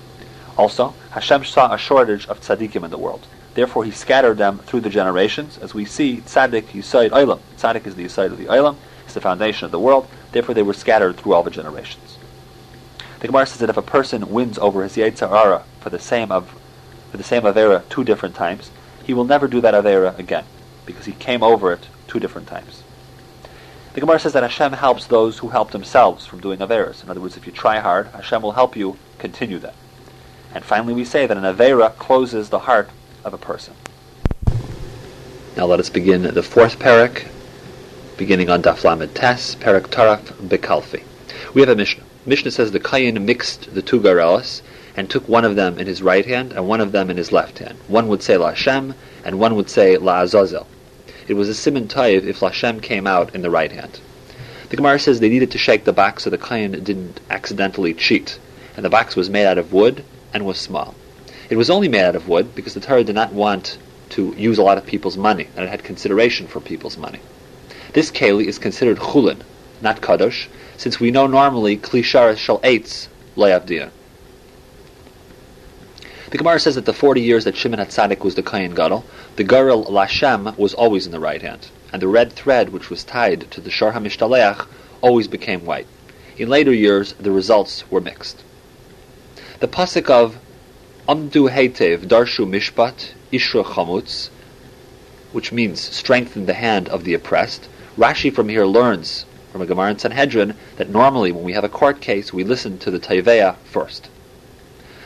Also, 0.57 0.93
Hashem 1.11 1.43
saw 1.43 1.73
a 1.73 1.77
shortage 1.77 2.27
of 2.27 2.39
tzaddikim 2.39 2.85
in 2.85 2.91
the 2.91 2.97
world. 2.97 3.27
Therefore, 3.53 3.83
he 3.83 3.91
scattered 3.91 4.37
them 4.37 4.59
through 4.59 4.81
the 4.81 4.89
generations. 4.89 5.57
As 5.57 5.73
we 5.73 5.85
see, 5.85 6.17
tzaddik 6.17 6.67
yisaid 6.67 7.09
olam. 7.09 7.39
Tzaddik 7.57 7.85
is 7.85 7.95
the 7.95 8.05
yisaid 8.05 8.31
of 8.31 8.37
the 8.37 8.45
olam. 8.45 8.77
It's 9.05 9.13
the 9.13 9.21
foundation 9.21 9.65
of 9.65 9.71
the 9.71 9.79
world. 9.79 10.07
Therefore, 10.31 10.55
they 10.55 10.63
were 10.63 10.73
scattered 10.73 11.17
through 11.17 11.33
all 11.33 11.43
the 11.43 11.51
generations. 11.51 12.17
The 13.19 13.27
Gemara 13.27 13.45
says 13.45 13.59
that 13.59 13.69
if 13.69 13.77
a 13.77 13.83
person 13.83 14.31
wins 14.31 14.57
over 14.57 14.81
his 14.81 14.95
Yetzirah 14.95 15.63
for 15.79 15.89
the 15.89 15.99
same 15.99 16.31
of 16.31 16.57
for 17.11 17.17
the 17.17 17.23
same 17.23 17.43
avera 17.43 17.87
two 17.89 18.03
different 18.05 18.35
times, 18.35 18.71
he 19.03 19.13
will 19.13 19.25
never 19.25 19.47
do 19.47 19.59
that 19.61 19.73
Avera 19.73 20.17
again, 20.17 20.45
because 20.85 21.05
he 21.05 21.11
came 21.11 21.43
over 21.43 21.73
it 21.73 21.87
two 22.07 22.19
different 22.19 22.47
times. 22.47 22.83
The 23.93 23.99
Gemara 23.99 24.19
says 24.19 24.33
that 24.33 24.43
Hashem 24.43 24.73
helps 24.73 25.05
those 25.05 25.39
who 25.39 25.49
help 25.49 25.71
themselves 25.71 26.25
from 26.25 26.39
doing 26.39 26.59
Averas. 26.59 27.03
In 27.03 27.09
other 27.09 27.19
words, 27.19 27.35
if 27.35 27.45
you 27.45 27.51
try 27.51 27.79
hard, 27.79 28.07
Hashem 28.07 28.41
will 28.41 28.53
help 28.53 28.77
you 28.77 28.97
continue 29.19 29.59
that. 29.59 29.75
And 30.55 30.63
finally, 30.63 30.93
we 30.93 31.03
say 31.03 31.27
that 31.27 31.37
an 31.37 31.43
Avera 31.43 31.95
closes 31.97 32.49
the 32.49 32.59
heart 32.59 32.89
of 33.23 33.33
a 33.33 33.37
person. 33.37 33.73
Now 35.57 35.65
let 35.65 35.79
us 35.79 35.89
begin 35.89 36.23
the 36.23 36.43
fourth 36.43 36.79
parak, 36.79 37.27
beginning 38.17 38.49
on 38.49 38.61
Daf 38.61 38.83
Lamed 38.83 39.13
Tes, 39.13 39.55
parak 39.55 39.87
Taraf 39.87 40.21
Bekalfi. 40.47 41.03
We 41.53 41.61
have 41.61 41.69
a 41.69 41.75
Mishnah. 41.75 42.03
Mishnah 42.25 42.51
says 42.51 42.71
the 42.71 42.79
Kayin 42.79 43.21
mixed 43.23 43.73
the 43.73 43.81
two 43.81 43.99
Garelas 43.99 44.61
and 44.95 45.09
took 45.09 45.27
one 45.27 45.43
of 45.43 45.55
them 45.55 45.77
in 45.77 45.87
his 45.87 46.01
right 46.01 46.25
hand 46.25 46.53
and 46.53 46.67
one 46.67 46.81
of 46.81 46.91
them 46.91 47.09
in 47.09 47.17
his 47.17 47.31
left 47.31 47.59
hand. 47.59 47.77
One 47.87 48.07
would 48.07 48.21
say 48.21 48.37
La 48.37 48.49
Hashem, 48.49 48.93
and 49.25 49.39
one 49.39 49.55
would 49.55 49.69
say 49.69 49.97
La 49.97 50.21
Azazel. 50.21 50.67
It 51.27 51.33
was 51.33 51.49
a 51.49 51.53
simon 51.53 51.87
taiv 51.87 52.23
if 52.23 52.41
La 52.41 52.49
Hashem 52.49 52.79
came 52.79 53.07
out 53.07 53.33
in 53.35 53.41
the 53.41 53.49
right 53.49 53.71
hand. 53.71 53.99
The 54.69 54.77
Gemara 54.77 54.99
says 54.99 55.19
they 55.19 55.29
needed 55.29 55.51
to 55.51 55.57
shake 55.57 55.83
the 55.83 55.93
box 55.93 56.23
so 56.23 56.29
the 56.29 56.37
Kayan 56.37 56.71
didn't 56.83 57.19
accidentally 57.29 57.93
cheat, 57.93 58.39
and 58.75 58.85
the 58.85 58.89
box 58.89 59.15
was 59.15 59.29
made 59.29 59.45
out 59.45 59.57
of 59.57 59.73
wood 59.73 60.03
and 60.33 60.45
was 60.45 60.57
small. 60.57 60.95
It 61.51 61.57
was 61.57 61.69
only 61.69 61.89
made 61.89 62.05
out 62.05 62.15
of 62.15 62.29
wood 62.29 62.55
because 62.55 62.75
the 62.75 62.79
Torah 62.79 63.03
did 63.03 63.13
not 63.13 63.33
want 63.33 63.77
to 64.11 64.33
use 64.37 64.57
a 64.57 64.63
lot 64.63 64.77
of 64.77 64.85
people's 64.85 65.17
money, 65.17 65.49
and 65.53 65.65
it 65.65 65.69
had 65.69 65.83
consideration 65.83 66.47
for 66.47 66.61
people's 66.61 66.95
money. 66.95 67.19
This 67.91 68.09
keli 68.09 68.45
is 68.45 68.57
considered 68.57 68.99
chulin, 68.99 69.41
not 69.81 69.99
kadosh, 69.99 70.47
since 70.77 71.01
we 71.01 71.11
know 71.11 71.27
normally 71.27 71.75
klisharis 71.75 72.37
shall 72.37 72.59
eitz 72.59 73.09
layavdiyah. 73.35 73.89
The 76.29 76.37
Gemara 76.37 76.57
says 76.57 76.75
that 76.75 76.85
the 76.85 76.93
40 76.93 77.19
years 77.19 77.43
that 77.43 77.57
Shimon 77.57 77.81
HaTzadik 77.81 78.23
was 78.23 78.35
the 78.35 78.43
Kayan 78.43 78.73
Gadol, 78.73 79.03
the 79.35 79.43
Garel 79.43 79.85
Lashem 79.89 80.57
was 80.57 80.73
always 80.73 81.05
in 81.05 81.11
the 81.11 81.19
right 81.19 81.41
hand, 81.41 81.67
and 81.91 82.01
the 82.01 82.07
red 82.07 82.31
thread 82.31 82.69
which 82.69 82.89
was 82.89 83.03
tied 83.03 83.51
to 83.51 83.59
the 83.59 83.69
Shar 83.69 83.91
HaMishtaleach 83.91 84.67
always 85.01 85.27
became 85.27 85.65
white. 85.65 85.87
In 86.37 86.47
later 86.47 86.71
years, 86.71 87.11
the 87.19 87.31
results 87.31 87.83
were 87.91 87.99
mixed. 87.99 88.41
The 89.59 89.67
pasuk 89.67 90.09
of 90.09 90.37
Amdu 91.09 91.49
Heitev 91.49 92.05
Darshu 92.05 92.45
Mishpat 92.47 93.13
Ishra 93.33 93.65
Chamutz, 93.65 94.29
which 95.31 95.51
means 95.51 95.81
strengthen 95.81 96.45
the 96.45 96.53
hand 96.53 96.87
of 96.89 97.05
the 97.05 97.15
oppressed, 97.15 97.67
Rashi 97.97 98.31
from 98.31 98.49
here 98.49 98.65
learns 98.65 99.25
from 99.51 99.63
a 99.63 99.65
Gemara 99.65 99.89
in 99.89 99.97
Sanhedrin 99.97 100.55
that 100.77 100.91
normally 100.91 101.31
when 101.31 101.43
we 101.43 101.53
have 101.53 101.63
a 101.63 101.69
court 101.69 102.01
case, 102.01 102.31
we 102.31 102.43
listen 102.43 102.77
to 102.77 102.91
the 102.91 102.99
Taiveya 102.99 103.55
first. 103.63 104.09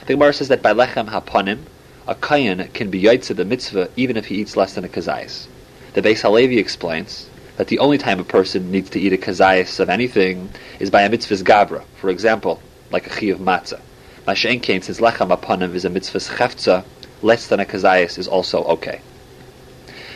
The 0.06 0.14
Gemara 0.16 0.34
says 0.34 0.50
that 0.50 0.62
by 0.62 0.74
lechem 0.74 1.08
hapanim, 1.08 1.60
a 2.06 2.16
kayan 2.16 2.68
can 2.74 2.90
be 2.90 3.02
yaitza 3.02 3.34
the 3.34 3.46
mitzvah 3.46 3.90
even 3.96 4.18
if 4.18 4.26
he 4.26 4.36
eats 4.36 4.58
less 4.58 4.74
than 4.74 4.84
a 4.84 4.90
kazayas. 4.90 5.48
The 5.94 6.02
Beis 6.02 6.24
Halevi 6.24 6.60
explains 6.60 7.30
that 7.56 7.70
the 7.70 7.80
only 7.80 7.98
time 7.98 8.20
a 8.20 8.26
person 8.26 8.70
needs 8.70 8.90
to 8.90 9.00
eat 9.00 9.14
a 9.14 9.18
kazayas 9.18 9.80
of 9.80 9.90
anything 9.90 10.50
is 10.78 10.90
by 10.90 11.04
a 11.04 11.10
mitzvah's 11.10 11.42
gabra, 11.42 11.86
for 11.96 12.10
example, 12.10 12.62
like 12.92 13.08
a 13.08 13.10
chi 13.10 13.28
of 13.28 13.40
matzah. 13.40 13.80
Masha'en 14.28 14.62
came 14.62 14.82
since 14.82 15.00
lechem 15.00 15.36
hapanim 15.36 15.76
is 15.76 15.86
a 15.86 15.90
mitzvah's 15.90 16.30
chefza, 16.30 16.84
less 17.22 17.48
than 17.48 17.60
a 17.60 17.66
kazayas 17.66 18.18
is 18.18 18.28
also 18.28 18.64
okay. 18.64 19.00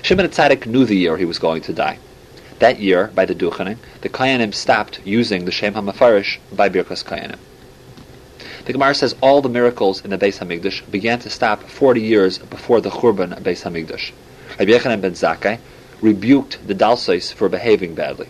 Shimon 0.01 0.28
Tzadik 0.28 0.66
knew 0.66 0.84
the 0.86 0.95
year 0.95 1.18
he 1.18 1.26
was 1.26 1.38
going 1.38 1.62
to 1.62 1.74
die. 1.74 1.99
That 2.57 2.80
year, 2.80 3.12
by 3.14 3.26
the 3.26 3.36
Duchanim, 3.36 3.78
the 4.01 4.10
Kayanim 4.10 4.53
stopped 4.53 4.99
using 5.05 5.45
the 5.45 5.51
Shem 5.51 5.76
HaMafarish 5.76 6.39
by 6.51 6.70
Birkas 6.70 7.05
Kayanim. 7.05 7.38
The 8.66 8.74
Gemara 8.74 8.95
says 8.95 9.16
all 9.22 9.41
the 9.41 9.49
miracles 9.49 10.03
in 10.03 10.10
the 10.10 10.18
Beis 10.18 10.39
Hamikdash 10.39 10.89
began 10.89 11.20
to 11.20 11.30
stop 11.30 11.64
40 11.64 12.01
years 12.01 12.39
before 12.39 12.82
the 12.82 12.89
Churban 12.89 13.39
Beis 13.41 13.64
Hamikdash. 13.64 14.12
Rabbi 14.57 14.72
Yechanan 14.72 15.01
ben 15.01 15.14
Zakkai 15.14 15.60
rebuked 16.01 16.66
the 16.66 16.76
Dalsais 16.76 17.32
for 17.32 17.47
behaving 17.47 17.93
badly. 17.93 18.28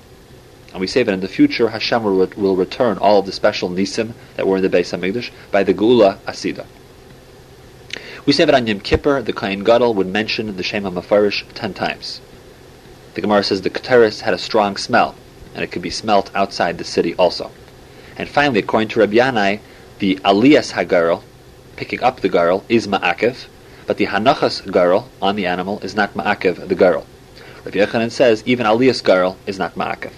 And 0.71 0.81
we 0.81 0.87
say 0.87 1.03
that 1.03 1.13
in 1.13 1.21
the 1.21 1.27
future 1.27 1.69
Hashem 1.69 2.03
will, 2.03 2.27
will 2.37 2.55
return 2.55 2.97
all 2.99 3.19
of 3.19 3.25
the 3.25 3.31
special 3.31 3.69
nisim 3.69 4.13
that 4.35 4.47
were 4.47 4.57
in 4.57 4.63
the 4.63 4.69
Beis 4.69 4.97
Hamikdash 4.97 5.31
by 5.51 5.63
the 5.63 5.73
Geula 5.73 6.17
Asida. 6.27 6.65
We 8.25 8.33
say 8.33 8.45
that 8.45 8.53
on 8.53 8.67
Yom 8.67 8.79
Kippur, 8.81 9.23
the 9.23 9.33
Kohen 9.33 9.63
Gadol 9.63 9.95
would 9.95 10.07
mention 10.07 10.55
the 10.55 10.61
Shema 10.61 10.91
HaMefarish 10.91 11.45
ten 11.55 11.73
times. 11.73 12.21
The 13.15 13.21
Gemara 13.21 13.43
says 13.43 13.63
the 13.63 13.71
Keteris 13.71 14.21
had 14.21 14.35
a 14.35 14.37
strong 14.37 14.77
smell, 14.77 15.15
and 15.55 15.63
it 15.63 15.71
could 15.71 15.81
be 15.81 15.89
smelt 15.89 16.29
outside 16.35 16.77
the 16.77 16.83
city 16.83 17.15
also. 17.15 17.49
And 18.15 18.29
finally, 18.29 18.59
according 18.59 18.89
to 18.89 18.99
Rabbi 18.99 19.15
Yanai, 19.15 19.61
the 19.97 20.17
Aliyas 20.17 20.73
Hagarel, 20.73 21.23
picking 21.75 22.03
up 22.03 22.19
the 22.19 22.29
girl, 22.29 22.63
is 22.69 22.87
Ma'akev, 22.87 23.47
but 23.87 23.97
the 23.97 24.05
Hanachas 24.05 24.69
girl 24.71 25.09
on 25.19 25.35
the 25.35 25.47
animal 25.47 25.79
is 25.79 25.95
not 25.95 26.13
Ma'akev, 26.13 26.67
the 26.67 26.75
girl. 26.75 27.07
Rabbi 27.65 27.79
Yochanan 27.79 28.11
says 28.11 28.43
even 28.45 28.67
Aliyas 28.67 29.03
girl 29.03 29.37
is 29.47 29.57
not 29.57 29.73
Ma'akev. 29.73 30.11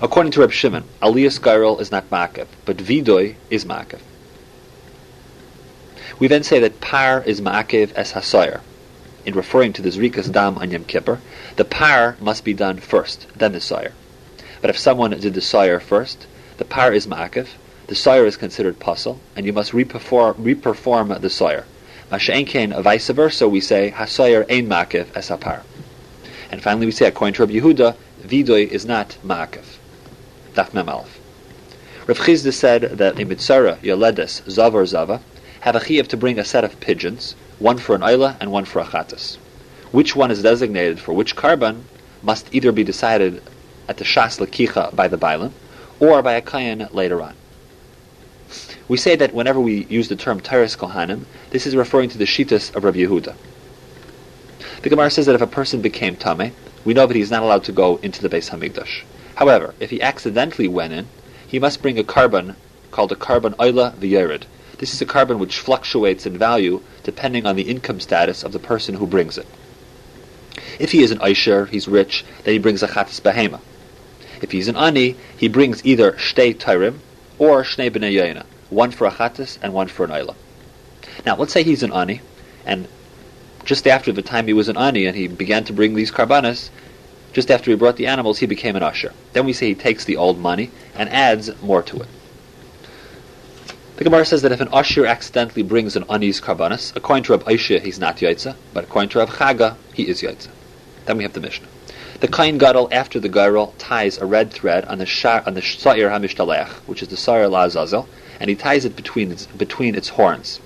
According 0.00 0.32
to 0.32 0.40
Reb 0.40 0.52
Shimon, 0.52 0.84
Aliyas 1.02 1.40
girl 1.40 1.78
is 1.78 1.90
not 1.90 2.10
Ma'akev, 2.10 2.46
but 2.64 2.76
Vidoy 2.76 3.34
is 3.50 3.64
Ma'akev. 3.64 4.00
We 6.18 6.26
then 6.26 6.42
say 6.42 6.58
that 6.58 6.80
par 6.80 7.22
is 7.26 7.40
ma'akev 7.40 7.92
es 7.94 8.12
hasoyer. 8.12 8.60
In 9.24 9.34
referring 9.34 9.72
to 9.74 9.82
the 9.82 9.90
zrikas 9.90 10.32
dam 10.32 10.58
on 10.58 10.70
Yom 10.72 10.84
Kippur, 10.84 11.20
the 11.54 11.64
par 11.64 12.16
must 12.20 12.44
be 12.44 12.54
done 12.54 12.78
first, 12.78 13.26
then 13.36 13.52
the 13.52 13.60
soyer. 13.60 13.92
But 14.60 14.70
if 14.70 14.78
someone 14.78 15.12
did 15.12 15.34
the 15.34 15.40
soyer 15.40 15.80
first, 15.80 16.26
the 16.56 16.64
par 16.64 16.92
is 16.92 17.06
ma'akev, 17.06 17.48
the 17.86 17.94
soyer 17.94 18.26
is 18.26 18.36
considered 18.36 18.80
puzzle, 18.80 19.20
and 19.36 19.46
you 19.46 19.52
must 19.52 19.70
reperform, 19.70 20.34
reperform 20.34 21.20
the 21.20 21.30
soyer. 21.30 21.64
Masha'enkein, 22.10 22.82
vice 22.82 23.10
versa, 23.10 23.48
we 23.48 23.60
say 23.60 23.92
hasoyer 23.94 24.44
ein 24.50 24.66
ma'akev 24.66 25.06
es 25.14 25.28
hapar. 25.28 25.62
And 26.50 26.60
finally 26.60 26.86
we 26.86 26.92
say, 26.92 27.06
according 27.06 27.34
to 27.34 27.42
Rabbi 27.42 27.60
Yehuda, 27.60 27.94
vidoy 28.22 28.68
is 28.68 28.84
not 28.84 29.16
ma'akev. 29.24 29.64
Daf 30.54 30.74
mem 30.74 30.88
aleph. 30.88 31.18
Rav 32.06 32.18
Chisda 32.18 32.52
said 32.52 32.82
that 32.82 33.20
a 33.20 33.24
mitzara, 33.24 33.76
yoledes, 33.78 34.42
zav 34.42 34.72
or 34.72 34.86
zava, 34.86 35.20
have 35.60 35.76
a 35.76 35.80
chiyuv 35.80 36.06
to 36.08 36.16
bring 36.16 36.38
a 36.38 36.44
set 36.44 36.64
of 36.64 36.80
pigeons, 36.80 37.34
one 37.58 37.78
for 37.78 37.94
an 37.94 38.00
oila 38.00 38.36
and 38.40 38.50
one 38.50 38.64
for 38.64 38.80
a 38.80 38.84
chatas. 38.84 39.36
Which 39.92 40.16
one 40.16 40.30
is 40.30 40.42
designated 40.42 41.00
for 41.00 41.12
which 41.12 41.36
carbon 41.36 41.84
must 42.22 42.48
either 42.54 42.72
be 42.72 42.84
decided 42.84 43.42
at 43.88 43.96
the 43.96 44.04
shas 44.04 44.38
lekicha 44.38 44.94
by 44.94 45.08
the 45.08 45.18
bailim, 45.18 45.52
or 46.00 46.22
by 46.22 46.34
a 46.34 46.40
kayan 46.42 46.88
later 46.92 47.20
on. 47.20 47.34
We 48.88 48.96
say 48.96 49.16
that 49.16 49.34
whenever 49.34 49.60
we 49.60 49.84
use 49.86 50.08
the 50.08 50.16
term 50.16 50.40
teres 50.40 50.76
kohanim, 50.76 51.24
this 51.50 51.66
is 51.66 51.76
referring 51.76 52.08
to 52.10 52.18
the 52.18 52.24
shitas 52.24 52.74
of 52.74 52.84
Rabbi 52.84 53.00
Yehuda. 53.00 53.34
The 54.82 54.88
Gemara 54.88 55.10
says 55.10 55.26
that 55.26 55.34
if 55.34 55.42
a 55.42 55.46
person 55.46 55.82
became 55.82 56.16
tame, 56.16 56.52
we 56.88 56.94
know 56.94 57.06
that 57.06 57.16
he 57.16 57.20
is 57.20 57.30
not 57.30 57.42
allowed 57.42 57.64
to 57.64 57.72
go 57.72 57.96
into 57.98 58.22
the 58.22 58.30
Beis 58.30 58.48
Hamikdash. 58.48 59.02
However, 59.34 59.74
if 59.78 59.90
he 59.90 60.00
accidentally 60.00 60.68
went 60.68 60.94
in, 60.94 61.06
he 61.46 61.58
must 61.58 61.82
bring 61.82 61.98
a 61.98 62.02
carbon 62.02 62.56
called 62.90 63.12
a 63.12 63.14
carbon 63.14 63.52
oila 63.60 63.94
v'yerid, 63.96 64.44
this 64.78 64.94
is 64.94 65.02
a 65.02 65.04
carbon 65.04 65.38
which 65.38 65.58
fluctuates 65.58 66.24
in 66.24 66.38
value 66.38 66.80
depending 67.02 67.44
on 67.44 67.56
the 67.56 67.68
income 67.68 68.00
status 68.00 68.42
of 68.42 68.52
the 68.52 68.58
person 68.58 68.94
who 68.94 69.06
brings 69.06 69.36
it. 69.36 69.46
If 70.78 70.92
he 70.92 71.02
is 71.02 71.10
an 71.10 71.20
Aisher, 71.20 71.66
he's 71.66 71.88
rich, 71.88 72.24
then 72.44 72.54
he 72.54 72.58
brings 72.58 72.82
a 72.82 72.88
Chatas 72.88 73.20
Behema. 73.20 73.60
If 74.40 74.52
he's 74.52 74.68
an 74.68 74.76
Ani, 74.76 75.14
he 75.36 75.48
brings 75.48 75.84
either 75.84 76.12
Shtei 76.12 76.56
Tyrim 76.56 77.00
or 77.38 77.64
Shnei 77.64 77.90
B'nei 77.90 78.46
one 78.70 78.92
for 78.92 79.06
a 79.06 79.10
Chatas 79.10 79.58
and 79.60 79.74
one 79.74 79.88
for 79.88 80.06
an 80.06 80.10
Oila. 80.10 80.36
Now, 81.26 81.36
let's 81.36 81.52
say 81.52 81.64
he's 81.64 81.82
an 81.82 81.92
Ani, 81.92 82.22
and 82.64 82.88
just 83.64 83.86
after 83.86 84.12
the 84.12 84.22
time 84.22 84.46
he 84.46 84.52
was 84.52 84.68
an 84.68 84.76
Ani 84.76 85.06
and 85.06 85.16
he 85.16 85.28
began 85.28 85.64
to 85.64 85.72
bring 85.72 85.94
these 85.94 86.10
Karbanas, 86.10 86.70
just 87.32 87.50
after 87.50 87.70
he 87.70 87.76
brought 87.76 87.96
the 87.96 88.06
animals, 88.06 88.38
he 88.38 88.46
became 88.46 88.76
an 88.76 88.82
usher. 88.82 89.12
Then 89.32 89.44
we 89.44 89.52
say 89.52 89.68
he 89.68 89.74
takes 89.74 90.04
the 90.04 90.16
old 90.16 90.38
money 90.38 90.70
and 90.94 91.08
adds 91.10 91.50
more 91.62 91.82
to 91.82 92.00
it. 92.00 92.08
The 93.96 94.04
Gemara 94.04 94.24
says 94.24 94.42
that 94.42 94.52
if 94.52 94.60
an 94.60 94.68
usher 94.72 95.06
accidentally 95.06 95.62
brings 95.62 95.96
an 95.96 96.04
Anis 96.08 96.40
Karbanis, 96.40 96.94
according 96.94 97.24
to 97.24 97.32
Rab 97.32 97.44
Aisha, 97.44 97.80
he's 97.80 97.98
not 97.98 98.18
Yaitza, 98.18 98.54
but 98.72 98.84
according 98.84 99.10
to 99.10 99.18
Rab 99.18 99.28
Chaga, 99.28 99.76
he 99.92 100.08
is 100.08 100.22
Yaitza. 100.22 100.50
Then 101.06 101.16
we 101.16 101.24
have 101.24 101.32
the 101.32 101.40
Mishnah. 101.40 101.66
The 102.20 102.28
Kain 102.28 102.58
Gadol, 102.58 102.88
after 102.92 103.20
the 103.20 103.28
Gadol, 103.28 103.74
ties 103.78 104.18
a 104.18 104.26
red 104.26 104.52
thread 104.52 104.84
on 104.84 104.98
the 104.98 105.06
shar, 105.06 105.42
on 105.46 105.54
the 105.54 105.62
Sa'ir 105.62 106.10
HaMishtalech, 106.10 106.68
which 106.86 107.02
is 107.02 107.08
the 107.08 107.16
Sa'ir 107.16 107.48
La 107.48 107.68
and 108.40 108.50
he 108.50 108.56
ties 108.56 108.84
it 108.84 108.96
between 108.96 109.32
its, 109.32 109.46
between 109.46 109.94
its 109.94 110.08
horns. 110.10 110.60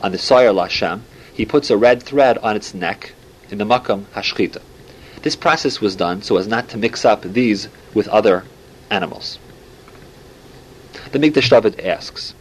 On 0.00 0.12
the 0.12 0.18
Sa'ir 0.18 0.52
La 0.52 0.66
he 1.36 1.44
puts 1.44 1.68
a 1.68 1.76
red 1.76 2.02
thread 2.02 2.38
on 2.38 2.56
its 2.56 2.72
neck 2.72 3.12
in 3.50 3.58
the 3.58 3.64
Makam 3.64 4.04
Hashchita. 4.14 4.62
This 5.20 5.36
process 5.36 5.82
was 5.82 5.94
done 5.94 6.22
so 6.22 6.38
as 6.38 6.48
not 6.48 6.70
to 6.70 6.78
mix 6.78 7.04
up 7.04 7.22
these 7.22 7.68
with 7.92 8.08
other 8.08 8.44
animals. 8.90 9.38
The 11.12 11.18
Mikdash 11.18 11.50
David 11.50 11.78
asks, 11.80 12.32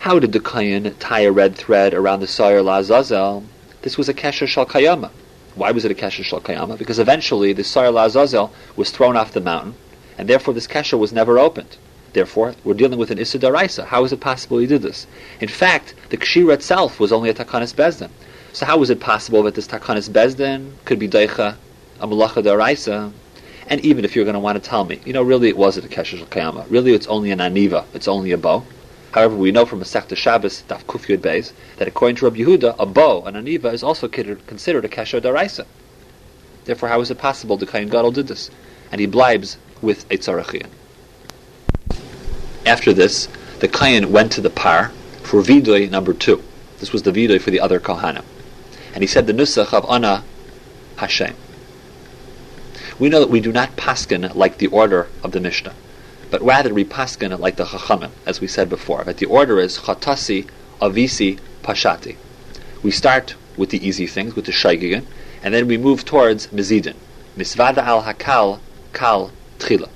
how 0.00 0.18
did 0.18 0.32
the 0.32 0.40
Kayan 0.40 0.92
tie 0.96 1.20
a 1.20 1.30
red 1.30 1.54
thread 1.54 1.94
around 1.94 2.20
the 2.20 2.26
Sa'ir 2.26 2.60
Lazazel? 2.62 3.44
This 3.82 3.96
was 3.96 4.08
a 4.08 4.14
Kesher 4.14 4.48
Shal 4.48 4.66
Kayama. 4.66 5.10
Why 5.54 5.70
was 5.70 5.84
it 5.84 5.92
a 5.92 5.94
Kesher 5.94 6.24
Shal 6.24 6.40
Kayama? 6.40 6.76
Because 6.76 6.98
eventually 6.98 7.52
the 7.52 7.62
Sa'ir 7.62 7.92
Lazazel 7.92 8.50
was 8.74 8.90
thrown 8.90 9.16
off 9.16 9.32
the 9.32 9.40
mountain, 9.40 9.74
and 10.16 10.28
therefore 10.28 10.54
this 10.54 10.66
Kesher 10.66 10.98
was 10.98 11.12
never 11.12 11.38
opened. 11.38 11.76
Therefore, 12.12 12.54
we're 12.64 12.74
dealing 12.74 12.98
with 12.98 13.10
an 13.10 13.18
Issa. 13.18 13.84
How 13.84 14.04
is 14.04 14.12
it 14.12 14.20
possible 14.20 14.58
he 14.58 14.66
did 14.66 14.82
this? 14.82 15.06
In 15.40 15.48
fact, 15.48 15.94
the 16.08 16.16
Kshira 16.16 16.54
itself 16.54 16.98
was 16.98 17.12
only 17.12 17.28
a 17.28 17.34
Takanis 17.34 17.74
Bezdin. 17.74 18.10
So 18.52 18.66
how 18.66 18.80
is 18.82 18.90
it 18.90 18.98
possible 18.98 19.42
that 19.42 19.54
this 19.54 19.66
Takanis 19.66 20.08
Bezdin 20.08 20.72
could 20.84 20.98
be 20.98 21.08
Daicha, 21.08 21.56
a 22.00 22.06
Malacha 22.06 22.42
Daraisa? 22.42 23.12
And 23.66 23.80
even 23.82 24.04
if 24.04 24.16
you're 24.16 24.24
going 24.24 24.34
to 24.34 24.40
want 24.40 24.62
to 24.62 24.68
tell 24.68 24.84
me, 24.84 25.00
you 25.04 25.12
know, 25.12 25.22
really 25.22 25.48
it 25.48 25.56
wasn't 25.56 25.86
a 25.86 25.88
Kesher 25.88 26.16
Shal 26.16 26.26
Kayama. 26.26 26.64
Really 26.70 26.94
it's 26.94 27.06
only 27.06 27.30
an 27.30 27.38
Aniva. 27.38 27.84
It's 27.92 28.08
only 28.08 28.32
a 28.32 28.38
bow. 28.38 28.64
However, 29.12 29.36
we 29.36 29.52
know 29.52 29.64
from 29.64 29.80
a 29.80 29.84
Masechta 29.84 30.16
Shabbos, 30.16 30.64
Daf 30.68 30.84
Kuf 30.84 31.06
Beis, 31.18 31.52
that 31.76 31.88
according 31.88 32.16
to 32.16 32.24
Rabbi 32.24 32.38
Yehuda, 32.38 32.76
a 32.78 32.86
bow, 32.86 33.22
an 33.22 33.34
aniva, 33.34 33.72
is 33.72 33.82
also 33.82 34.06
considered 34.06 34.84
a 34.84 34.88
kesher 34.88 35.20
daraisa. 35.20 35.66
Therefore, 36.64 36.88
how 36.88 37.00
is 37.00 37.10
it 37.10 37.18
possible 37.18 37.56
the 37.56 37.66
Kain 37.66 37.88
Gadol 37.88 38.12
did 38.12 38.28
this? 38.28 38.50
And 38.92 39.00
he 39.00 39.06
blibes 39.06 39.56
with 39.80 40.04
a 40.10 40.18
tzarachian. 40.18 40.68
After 42.68 42.92
this, 42.92 43.28
the 43.58 43.68
Kain 43.68 44.12
went 44.12 44.30
to 44.32 44.40
the 44.40 44.50
par 44.50 44.92
for 45.22 45.42
vidoy 45.42 45.90
number 45.90 46.12
two. 46.12 46.42
This 46.78 46.92
was 46.92 47.02
the 47.02 47.12
vidoy 47.12 47.40
for 47.40 47.50
the 47.50 47.60
other 47.60 47.80
Kohanim. 47.80 48.24
And 48.94 49.02
he 49.02 49.06
said 49.08 49.26
the 49.26 49.32
nusach 49.32 49.72
of 49.72 49.84
Ana 49.90 50.22
Hashem. 50.96 51.34
We 52.98 53.08
know 53.08 53.20
that 53.20 53.30
we 53.30 53.40
do 53.40 53.52
not 53.52 53.76
paskin 53.76 54.34
like 54.34 54.58
the 54.58 54.66
order 54.68 55.08
of 55.22 55.32
the 55.32 55.40
Mishnah 55.40 55.74
but 56.30 56.42
rather 56.42 56.72
we 56.74 56.84
paskin 56.84 57.38
like 57.38 57.56
the 57.56 57.64
Chachamim, 57.64 58.10
as 58.26 58.40
we 58.40 58.46
said 58.46 58.68
before. 58.68 59.04
That 59.04 59.18
the 59.18 59.26
order 59.26 59.58
is 59.60 59.78
Chatasi, 59.78 60.48
Avisi, 60.80 61.38
Pashati. 61.62 62.16
We 62.82 62.90
start 62.90 63.34
with 63.56 63.70
the 63.70 63.86
easy 63.86 64.06
things, 64.06 64.36
with 64.36 64.46
the 64.46 64.52
Shaygigin, 64.52 65.04
and 65.42 65.54
then 65.54 65.66
we 65.66 65.78
move 65.78 66.04
towards 66.04 66.48
Mizidin. 66.48 66.96
Misvada 67.36 67.78
al 67.78 68.02
Hakal, 68.02 68.60
Kal, 68.92 69.32
Tchila. 69.58 69.88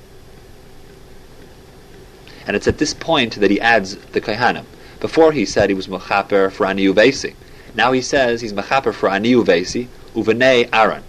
And 2.46 2.56
it's 2.56 2.68
at 2.68 2.78
this 2.78 2.94
point 2.94 3.36
that 3.36 3.50
he 3.50 3.60
adds 3.60 3.96
the 3.96 4.20
Kaihanim. 4.20 4.64
Before 5.00 5.32
he 5.32 5.44
said 5.44 5.68
he 5.68 5.74
was 5.74 5.88
Mechaper 5.88 6.50
for 6.50 6.66
Ani 6.66 6.86
Uvesi. 6.86 7.34
Now 7.74 7.92
he 7.92 8.02
says 8.02 8.40
he's 8.40 8.52
Mechaper 8.52 8.92
for 8.92 9.08
Ani 9.08 9.32
Uvesi, 9.32 9.88
Uvenei 10.14 10.68
Aaron. 10.72 11.02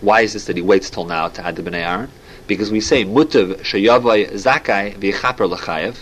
Why 0.00 0.20
is 0.22 0.34
this 0.34 0.44
that 0.46 0.56
he 0.56 0.62
waits 0.62 0.90
till 0.90 1.04
now 1.04 1.28
to 1.28 1.44
add 1.44 1.56
the 1.56 1.62
Bnei 1.62 1.86
Aaron? 1.86 2.10
because 2.46 2.70
we 2.70 2.80
say 2.80 3.04
mutav 3.04 3.56
sheyavai 3.60 4.30
zakai 4.32 4.96
v'yechaper 4.96 5.48
l'chayev 5.48 5.96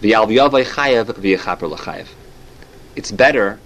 v'yal 0.00 0.64
chayev 0.64 1.06
v'yechaper 1.06 1.68
l'chayev. 1.68 2.06
It's 2.94 3.10
better 3.10 3.58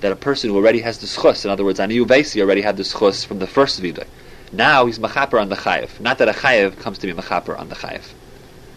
that 0.00 0.12
a 0.12 0.16
person 0.16 0.50
who 0.50 0.56
already 0.56 0.80
has 0.80 0.98
the 0.98 1.06
schus, 1.06 1.44
in 1.44 1.50
other 1.50 1.64
words, 1.64 1.78
Ani 1.78 1.98
Uvesi 1.98 2.40
already 2.40 2.62
had 2.62 2.76
the 2.76 2.82
schus 2.82 3.24
from 3.24 3.38
the 3.38 3.46
first 3.46 3.80
vidah. 3.82 4.06
Now 4.52 4.86
he's 4.86 4.98
machaper 4.98 5.40
on 5.40 5.48
the 5.48 5.56
chayev. 5.56 6.00
Not 6.00 6.18
that 6.18 6.28
a 6.28 6.32
chayev 6.32 6.78
comes 6.80 6.98
to 6.98 7.06
be 7.06 7.12
machaper 7.12 7.58
on 7.58 7.68
the 7.68 7.76
chayev. 7.76 8.02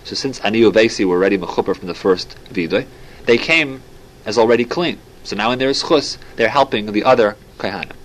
So 0.03 0.15
since 0.15 0.39
Ani 0.41 0.61
Vesi 0.61 1.05
were 1.05 1.15
already 1.15 1.37
machuper 1.37 1.75
from 1.75 1.87
the 1.87 1.93
first 1.93 2.37
vidah, 2.51 2.85
they 3.25 3.37
came 3.37 3.81
as 4.25 4.37
already 4.37 4.65
clean. 4.65 4.99
So 5.23 5.35
now 5.35 5.51
in 5.51 5.59
their 5.59 5.69
schus, 5.69 6.17
they're 6.35 6.49
helping 6.49 6.91
the 6.91 7.03
other 7.03 7.37
kaihanim. 7.57 7.95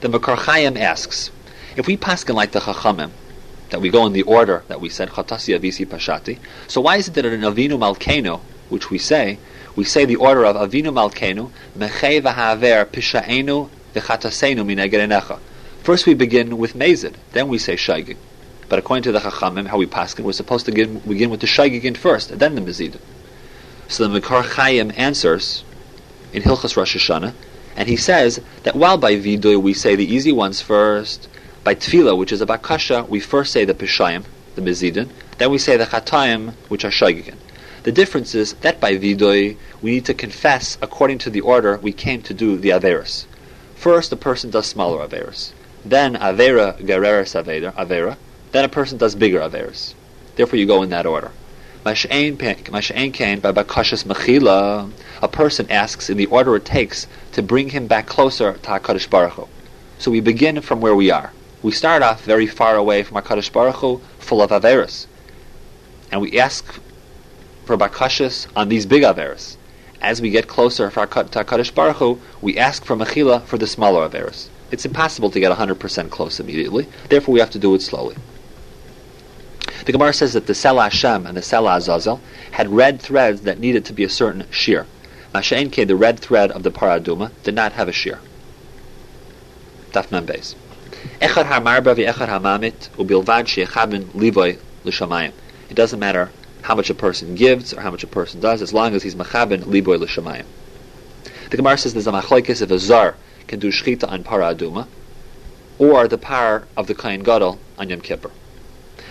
The 0.00 0.08
Mekor 0.08 0.36
Chaim 0.36 0.76
asks, 0.76 1.30
if 1.76 1.86
we 1.86 1.96
paskin 1.96 2.34
like 2.34 2.52
the 2.52 2.60
Chachamim, 2.60 3.10
that 3.70 3.80
we 3.80 3.90
go 3.90 4.06
in 4.06 4.12
the 4.12 4.22
order 4.22 4.64
that 4.68 4.80
we 4.80 4.88
said, 4.88 5.10
Chatasi 5.10 5.58
Avisi 5.58 5.86
Pashati, 5.86 6.38
so 6.66 6.80
why 6.80 6.96
is 6.96 7.08
it 7.08 7.14
that 7.14 7.24
in 7.24 7.40
Avinu 7.40 7.78
Malkenu, 7.78 8.40
which 8.68 8.90
we 8.90 8.98
say, 8.98 9.38
we 9.76 9.84
say 9.84 10.04
the 10.04 10.16
order 10.16 10.44
of 10.44 10.56
Avinu 10.56 10.92
Malkenu, 10.92 11.50
Mechei 11.76 12.20
V'Haver 12.20 12.86
Pisha'enu 12.86 13.68
V'Chatasenu 13.94 14.64
Minegerenecha. 14.64 15.38
First 15.82 16.06
we 16.06 16.14
begin 16.14 16.58
with 16.58 16.74
Mezid, 16.74 17.14
then 17.32 17.48
we 17.48 17.58
say 17.58 17.74
Shaygig. 17.74 18.16
But 18.70 18.78
according 18.78 19.02
to 19.02 19.12
the 19.12 19.18
Chachamim, 19.18 19.66
how 19.66 19.78
we 19.78 19.86
paskin, 19.86 20.20
we're 20.20 20.32
supposed 20.32 20.64
to 20.66 20.72
begin, 20.72 21.30
with 21.30 21.40
the 21.40 21.48
Shaygigin 21.48 21.96
first, 21.96 22.30
and 22.30 22.40
then 22.40 22.54
the 22.54 22.60
Mezid. 22.60 22.98
So 23.88 24.06
the 24.06 24.20
Mekor 24.20 24.44
Chaim 24.44 24.92
answers 24.96 25.64
in 26.32 26.44
Hilchas 26.44 26.76
Rosh 26.76 26.96
Hashanah, 26.96 27.34
and 27.74 27.88
he 27.88 27.96
says 27.96 28.40
that 28.62 28.76
while 28.76 28.96
by 28.96 29.16
Vidoy 29.16 29.60
we 29.60 29.74
say 29.74 29.96
the 29.96 30.06
easy 30.06 30.30
ones 30.30 30.60
first, 30.60 31.28
By 31.64 31.74
tefillah, 31.74 32.16
which 32.16 32.30
is 32.30 32.40
a 32.40 32.46
bakasha, 32.46 33.08
we 33.08 33.18
first 33.18 33.52
say 33.52 33.64
the 33.64 33.74
peshayim, 33.74 34.24
the 34.54 34.62
mezidin, 34.62 35.10
then 35.38 35.50
we 35.50 35.58
say 35.58 35.76
the 35.76 35.86
chatayim, 35.86 36.54
which 36.68 36.84
are 36.84 36.90
shaygigin. 36.90 37.36
The 37.82 37.90
difference 37.90 38.36
is 38.36 38.54
that 38.62 38.80
by 38.80 38.96
vidoy, 38.96 39.56
we 39.82 39.90
need 39.90 40.04
to 40.06 40.14
confess 40.14 40.78
according 40.80 41.18
to 41.18 41.30
the 41.30 41.40
order 41.40 41.76
we 41.78 41.92
came 41.92 42.22
to 42.22 42.32
do 42.32 42.56
the 42.56 42.68
averis. 42.70 43.26
First, 43.74 44.12
a 44.12 44.16
person 44.16 44.50
does 44.50 44.66
smaller 44.66 45.06
averis. 45.06 45.50
Then 45.84 46.14
avera 46.14 46.80
gereres 46.80 47.34
avera, 47.34 47.74
avera. 47.74 48.16
Then 48.52 48.64
a 48.64 48.68
person 48.68 48.98
does 48.98 49.14
bigger 49.14 49.40
averis. 49.40 49.94
Therefore, 50.36 50.58
you 50.58 50.66
go 50.66 50.82
in 50.82 50.90
that 50.90 51.06
order. 51.06 51.30
By 51.82 51.94
mechila. 54.04 54.90
A 55.22 55.28
person 55.28 55.70
asks 55.70 56.10
in 56.10 56.16
the 56.16 56.26
order 56.26 56.56
it 56.56 56.64
takes 56.64 57.06
to 57.32 57.42
bring 57.42 57.70
him 57.70 57.86
back 57.86 58.06
closer 58.06 58.52
to 58.54 58.68
Hakadosh 58.68 59.08
Baruch 59.08 59.32
Hu. 59.32 59.48
So 59.98 60.10
we 60.10 60.20
begin 60.20 60.60
from 60.60 60.80
where 60.80 60.94
we 60.94 61.10
are. 61.10 61.32
We 61.62 61.72
start 61.72 62.02
off 62.02 62.24
very 62.24 62.46
far 62.46 62.76
away 62.76 63.02
from 63.02 63.16
Hakadosh 63.22 63.52
Baruch 63.52 63.76
Hu, 63.76 64.00
full 64.18 64.42
of 64.42 64.50
averis, 64.50 65.06
and 66.10 66.20
we 66.20 66.38
ask 66.38 66.64
for 67.64 67.76
bakashas 67.76 68.46
on 68.56 68.68
these 68.68 68.84
big 68.84 69.02
averis. 69.02 69.56
As 70.02 70.20
we 70.20 70.30
get 70.30 70.48
closer 70.48 70.90
to 70.90 71.00
HaKadosh 71.00 71.74
Baruch 71.74 71.96
Hu, 71.96 72.20
we 72.40 72.58
ask 72.58 72.84
for 72.84 72.96
mechila 72.96 73.42
for 73.44 73.58
the 73.58 73.66
smaller 73.66 74.08
averis. 74.08 74.48
It's 74.70 74.84
impossible 74.84 75.30
to 75.30 75.40
get 75.40 75.56
100% 75.56 76.10
close 76.10 76.40
immediately, 76.40 76.88
therefore 77.08 77.34
we 77.34 77.40
have 77.40 77.50
to 77.50 77.58
do 77.58 77.74
it 77.74 77.82
slowly. 77.82 78.16
The 79.84 79.92
Gemara 79.92 80.12
says 80.12 80.34
that 80.34 80.46
the 80.46 80.52
Sela 80.52 80.84
Hashem 80.84 81.26
and 81.26 81.36
the 81.36 81.40
Sela 81.40 81.76
Azazel 81.76 82.20
had 82.50 82.68
red 82.68 83.00
threads 83.00 83.42
that 83.42 83.58
needed 83.58 83.84
to 83.86 83.92
be 83.92 84.04
a 84.04 84.10
certain 84.10 84.46
shear. 84.50 84.86
Masha'enke, 85.34 85.86
the 85.86 85.96
red 85.96 86.20
thread 86.20 86.50
of 86.50 86.62
the 86.62 86.70
Paraduma, 86.70 87.30
did 87.44 87.54
not 87.54 87.72
have 87.72 87.88
a 87.88 87.92
shear. 87.92 88.18
Daf 89.92 90.10
Mem 90.10 90.26
Beis. 90.26 90.54
Echad 91.22 91.46
HaMarba 91.46 91.94
v'Echad 91.94 92.28
HaMamit 92.28 92.90
u'bilvad 92.98 93.46
she'echabin 93.46 94.04
livoy 94.12 94.58
l'shamayim. 94.84 95.32
It 95.70 95.74
doesn't 95.74 95.98
matter 95.98 96.30
how 96.62 96.74
much 96.74 96.90
a 96.90 96.94
person 96.94 97.34
gives 97.34 97.72
or 97.72 97.80
how 97.80 97.90
much 97.90 98.04
a 98.04 98.06
person 98.06 98.40
does, 98.40 98.60
as 98.60 98.74
long 98.74 98.94
as 98.94 99.02
he's 99.02 99.14
machabin 99.14 99.62
liboy 99.64 99.98
l'shamayim. 99.98 100.44
The 101.50 101.56
Gemara 101.56 101.78
says 101.78 101.94
there's 101.94 102.06
a 102.06 102.12
machlekes 102.12 102.60
if 102.60 102.70
a 102.70 102.78
zar 102.78 103.16
can 103.46 103.58
do 103.58 103.68
shchita 103.72 104.08
on 104.10 104.24
para 104.24 104.54
aduma, 104.54 104.86
or 105.78 106.06
the 106.06 106.18
par 106.18 106.68
of 106.76 106.86
the 106.86 106.94
kain 106.94 107.22
gadol 107.22 107.58
on 107.78 107.88
Yom 107.88 108.00
Kippur. 108.02 108.30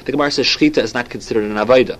The 0.06 0.12
Gemara 0.12 0.32
says 0.32 0.46
shchita 0.46 0.78
is 0.78 0.94
not 0.94 1.10
considered 1.10 1.44
an 1.44 1.58
avodah. 1.58 2.00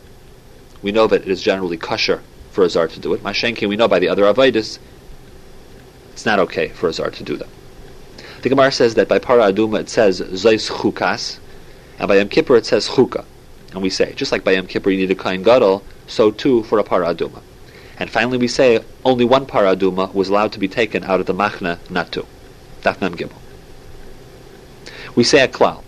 We 0.82 0.92
know 0.92 1.08
that 1.08 1.22
it 1.22 1.28
is 1.28 1.42
generally 1.42 1.78
kosher 1.78 2.22
for 2.52 2.64
a 2.64 2.70
zar 2.70 2.88
to 2.88 3.00
do 3.00 3.14
it. 3.14 3.24
Mashenki, 3.24 3.68
we 3.68 3.76
know 3.76 3.88
by 3.88 4.00
the 4.00 4.10
other 4.10 4.24
avodas, 4.24 4.80
it's 6.14 6.26
not 6.26 6.40
okay 6.40 6.70
for 6.70 6.88
a 6.90 6.94
zar 6.94 7.10
to 7.12 7.24
do 7.24 7.38
them. 7.38 7.50
The 8.42 8.50
Gemara 8.50 8.72
says 8.72 8.96
that 8.96 9.10
by 9.10 9.20
para 9.20 9.52
aduma 9.52 9.82
it 9.82 9.90
says 9.90 10.22
zeis 10.22 10.70
chukas, 10.70 11.40
and 11.98 12.08
by 12.08 12.18
Yom 12.18 12.30
Kippur 12.30 12.56
it 12.56 12.66
says 12.66 12.88
chukah. 12.88 13.26
And 13.74 13.82
we 13.82 13.90
say, 13.90 14.14
just 14.14 14.32
like 14.32 14.44
by 14.44 14.52
Yom 14.52 14.68
Kippur 14.68 14.90
you 14.90 14.98
need 14.98 15.12
a 15.12 15.16
kain 15.16 15.44
gadol, 15.44 15.84
so 16.08 16.32
too 16.32 16.64
for 16.64 16.80
a 16.80 16.84
paraduma. 16.84 17.42
And 17.98 18.10
finally 18.10 18.38
we 18.38 18.48
say, 18.48 18.82
only 19.04 19.26
one 19.26 19.46
paraduma 19.46 20.14
was 20.14 20.30
allowed 20.30 20.54
to 20.54 20.60
be 20.60 20.70
taken 20.70 21.04
out 21.04 21.20
of 21.20 21.26
the 21.26 21.34
machna, 21.34 21.78
not 21.90 22.14
two. 22.14 22.26
Daf 22.82 23.02
Mem 23.02 23.16
Gimel. 23.16 23.36
We 25.16 25.26
say 25.26 25.44
a 25.44 25.50
klal, 25.50 25.84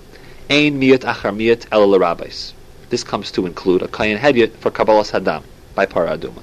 ein 0.52 0.78
miyat 0.78 1.06
achar 1.06 1.32
miyat 1.32 1.66
el. 1.72 1.98
This 2.90 3.06
comes 3.06 3.32
to 3.32 3.46
include 3.46 3.82
a 3.82 3.88
kain 3.88 4.18
hedyet 4.18 4.52
for 4.58 4.70
kabbalas 4.70 5.12
hadam 5.12 5.44
by 5.76 5.86
paraduma. 5.86 6.42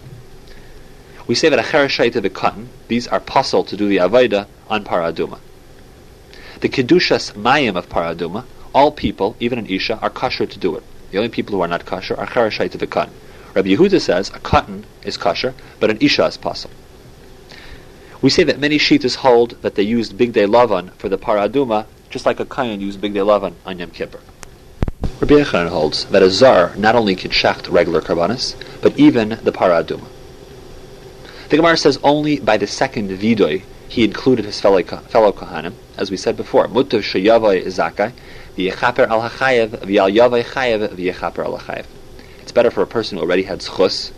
We 1.26 1.34
say 1.34 1.50
that 1.50 1.59
a 1.59 1.62
chereshayt 1.62 2.16
of 2.16 2.32
cotton, 2.32 2.70
these 2.88 3.06
are 3.06 3.20
puzzle 3.20 3.64
to 3.64 3.76
do 3.76 3.86
the 3.86 3.98
avodah 3.98 4.46
on 4.70 4.82
paraduma. 4.82 5.40
The 6.61 6.70
kedushas 6.70 7.32
mayim 7.32 7.76
of 7.76 7.90
paraduma, 7.90 8.44
all 8.74 8.92
people, 8.92 9.36
even 9.40 9.59
an 9.59 9.66
isha, 9.66 9.98
are 10.00 10.09
kosher 10.09 10.46
to 10.46 10.59
do 10.59 10.74
it. 10.76 10.82
The 11.11 11.18
only 11.18 11.28
people 11.28 11.54
who 11.54 11.61
are 11.61 11.68
not 11.68 11.84
kosher 11.84 12.18
are 12.18 12.26
chereshite 12.26 12.74
of 12.74 12.80
a 12.80 12.86
cotton. 12.86 13.12
Rabbi 13.52 13.74
Yehuda 13.76 14.00
says 14.00 14.30
a 14.30 14.38
cotton 14.38 14.86
is 15.02 15.18
kosher, 15.18 15.52
but 15.80 15.90
an 15.90 15.98
isha 16.00 16.24
is 16.24 16.38
possible. 16.38 16.74
We 18.22 18.30
say 18.30 18.44
that 18.44 18.59
many 18.59 18.78
shitas 18.78 19.16
hold 19.16 19.50
that 19.61 19.74
they 19.74 19.82
used 19.82 20.16
big 20.16 20.32
day 20.32 20.46
lavan 20.46 20.92
for 20.92 21.11
the 21.11 21.18
paraduma, 21.18 21.84
just 22.11 22.26
like 22.26 22.40
a 22.40 22.44
kayan 22.44 22.80
used 22.80 23.00
big 23.00 23.14
day 23.14 23.20
lavan 23.20 23.54
on 23.66 23.78
Yom 23.78 23.90
Kippur. 23.90 24.20
Rabbi 25.20 25.34
Yechanan 25.34 25.68
holds 25.68 26.04
that 26.06 26.22
a 26.22 26.30
zar 26.30 26.74
not 26.76 26.94
only 26.94 27.14
can 27.14 27.30
shacht 27.30 27.70
regular 27.70 28.00
karbanis, 28.00 28.54
but 28.80 28.98
even 28.98 29.30
the 29.30 29.52
paraduma. 29.52 30.06
The 31.48 31.56
Gemara 31.56 31.76
says 31.76 31.98
only 32.02 32.38
by 32.40 32.56
the 32.56 32.66
second 32.66 33.11
vidoy 33.11 33.62
he 33.88 34.04
included 34.04 34.44
his 34.44 34.61
fellow, 34.61 34.82
fellow 34.82 35.32
kohanim, 35.32 35.74
as 35.96 36.11
we 36.11 36.16
said 36.16 36.36
before. 36.36 36.68
Mutav 36.68 37.00
sheyavoy 37.00 37.64
zakai, 37.66 38.12
v'yechaper 38.56 39.09
al 39.09 39.28
hachayev 39.28 39.68
v'al 39.68 40.14
yavoy 40.14 40.44
chayev 40.44 40.88
v'yechaper 40.88 41.44
al 41.44 41.59
hachayev. 41.59 41.86
It's 42.42 42.52
better 42.52 42.70
for 42.70 42.82
a 42.82 42.86
person 42.86 43.18
who 43.18 43.24
already 43.24 43.44
had 43.44 43.61
schus 43.61 44.12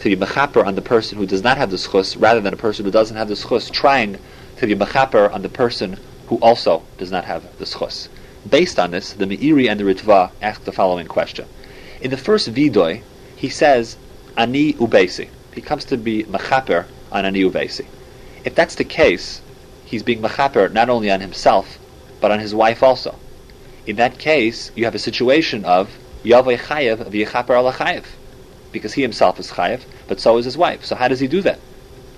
to 0.00 0.08
be 0.08 0.16
mechaper 0.16 0.64
on 0.66 0.74
the 0.74 0.82
person 0.82 1.18
who 1.18 1.26
does 1.26 1.42
not 1.42 1.56
have 1.56 1.70
the 1.70 1.76
schus, 1.76 2.20
rather 2.20 2.40
than 2.40 2.52
a 2.52 2.56
person 2.56 2.84
who 2.84 2.90
doesn't 2.90 3.16
have 3.16 3.28
the 3.28 3.34
schus 3.34 3.70
trying 3.70 4.18
to 4.56 4.66
be 4.66 4.74
mechaper 4.74 5.32
on 5.32 5.42
the 5.42 5.48
person 5.48 5.96
who 6.28 6.36
also 6.36 6.82
does 6.98 7.10
not 7.10 7.24
have 7.24 7.58
the 7.58 7.64
schus. 7.64 8.08
Based 8.48 8.78
on 8.78 8.92
this, 8.92 9.12
the 9.12 9.26
Meiri 9.26 9.68
and 9.68 9.80
the 9.80 9.84
Ritva 9.84 10.30
ask 10.40 10.64
the 10.64 10.72
following 10.72 11.06
question. 11.06 11.46
In 12.00 12.10
the 12.10 12.16
first 12.16 12.52
vidoy, 12.52 13.02
he 13.36 13.48
says, 13.48 13.96
Ani 14.36 14.74
ubesi. 14.74 15.28
He 15.54 15.60
comes 15.60 15.84
to 15.86 15.96
be 15.96 16.24
mechaper 16.24 16.86
on 17.10 17.24
Ani 17.24 17.42
ubesi. 17.42 17.86
If 18.44 18.54
that's 18.54 18.76
the 18.76 18.84
case, 18.84 19.40
he's 19.84 20.02
being 20.02 20.20
mechaper 20.20 20.72
not 20.72 20.88
only 20.88 21.10
on 21.10 21.20
himself, 21.20 21.78
but 22.20 22.30
on 22.30 22.38
his 22.38 22.54
wife 22.54 22.82
also. 22.82 23.16
In 23.86 23.96
that 23.96 24.18
case, 24.18 24.70
you 24.74 24.84
have 24.84 24.94
a 24.94 25.00
situation 25.00 25.64
of 25.64 25.90
Yavai 26.24 26.58
Chayev 26.58 26.98
v'yechaper 27.10 27.56
ala 27.56 27.72
Chayev. 27.72 28.04
Because 28.72 28.92
he 28.94 29.02
himself 29.02 29.40
is 29.40 29.52
Chayev, 29.52 29.82
but 30.08 30.20
so 30.20 30.36
is 30.38 30.44
his 30.44 30.56
wife. 30.56 30.84
So 30.84 30.96
how 30.96 31.08
does 31.08 31.20
he 31.20 31.28
do 31.28 31.40
that? 31.42 31.58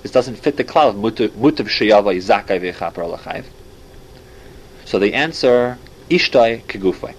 This 0.02 0.12
doesn't 0.12 0.36
fit 0.36 0.56
the 0.56 0.64
cloud 0.64 0.94
of 0.94 1.00
Mutav 1.00 1.68
Sheyavai 1.68 2.16
Zakai 2.16 2.60
v'yechaper 2.60 3.04
ala 3.04 3.18
Chayev. 3.18 3.44
So 4.88 4.98
the 4.98 5.12
answer, 5.12 5.76
Ishtai 6.08 6.62
Kegufai. 6.62 7.14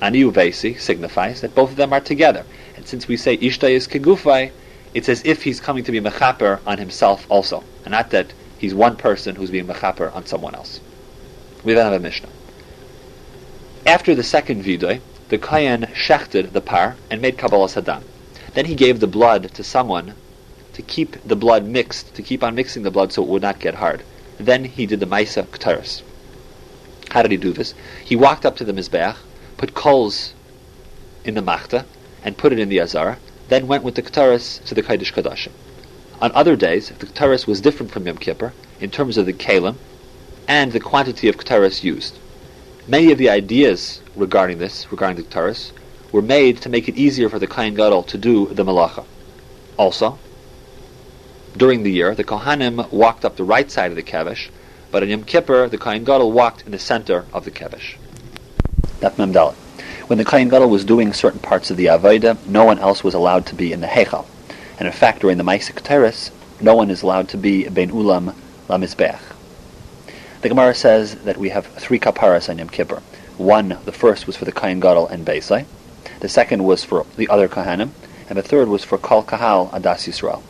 Ani 0.00 0.22
Uvesi 0.22 0.80
signifies 0.80 1.42
that 1.42 1.54
both 1.54 1.72
of 1.72 1.76
them 1.76 1.92
are 1.92 2.00
together. 2.00 2.46
And 2.74 2.86
since 2.86 3.06
we 3.06 3.18
say 3.18 3.36
Ishtai 3.36 3.72
is 3.72 3.86
Kegufai, 3.86 4.50
it's 4.94 5.10
as 5.10 5.22
if 5.22 5.42
he's 5.42 5.60
coming 5.60 5.84
to 5.84 5.92
be 5.92 6.00
mechaper 6.00 6.60
on 6.66 6.78
himself 6.78 7.26
also, 7.28 7.64
and 7.84 7.92
not 7.92 8.08
that 8.12 8.32
he's 8.56 8.74
one 8.74 8.96
person 8.96 9.36
who's 9.36 9.50
being 9.50 9.66
mechaper 9.66 10.10
on 10.16 10.24
someone 10.24 10.54
else. 10.54 10.80
We 11.62 11.74
then 11.74 11.84
have 11.84 11.92
a 11.92 12.00
Mishnah. 12.00 12.30
After 13.84 14.14
the 14.14 14.22
second 14.22 14.64
vidoy, 14.64 15.02
the 15.28 15.36
Kayan 15.36 15.82
shechted 15.92 16.52
the 16.52 16.62
par 16.62 16.96
and 17.10 17.20
made 17.20 17.36
Kabbalah 17.36 17.68
Saddam. 17.68 18.04
Then 18.54 18.64
he 18.64 18.74
gave 18.74 19.00
the 19.00 19.06
blood 19.06 19.52
to 19.52 19.62
someone 19.62 20.14
to 20.72 20.80
keep 20.80 21.22
the 21.28 21.36
blood 21.36 21.66
mixed, 21.66 22.14
to 22.14 22.22
keep 22.22 22.42
on 22.42 22.54
mixing 22.54 22.84
the 22.84 22.90
blood 22.90 23.12
so 23.12 23.22
it 23.22 23.28
would 23.28 23.42
not 23.42 23.60
get 23.60 23.74
hard. 23.74 24.02
Then 24.38 24.64
he 24.64 24.86
did 24.86 25.00
the 25.00 25.06
Maisa 25.06 25.44
Ktaris. 25.44 26.00
How 27.12 27.20
did 27.20 27.30
he 27.30 27.36
do 27.36 27.52
this? 27.52 27.74
He 28.02 28.16
walked 28.16 28.46
up 28.46 28.56
to 28.56 28.64
the 28.64 28.72
Mizbeach, 28.72 29.16
put 29.58 29.74
coals 29.74 30.32
in 31.26 31.34
the 31.34 31.42
Machta, 31.42 31.84
and 32.24 32.38
put 32.38 32.54
it 32.54 32.58
in 32.58 32.70
the 32.70 32.80
Azara, 32.80 33.18
then 33.48 33.66
went 33.66 33.84
with 33.84 33.96
the 33.96 34.02
Ktaris 34.02 34.64
to 34.64 34.74
the 34.74 34.82
Kaidish 34.82 35.12
Kadashim. 35.12 35.52
On 36.22 36.32
other 36.32 36.56
days, 36.56 36.88
the 36.88 37.04
Ktaris 37.04 37.46
was 37.46 37.60
different 37.60 37.92
from 37.92 38.06
Yom 38.06 38.16
Kippur, 38.16 38.54
in 38.80 38.90
terms 38.90 39.18
of 39.18 39.26
the 39.26 39.34
Kalim, 39.34 39.76
and 40.48 40.72
the 40.72 40.80
quantity 40.80 41.28
of 41.28 41.36
Ktaris 41.36 41.84
used. 41.84 42.18
Many 42.88 43.12
of 43.12 43.18
the 43.18 43.28
ideas 43.28 44.00
regarding 44.16 44.56
this, 44.56 44.90
regarding 44.90 45.22
the 45.22 45.28
Ktaris, 45.28 45.72
were 46.12 46.22
made 46.22 46.62
to 46.62 46.70
make 46.70 46.88
it 46.88 46.96
easier 46.96 47.28
for 47.28 47.38
the 47.38 47.46
Kohen 47.46 47.74
Gadol 47.74 48.04
to 48.04 48.16
do 48.16 48.46
the 48.46 48.64
Malacha. 48.64 49.04
Also, 49.76 50.18
during 51.58 51.82
the 51.82 51.92
year, 51.92 52.14
the 52.14 52.24
Kohanim 52.24 52.90
walked 52.90 53.26
up 53.26 53.36
the 53.36 53.44
right 53.44 53.70
side 53.70 53.90
of 53.90 53.96
the 53.96 54.02
Kevish, 54.02 54.48
but 54.92 55.02
in 55.02 55.08
Yom 55.08 55.24
Kippur, 55.24 55.68
the 55.68 55.78
Kohen 55.78 56.04
Gadol 56.04 56.30
walked 56.30 56.62
in 56.62 56.70
the 56.70 56.78
center 56.78 57.24
of 57.32 57.44
the 57.44 57.50
Kevish. 57.50 57.96
That. 59.00 59.16
When 60.06 60.18
the 60.18 60.24
Kohen 60.24 60.48
Gadol 60.48 60.68
was 60.68 60.84
doing 60.84 61.14
certain 61.14 61.40
parts 61.40 61.70
of 61.70 61.78
the 61.78 61.86
Avodah, 61.86 62.46
no 62.46 62.64
one 62.64 62.78
else 62.78 63.02
was 63.02 63.14
allowed 63.14 63.46
to 63.46 63.54
be 63.54 63.72
in 63.72 63.80
the 63.80 63.86
Heichal. 63.86 64.26
And 64.78 64.86
in 64.86 64.92
fact, 64.92 65.20
during 65.20 65.38
the 65.38 65.44
Maisik 65.44 65.80
Teres, 65.80 66.30
no 66.60 66.74
one 66.76 66.90
is 66.90 67.02
allowed 67.02 67.30
to 67.30 67.38
be 67.38 67.66
Ben 67.68 67.90
Ulam 67.90 68.34
Lamizbech. 68.68 69.18
The 70.42 70.48
Gemara 70.48 70.74
says 70.74 71.16
that 71.24 71.38
we 71.38 71.48
have 71.48 71.66
three 71.66 71.98
kaparas 71.98 72.50
on 72.50 72.58
Yom 72.58 72.68
Kippur. 72.68 73.00
One, 73.38 73.78
the 73.84 73.92
first 73.92 74.26
was 74.26 74.36
for 74.36 74.44
the 74.44 74.52
Kohen 74.52 74.78
Gadol 74.78 75.08
and 75.08 75.26
Beisai. 75.26 75.64
The 76.20 76.28
second 76.28 76.64
was 76.64 76.84
for 76.84 77.06
the 77.16 77.28
other 77.28 77.48
Kohanim. 77.48 77.90
And 78.28 78.38
the 78.38 78.42
third 78.42 78.68
was 78.68 78.84
for 78.84 78.98
Kol 78.98 79.22
Kahal 79.22 79.70
Adas 79.70 80.06
Yisrael. 80.06 80.42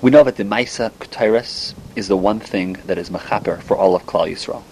We 0.00 0.10
know 0.10 0.22
that 0.22 0.36
the 0.36 0.44
Maisa 0.44 0.90
Ketairis 0.92 1.74
is 1.98 2.08
the 2.08 2.16
one 2.16 2.40
thing 2.40 2.74
that 2.86 2.96
is 2.96 3.10
Mechaper 3.10 3.60
for 3.60 3.76
all 3.76 3.94
of 3.94 4.06
Klal 4.06 4.30
Yisrael. 4.30 4.62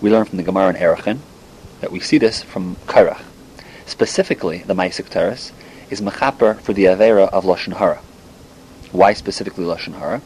We 0.00 0.10
learn 0.10 0.24
from 0.24 0.38
the 0.38 0.42
Gemara 0.42 0.70
in 0.70 0.76
Erechim 0.76 1.18
that 1.80 1.92
we 1.92 2.00
see 2.00 2.18
this 2.18 2.42
from 2.42 2.76
Kairach. 2.86 3.22
Specifically, 3.86 4.58
the 4.58 4.74
Maisa 4.74 5.04
Ketairis 5.04 5.52
is 5.90 6.00
mechaper 6.00 6.58
for 6.60 6.72
the 6.72 6.86
avera 6.86 7.28
of 7.28 7.44
lashon 7.44 7.74
hara. 7.74 8.00
Why 8.90 9.12
specifically 9.12 9.64
lashon 9.64 9.98
hara? 9.98 10.22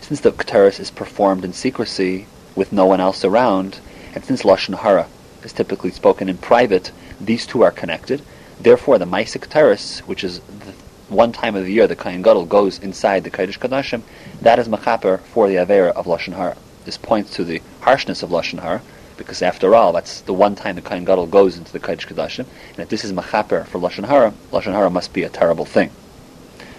Since 0.00 0.20
the 0.20 0.30
kataris 0.30 0.78
is 0.78 0.90
performed 0.90 1.44
in 1.44 1.52
secrecy 1.52 2.26
with 2.54 2.72
no 2.72 2.86
one 2.86 3.00
else 3.00 3.24
around, 3.24 3.80
And 4.14 4.24
since 4.24 4.42
Lashon 4.42 4.80
Hara 4.80 5.06
is 5.44 5.52
typically 5.52 5.90
spoken 5.90 6.28
in 6.28 6.38
private, 6.38 6.90
these 7.20 7.46
two 7.46 7.62
are 7.62 7.70
connected. 7.70 8.22
Therefore, 8.60 8.98
the 8.98 9.04
Maisik 9.04 9.46
Teres, 9.46 10.00
which 10.00 10.24
is 10.24 10.40
the 10.40 10.74
one 11.10 11.32
time 11.32 11.56
of 11.56 11.64
the 11.64 11.72
year 11.72 11.88
the 11.88 11.96
Kohen 11.96 12.22
Gadol 12.22 12.46
goes 12.46 12.78
inside 12.78 13.24
the 13.24 13.30
Kodesh 13.30 13.58
Kodashim, 13.58 14.02
that 14.42 14.60
is 14.60 14.68
Machaper 14.68 15.20
for 15.20 15.48
the 15.48 15.56
Avera 15.56 15.90
of 15.90 16.06
Lashon 16.06 16.34
Hara. 16.34 16.56
This 16.84 16.96
points 16.96 17.34
to 17.34 17.44
the 17.44 17.60
harshness 17.80 18.22
of 18.22 18.30
Lashon 18.30 18.60
Hara, 18.60 18.80
because 19.16 19.42
after 19.42 19.74
all, 19.74 19.92
that's 19.92 20.20
the 20.20 20.32
one 20.32 20.54
time 20.54 20.76
the 20.76 20.82
Kohen 20.82 21.04
Gadol 21.04 21.26
goes 21.26 21.58
into 21.58 21.72
the 21.72 21.80
Kodesh 21.80 22.06
Kodashim, 22.06 22.46
and 22.70 22.78
if 22.78 22.88
this 22.88 23.04
is 23.04 23.12
Machaper 23.12 23.66
for 23.66 23.80
Lashon 23.80 24.06
Hara, 24.06 24.32
Lashon 24.52 24.72
Hara 24.72 24.88
must 24.88 25.12
be 25.12 25.24
a 25.24 25.28
terrible 25.28 25.64
thing. 25.64 25.90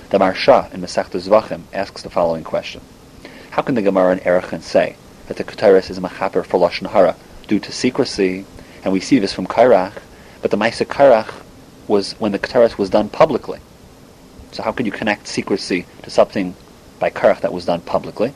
The 0.10 0.18
Maharsha 0.18 0.74
in 0.74 0.82
Masechta 0.82 1.20
Zvachim 1.20 1.64
asks 1.74 2.02
the 2.02 2.10
following 2.10 2.44
question. 2.44 2.82
How 3.52 3.62
can 3.62 3.76
the 3.76 3.82
Gemara 3.82 4.14
in 4.14 4.20
Erechin 4.20 4.62
say 4.62 4.96
that 5.28 5.36
the 5.36 5.44
Keteris 5.44 5.90
is 5.90 6.00
Machaper 6.00 6.46
for 6.46 6.58
Lashon 6.58 6.90
Hara 6.90 7.18
due 7.48 7.60
to 7.60 7.72
secrecy, 7.72 8.46
and 8.84 8.94
we 8.94 9.02
see 9.02 9.20
this 9.20 9.34
from 9.34 9.46
Kairach, 9.46 10.02
but 10.42 10.52
the 10.52 10.58
Maisa 10.58 10.86
Kairach 10.86 11.44
was 11.88 12.14
when 12.14 12.32
the 12.32 12.40
Keteris 12.40 12.78
was 12.78 12.90
done 12.90 13.10
publicly. 13.10 13.60
So 14.52 14.64
how 14.64 14.72
could 14.72 14.86
you 14.86 14.91
connect 14.91 15.28
secrecy 15.28 15.86
to 16.04 16.10
something 16.10 16.56
by 16.99 17.10
Kairach 17.10 17.41
that 17.41 17.54
was 17.54 17.66
done 17.66 17.82
publicly? 17.82 18.34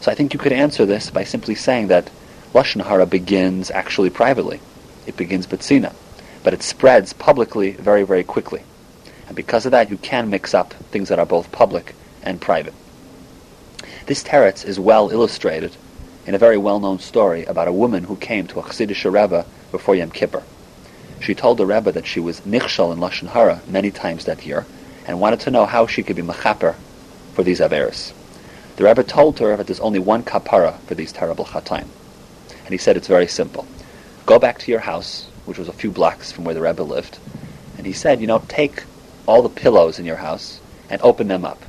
So 0.00 0.10
I 0.10 0.14
think 0.14 0.34
you 0.34 0.40
could 0.40 0.52
answer 0.52 0.84
this 0.84 1.10
by 1.10 1.24
simply 1.24 1.54
saying 1.54 1.88
that 1.88 2.10
Lashon 2.54 2.84
Hara 2.84 3.06
begins 3.06 3.70
actually 3.70 4.10
privately. 4.10 4.60
It 5.06 5.16
begins 5.16 5.46
Betsina, 5.46 5.94
but 6.42 6.54
it 6.54 6.62
spreads 6.62 7.12
publicly 7.12 7.72
very, 7.72 8.02
very 8.02 8.24
quickly. 8.24 8.62
And 9.26 9.36
because 9.36 9.66
of 9.66 9.72
that, 9.72 9.90
you 9.90 9.96
can 9.98 10.30
mix 10.30 10.54
up 10.54 10.72
things 10.72 11.08
that 11.08 11.18
are 11.18 11.26
both 11.26 11.52
public 11.52 11.94
and 12.22 12.40
private. 12.40 12.74
This 14.06 14.24
teretz 14.24 14.64
is 14.64 14.80
well 14.80 15.10
illustrated 15.10 15.76
in 16.26 16.34
a 16.34 16.38
very 16.38 16.58
well-known 16.58 16.98
story 16.98 17.44
about 17.44 17.68
a 17.68 17.72
woman 17.72 18.04
who 18.04 18.16
came 18.16 18.46
to 18.48 18.60
a 18.60 18.62
Chassidish 18.62 19.04
Rebbe 19.04 19.46
before 19.70 19.94
Yom 19.94 20.10
Kippur. 20.10 20.42
She 21.20 21.34
told 21.34 21.58
the 21.58 21.66
Rebbe 21.66 21.92
that 21.92 22.06
she 22.06 22.20
was 22.20 22.40
nichshal 22.40 22.92
in 22.92 22.98
Lashon 22.98 23.28
Hara 23.28 23.60
many 23.66 23.90
times 23.90 24.24
that 24.24 24.46
year 24.46 24.66
and 25.08 25.18
wanted 25.18 25.40
to 25.40 25.50
know 25.50 25.64
how 25.64 25.86
she 25.86 26.02
could 26.02 26.14
be 26.14 26.22
mechaper 26.22 26.76
for 27.32 27.42
these 27.42 27.60
averis. 27.60 28.12
The 28.76 28.84
Rebbe 28.84 29.02
told 29.02 29.38
her 29.38 29.56
that 29.56 29.66
there's 29.66 29.80
only 29.80 29.98
one 29.98 30.22
kapara 30.22 30.78
for 30.80 30.94
these 30.94 31.12
terrible 31.12 31.46
chataim. 31.46 31.88
And 32.64 32.68
he 32.68 32.76
said 32.76 32.96
it's 32.96 33.08
very 33.08 33.26
simple. 33.26 33.66
Go 34.26 34.38
back 34.38 34.58
to 34.58 34.70
your 34.70 34.80
house, 34.80 35.26
which 35.46 35.58
was 35.58 35.66
a 35.66 35.72
few 35.72 35.90
blocks 35.90 36.30
from 36.30 36.44
where 36.44 36.54
the 36.54 36.60
Rebbe 36.60 36.82
lived, 36.82 37.18
and 37.78 37.86
he 37.86 37.92
said, 37.94 38.20
you 38.20 38.26
know, 38.26 38.42
take 38.48 38.84
all 39.26 39.40
the 39.40 39.48
pillows 39.48 39.98
in 39.98 40.04
your 40.04 40.16
house 40.16 40.60
and 40.90 41.00
open 41.00 41.28
them 41.28 41.44
up. 41.44 41.62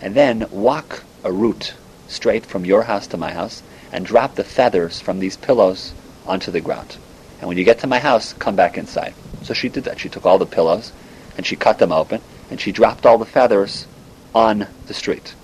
And 0.00 0.14
then 0.14 0.46
walk 0.50 1.04
a 1.22 1.30
route 1.30 1.74
straight 2.08 2.44
from 2.44 2.64
your 2.64 2.82
house 2.82 3.06
to 3.08 3.16
my 3.16 3.32
house 3.32 3.62
and 3.92 4.04
drop 4.04 4.34
the 4.34 4.44
feathers 4.44 5.00
from 5.00 5.20
these 5.20 5.36
pillows 5.36 5.94
onto 6.26 6.50
the 6.50 6.60
ground. 6.60 6.96
And 7.38 7.48
when 7.48 7.56
you 7.56 7.64
get 7.64 7.78
to 7.80 7.86
my 7.86 8.00
house, 8.00 8.32
come 8.32 8.56
back 8.56 8.76
inside. 8.76 9.14
So 9.42 9.54
she 9.54 9.68
did 9.68 9.84
that. 9.84 10.00
She 10.00 10.08
took 10.08 10.26
all 10.26 10.38
the 10.38 10.46
pillows 10.46 10.92
and 11.36 11.46
she 11.46 11.56
cut 11.56 11.78
them 11.78 11.92
open 11.92 12.20
and 12.54 12.60
she 12.60 12.70
dropped 12.70 13.04
all 13.04 13.18
the 13.18 13.24
feathers 13.24 13.84
on 14.32 14.68
the 14.86 14.94
street. 14.94 15.34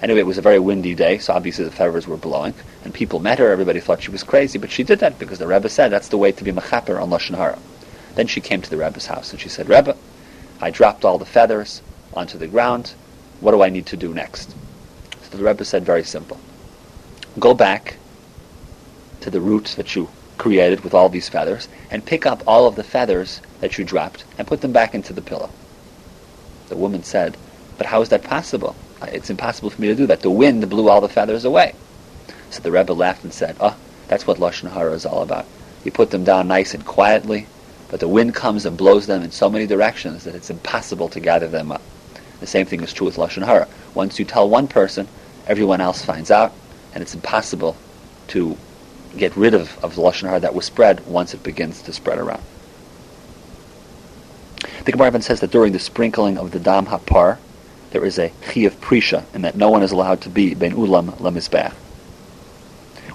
Anyway, 0.00 0.20
it 0.20 0.26
was 0.26 0.38
a 0.38 0.40
very 0.40 0.60
windy 0.60 0.94
day, 0.94 1.18
so 1.18 1.32
obviously 1.32 1.64
the 1.64 1.70
feathers 1.72 2.06
were 2.06 2.16
blowing, 2.16 2.54
and 2.84 2.94
people 2.94 3.18
met 3.18 3.40
her. 3.40 3.50
Everybody 3.50 3.80
thought 3.80 4.04
she 4.04 4.12
was 4.12 4.22
crazy, 4.22 4.56
but 4.56 4.70
she 4.70 4.84
did 4.84 5.00
that 5.00 5.18
because 5.18 5.40
the 5.40 5.48
Rebbe 5.48 5.68
said 5.68 5.88
that's 5.88 6.06
the 6.06 6.16
way 6.16 6.30
to 6.30 6.44
be 6.44 6.52
mechaper 6.52 7.02
on 7.02 7.10
lashon 7.10 7.34
hara. 7.34 7.58
Then 8.14 8.28
she 8.28 8.40
came 8.40 8.62
to 8.62 8.70
the 8.70 8.76
Rebbe's 8.76 9.06
house 9.06 9.32
and 9.32 9.40
she 9.40 9.48
said, 9.48 9.68
Rebbe, 9.68 9.96
I 10.60 10.70
dropped 10.70 11.04
all 11.04 11.18
the 11.18 11.24
feathers 11.24 11.82
onto 12.14 12.38
the 12.38 12.46
ground. 12.46 12.94
What 13.40 13.50
do 13.50 13.60
I 13.60 13.68
need 13.68 13.86
to 13.86 13.96
do 13.96 14.14
next? 14.14 14.54
So 15.22 15.36
the 15.36 15.42
Rebbe 15.42 15.64
said, 15.64 15.84
very 15.84 16.04
simple. 16.04 16.38
Go 17.40 17.52
back 17.52 17.96
to 19.22 19.30
the 19.30 19.40
roots 19.40 19.74
that 19.74 19.96
you 19.96 20.08
created 20.36 20.84
with 20.84 20.94
all 20.94 21.08
these 21.08 21.28
feathers 21.28 21.66
and 21.90 22.06
pick 22.06 22.26
up 22.26 22.44
all 22.46 22.68
of 22.68 22.76
the 22.76 22.84
feathers 22.84 23.40
that 23.58 23.76
you 23.76 23.84
dropped 23.84 24.22
and 24.38 24.46
put 24.46 24.60
them 24.60 24.70
back 24.70 24.94
into 24.94 25.12
the 25.12 25.20
pillow. 25.20 25.50
The 26.68 26.76
woman 26.76 27.02
said, 27.02 27.36
but 27.76 27.86
how 27.86 28.00
is 28.02 28.08
that 28.10 28.24
possible? 28.24 28.74
Uh, 29.00 29.06
it's 29.12 29.30
impossible 29.30 29.70
for 29.70 29.80
me 29.80 29.88
to 29.88 29.94
do 29.94 30.06
that. 30.06 30.20
The 30.20 30.30
wind 30.30 30.68
blew 30.68 30.88
all 30.88 31.00
the 31.00 31.08
feathers 31.08 31.44
away. 31.44 31.74
So 32.50 32.60
the 32.60 32.72
Rebbe 32.72 32.92
laughed 32.92 33.24
and 33.24 33.32
said, 33.32 33.56
oh, 33.60 33.76
that's 34.08 34.26
what 34.26 34.38
Lashon 34.38 34.70
Hara 34.70 34.92
is 34.92 35.06
all 35.06 35.22
about. 35.22 35.46
You 35.84 35.92
put 35.92 36.10
them 36.10 36.24
down 36.24 36.48
nice 36.48 36.74
and 36.74 36.84
quietly, 36.84 37.46
but 37.88 38.00
the 38.00 38.08
wind 38.08 38.34
comes 38.34 38.66
and 38.66 38.76
blows 38.76 39.06
them 39.06 39.22
in 39.22 39.30
so 39.30 39.48
many 39.48 39.66
directions 39.66 40.24
that 40.24 40.34
it's 40.34 40.50
impossible 40.50 41.08
to 41.10 41.20
gather 41.20 41.48
them 41.48 41.70
up. 41.70 41.82
The 42.40 42.46
same 42.46 42.66
thing 42.66 42.82
is 42.82 42.92
true 42.92 43.06
with 43.06 43.16
Lashon 43.16 43.44
Hara. 43.44 43.68
Once 43.94 44.18
you 44.18 44.24
tell 44.24 44.48
one 44.48 44.68
person, 44.68 45.08
everyone 45.46 45.80
else 45.80 46.04
finds 46.04 46.30
out, 46.30 46.52
and 46.94 47.02
it's 47.02 47.14
impossible 47.14 47.76
to 48.28 48.56
get 49.16 49.36
rid 49.36 49.54
of, 49.54 49.82
of 49.82 49.94
the 49.94 50.02
Lashon 50.02 50.28
Hara 50.28 50.40
that 50.40 50.54
was 50.54 50.66
spread 50.66 51.04
once 51.06 51.34
it 51.34 51.42
begins 51.42 51.82
to 51.82 51.92
spread 51.92 52.18
around. 52.18 52.42
The 54.88 54.92
Gemara 54.92 55.08
even 55.08 55.20
says 55.20 55.40
that 55.40 55.50
during 55.50 55.74
the 55.74 55.78
sprinkling 55.78 56.38
of 56.38 56.50
the 56.50 56.58
Dam 56.58 56.86
Hapar, 56.86 57.36
there 57.90 58.06
is 58.06 58.18
a 58.18 58.32
Chi 58.40 58.60
of 58.60 58.80
Prisha, 58.80 59.22
and 59.34 59.44
that 59.44 59.54
no 59.54 59.68
one 59.68 59.82
is 59.82 59.92
allowed 59.92 60.22
to 60.22 60.30
be 60.30 60.54
Ben 60.54 60.72
Ulam 60.72 61.10
Lamizbech. 61.18 61.74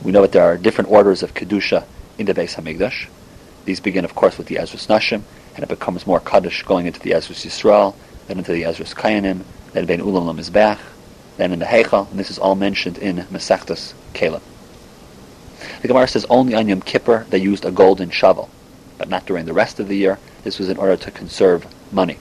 We 0.03 0.11
know 0.11 0.21
that 0.21 0.33
there 0.33 0.43
are 0.43 0.55
different 0.55 0.91
orders 0.91 1.23
of 1.23 1.33
Kedusha 1.33 1.83
in 2.19 2.27
the 2.27 2.35
Beis 2.35 2.53
Hamikdash. 2.53 3.07
These 3.65 3.79
begin, 3.79 4.05
of 4.05 4.13
course, 4.13 4.37
with 4.37 4.45
the 4.45 4.59
Ezra's 4.59 4.85
Nashim, 4.85 5.23
and 5.55 5.63
it 5.63 5.67
becomes 5.67 6.05
more 6.05 6.19
Kaddish 6.19 6.61
going 6.61 6.85
into 6.85 6.99
the 6.99 7.15
Ezra's 7.15 7.43
Yisrael, 7.43 7.95
then 8.27 8.37
into 8.37 8.51
the 8.51 8.65
Ezra's 8.65 8.93
Kayanim, 8.93 9.41
then 9.71 9.87
Ben 9.87 9.99
Ulam 9.99 10.31
Lamizbech, 10.31 10.77
then 11.37 11.51
in 11.51 11.57
the 11.57 11.65
Heichal, 11.65 12.07
and 12.11 12.19
this 12.19 12.29
is 12.29 12.37
all 12.37 12.53
mentioned 12.53 12.99
in 12.99 13.15
Mesechtas 13.31 13.95
Kalim. 14.13 14.43
The 15.81 15.87
Gemara 15.87 16.07
says 16.07 16.27
only 16.29 16.53
on 16.53 16.67
Yom 16.67 16.81
Kippur 16.81 17.25
they 17.31 17.39
used 17.39 17.65
a 17.65 17.71
golden 17.71 18.11
shovel, 18.11 18.51
but 18.97 19.09
not 19.09 19.25
during 19.25 19.45
the 19.45 19.53
rest 19.53 19.79
of 19.79 19.87
the 19.87 19.97
year. 19.97 20.19
This 20.43 20.59
was 20.59 20.69
in 20.69 20.77
order 20.77 20.97
to 20.97 21.11
conserve 21.11 21.67
money. 21.91 22.17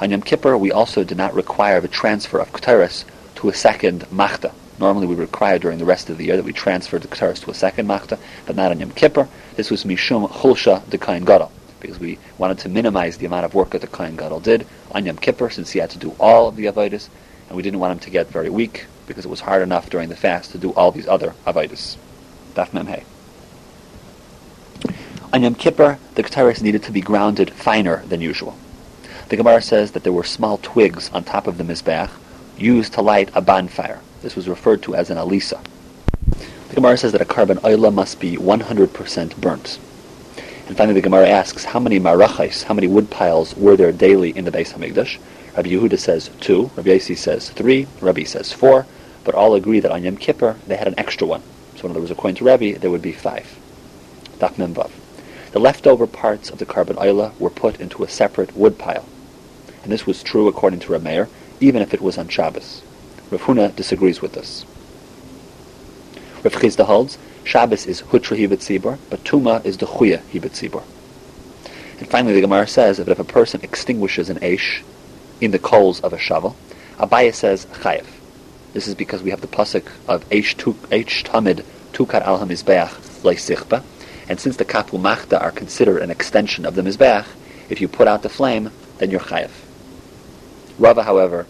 On 0.00 0.10
Yom 0.10 0.22
Kippur, 0.22 0.58
we 0.58 0.70
also 0.70 1.04
did 1.04 1.16
not 1.16 1.34
require 1.34 1.80
the 1.80 1.88
transfer 1.88 2.38
of 2.38 2.52
Keteris 2.52 3.04
to 3.36 3.48
a 3.48 3.54
second 3.54 4.10
Machta. 4.12 4.52
Normally 4.78 5.06
we 5.06 5.14
require 5.14 5.58
during 5.58 5.78
the 5.78 5.86
rest 5.86 6.10
of 6.10 6.18
the 6.18 6.26
year 6.26 6.36
that 6.36 6.44
we 6.44 6.52
transfer 6.52 6.98
the 6.98 7.08
Keteris 7.08 7.42
to 7.44 7.50
a 7.50 7.54
second 7.54 7.86
Machta, 7.86 8.18
but 8.44 8.56
not 8.56 8.70
on 8.70 8.80
Yom 8.80 8.90
Kippur. 8.90 9.26
This 9.54 9.70
was 9.70 9.84
Mishum 9.84 10.28
Chulsha 10.28 10.88
de 10.90 10.98
Kain 10.98 11.24
Gadol, 11.24 11.50
because 11.80 11.98
we 11.98 12.18
wanted 12.36 12.58
to 12.58 12.68
minimize 12.68 13.16
the 13.16 13.26
amount 13.26 13.46
of 13.46 13.54
work 13.54 13.70
that 13.70 13.80
the 13.80 13.86
Kain 13.86 14.16
Gadol 14.16 14.40
did 14.40 14.66
on 14.92 15.06
Yom 15.06 15.16
Kippur, 15.16 15.48
since 15.48 15.70
he 15.70 15.78
had 15.78 15.90
to 15.90 15.98
do 15.98 16.14
all 16.20 16.48
of 16.48 16.56
the 16.56 16.66
Avodas, 16.66 17.08
and 17.48 17.56
we 17.56 17.62
didn't 17.62 17.80
want 17.80 17.92
him 17.92 17.98
to 18.00 18.10
get 18.10 18.28
very 18.28 18.50
weak, 18.50 18.84
because 19.06 19.24
it 19.24 19.30
was 19.30 19.40
hard 19.40 19.62
enough 19.62 19.88
during 19.88 20.10
the 20.10 20.16
fast 20.16 20.50
to 20.52 20.58
do 20.58 20.72
all 20.72 20.92
these 20.92 21.08
other 21.08 21.34
Avodas. 21.46 21.96
Daf 22.54 22.74
Mem 22.74 22.88
On 25.36 25.42
Yom 25.42 25.54
Kippur, 25.54 25.98
the 26.14 26.22
Keteris 26.22 26.62
needed 26.62 26.82
to 26.84 26.90
be 26.90 27.02
grounded 27.02 27.50
finer 27.50 28.02
than 28.06 28.22
usual. 28.22 28.56
The 29.28 29.36
Gemara 29.36 29.60
says 29.60 29.90
that 29.90 30.02
there 30.02 30.10
were 30.14 30.24
small 30.24 30.56
twigs 30.56 31.10
on 31.12 31.24
top 31.24 31.46
of 31.46 31.58
the 31.58 31.62
Mizbeach 31.62 32.08
used 32.56 32.94
to 32.94 33.02
light 33.02 33.28
a 33.34 33.42
bonfire. 33.42 34.00
This 34.22 34.34
was 34.34 34.48
referred 34.48 34.82
to 34.84 34.94
as 34.94 35.10
an 35.10 35.18
alisa. 35.18 35.62
The 36.70 36.74
Gemara 36.74 36.96
says 36.96 37.12
that 37.12 37.20
a 37.20 37.26
carbon 37.26 37.58
oila 37.58 37.92
must 37.92 38.18
be 38.18 38.38
100% 38.38 39.36
burnt. 39.38 39.78
And 40.68 40.74
finally, 40.74 40.94
the 40.94 41.02
Gemara 41.02 41.28
asks, 41.28 41.64
how 41.64 41.80
many 41.80 42.00
marachais, 42.00 42.62
how 42.62 42.72
many 42.72 42.86
wood 42.86 43.10
piles 43.10 43.54
were 43.58 43.76
there 43.76 43.92
daily 43.92 44.30
in 44.30 44.46
the 44.46 44.50
Beis 44.50 44.72
Hamikdash? 44.72 45.18
Rabbi 45.54 45.68
Yehuda 45.68 45.98
says 45.98 46.30
two, 46.40 46.70
Rabbi 46.76 46.96
Yossi 46.96 47.14
says 47.14 47.50
three, 47.50 47.86
Rabbi 48.00 48.24
says 48.24 48.54
four, 48.54 48.86
but 49.22 49.34
all 49.34 49.54
agree 49.54 49.80
that 49.80 49.92
on 49.92 50.02
Yom 50.02 50.16
Kippur 50.16 50.56
they 50.66 50.76
had 50.76 50.88
an 50.88 50.94
extra 50.96 51.26
one. 51.26 51.42
So 51.74 51.84
in 51.84 51.90
other 51.90 52.00
words, 52.00 52.10
according 52.10 52.36
to 52.36 52.44
Rabbi, 52.44 52.78
there 52.78 52.90
would 52.90 53.02
be 53.02 53.12
five. 53.12 53.58
Daf 54.38 54.54
Memvav. 54.54 54.90
The 55.56 55.62
leftover 55.62 56.06
parts 56.06 56.50
of 56.50 56.58
the 56.58 56.66
carbon 56.66 56.96
oila 56.96 57.32
were 57.38 57.48
put 57.48 57.80
into 57.80 58.04
a 58.04 58.10
separate 58.10 58.54
wood 58.54 58.76
pile 58.76 59.06
and 59.82 59.90
this 59.90 60.06
was 60.06 60.22
true 60.22 60.48
according 60.48 60.80
to 60.80 60.92
Rameir, 60.92 61.30
even 61.60 61.80
if 61.80 61.94
it 61.94 62.02
was 62.02 62.18
on 62.18 62.28
Shabbos. 62.28 62.82
Rav 63.30 63.40
Huna 63.40 63.74
disagrees 63.74 64.20
with 64.20 64.34
this. 64.34 64.66
Rav 66.44 66.52
Chisda 66.52 66.84
holds, 66.84 67.16
Shabbos 67.42 67.86
is 67.86 68.02
Hutra 68.02 68.36
Hibet 68.36 68.98
but 69.08 69.24
Tuma 69.24 69.64
is 69.64 69.78
the 69.78 69.86
Chuya 69.86 70.18
Hibet 70.30 70.82
And 72.00 72.06
finally, 72.06 72.34
the 72.34 72.42
Gemara 72.42 72.66
says 72.66 72.98
that 72.98 73.08
if 73.08 73.18
a 73.18 73.24
person 73.24 73.62
extinguishes 73.62 74.28
an 74.28 74.38
Aish 74.40 74.82
in 75.40 75.52
the 75.52 75.58
coals 75.58 76.00
of 76.00 76.12
a 76.12 76.18
shovel, 76.18 76.54
Abaye 76.98 77.32
says 77.32 77.64
Chayev. 77.64 78.04
This 78.74 78.86
is 78.86 78.94
because 78.94 79.22
we 79.22 79.30
have 79.30 79.40
the 79.40 79.46
pasuk 79.46 79.90
of 80.06 80.28
Aish 80.28 80.54
Tamid 81.24 81.64
Tukar 81.94 82.20
al 82.20 82.40
HaMizbeach 82.40 82.90
Leisichba, 83.22 83.82
and 84.28 84.40
since 84.40 84.56
the 84.56 84.64
Kapu 84.64 84.98
Machta 85.00 85.40
are 85.40 85.52
considered 85.52 86.02
an 86.02 86.10
extension 86.10 86.66
of 86.66 86.74
the 86.74 86.82
Mizbeach, 86.82 87.26
if 87.68 87.80
you 87.80 87.88
put 87.88 88.08
out 88.08 88.22
the 88.22 88.28
flame, 88.28 88.70
then 88.98 89.10
you're 89.10 89.20
Chayev. 89.20 89.50
Rava, 90.78 91.02
however, 91.02 91.46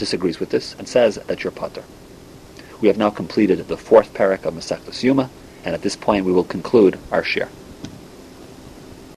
disagrees 0.00 0.40
with 0.40 0.50
this 0.50 0.74
and 0.78 0.88
says 0.88 1.16
that 1.26 1.44
you're 1.44 1.52
potter. 1.52 1.84
We 2.80 2.88
have 2.88 2.96
now 2.96 3.10
completed 3.10 3.68
the 3.68 3.76
fourth 3.76 4.14
parak 4.14 4.44
of 4.46 4.54
Masechtas 4.54 5.04
Yoma, 5.04 5.28
and 5.64 5.74
at 5.74 5.82
this 5.82 5.94
point 5.94 6.24
we 6.24 6.32
will 6.32 6.44
conclude 6.44 6.98
our 7.12 7.22
shir. 7.22 7.48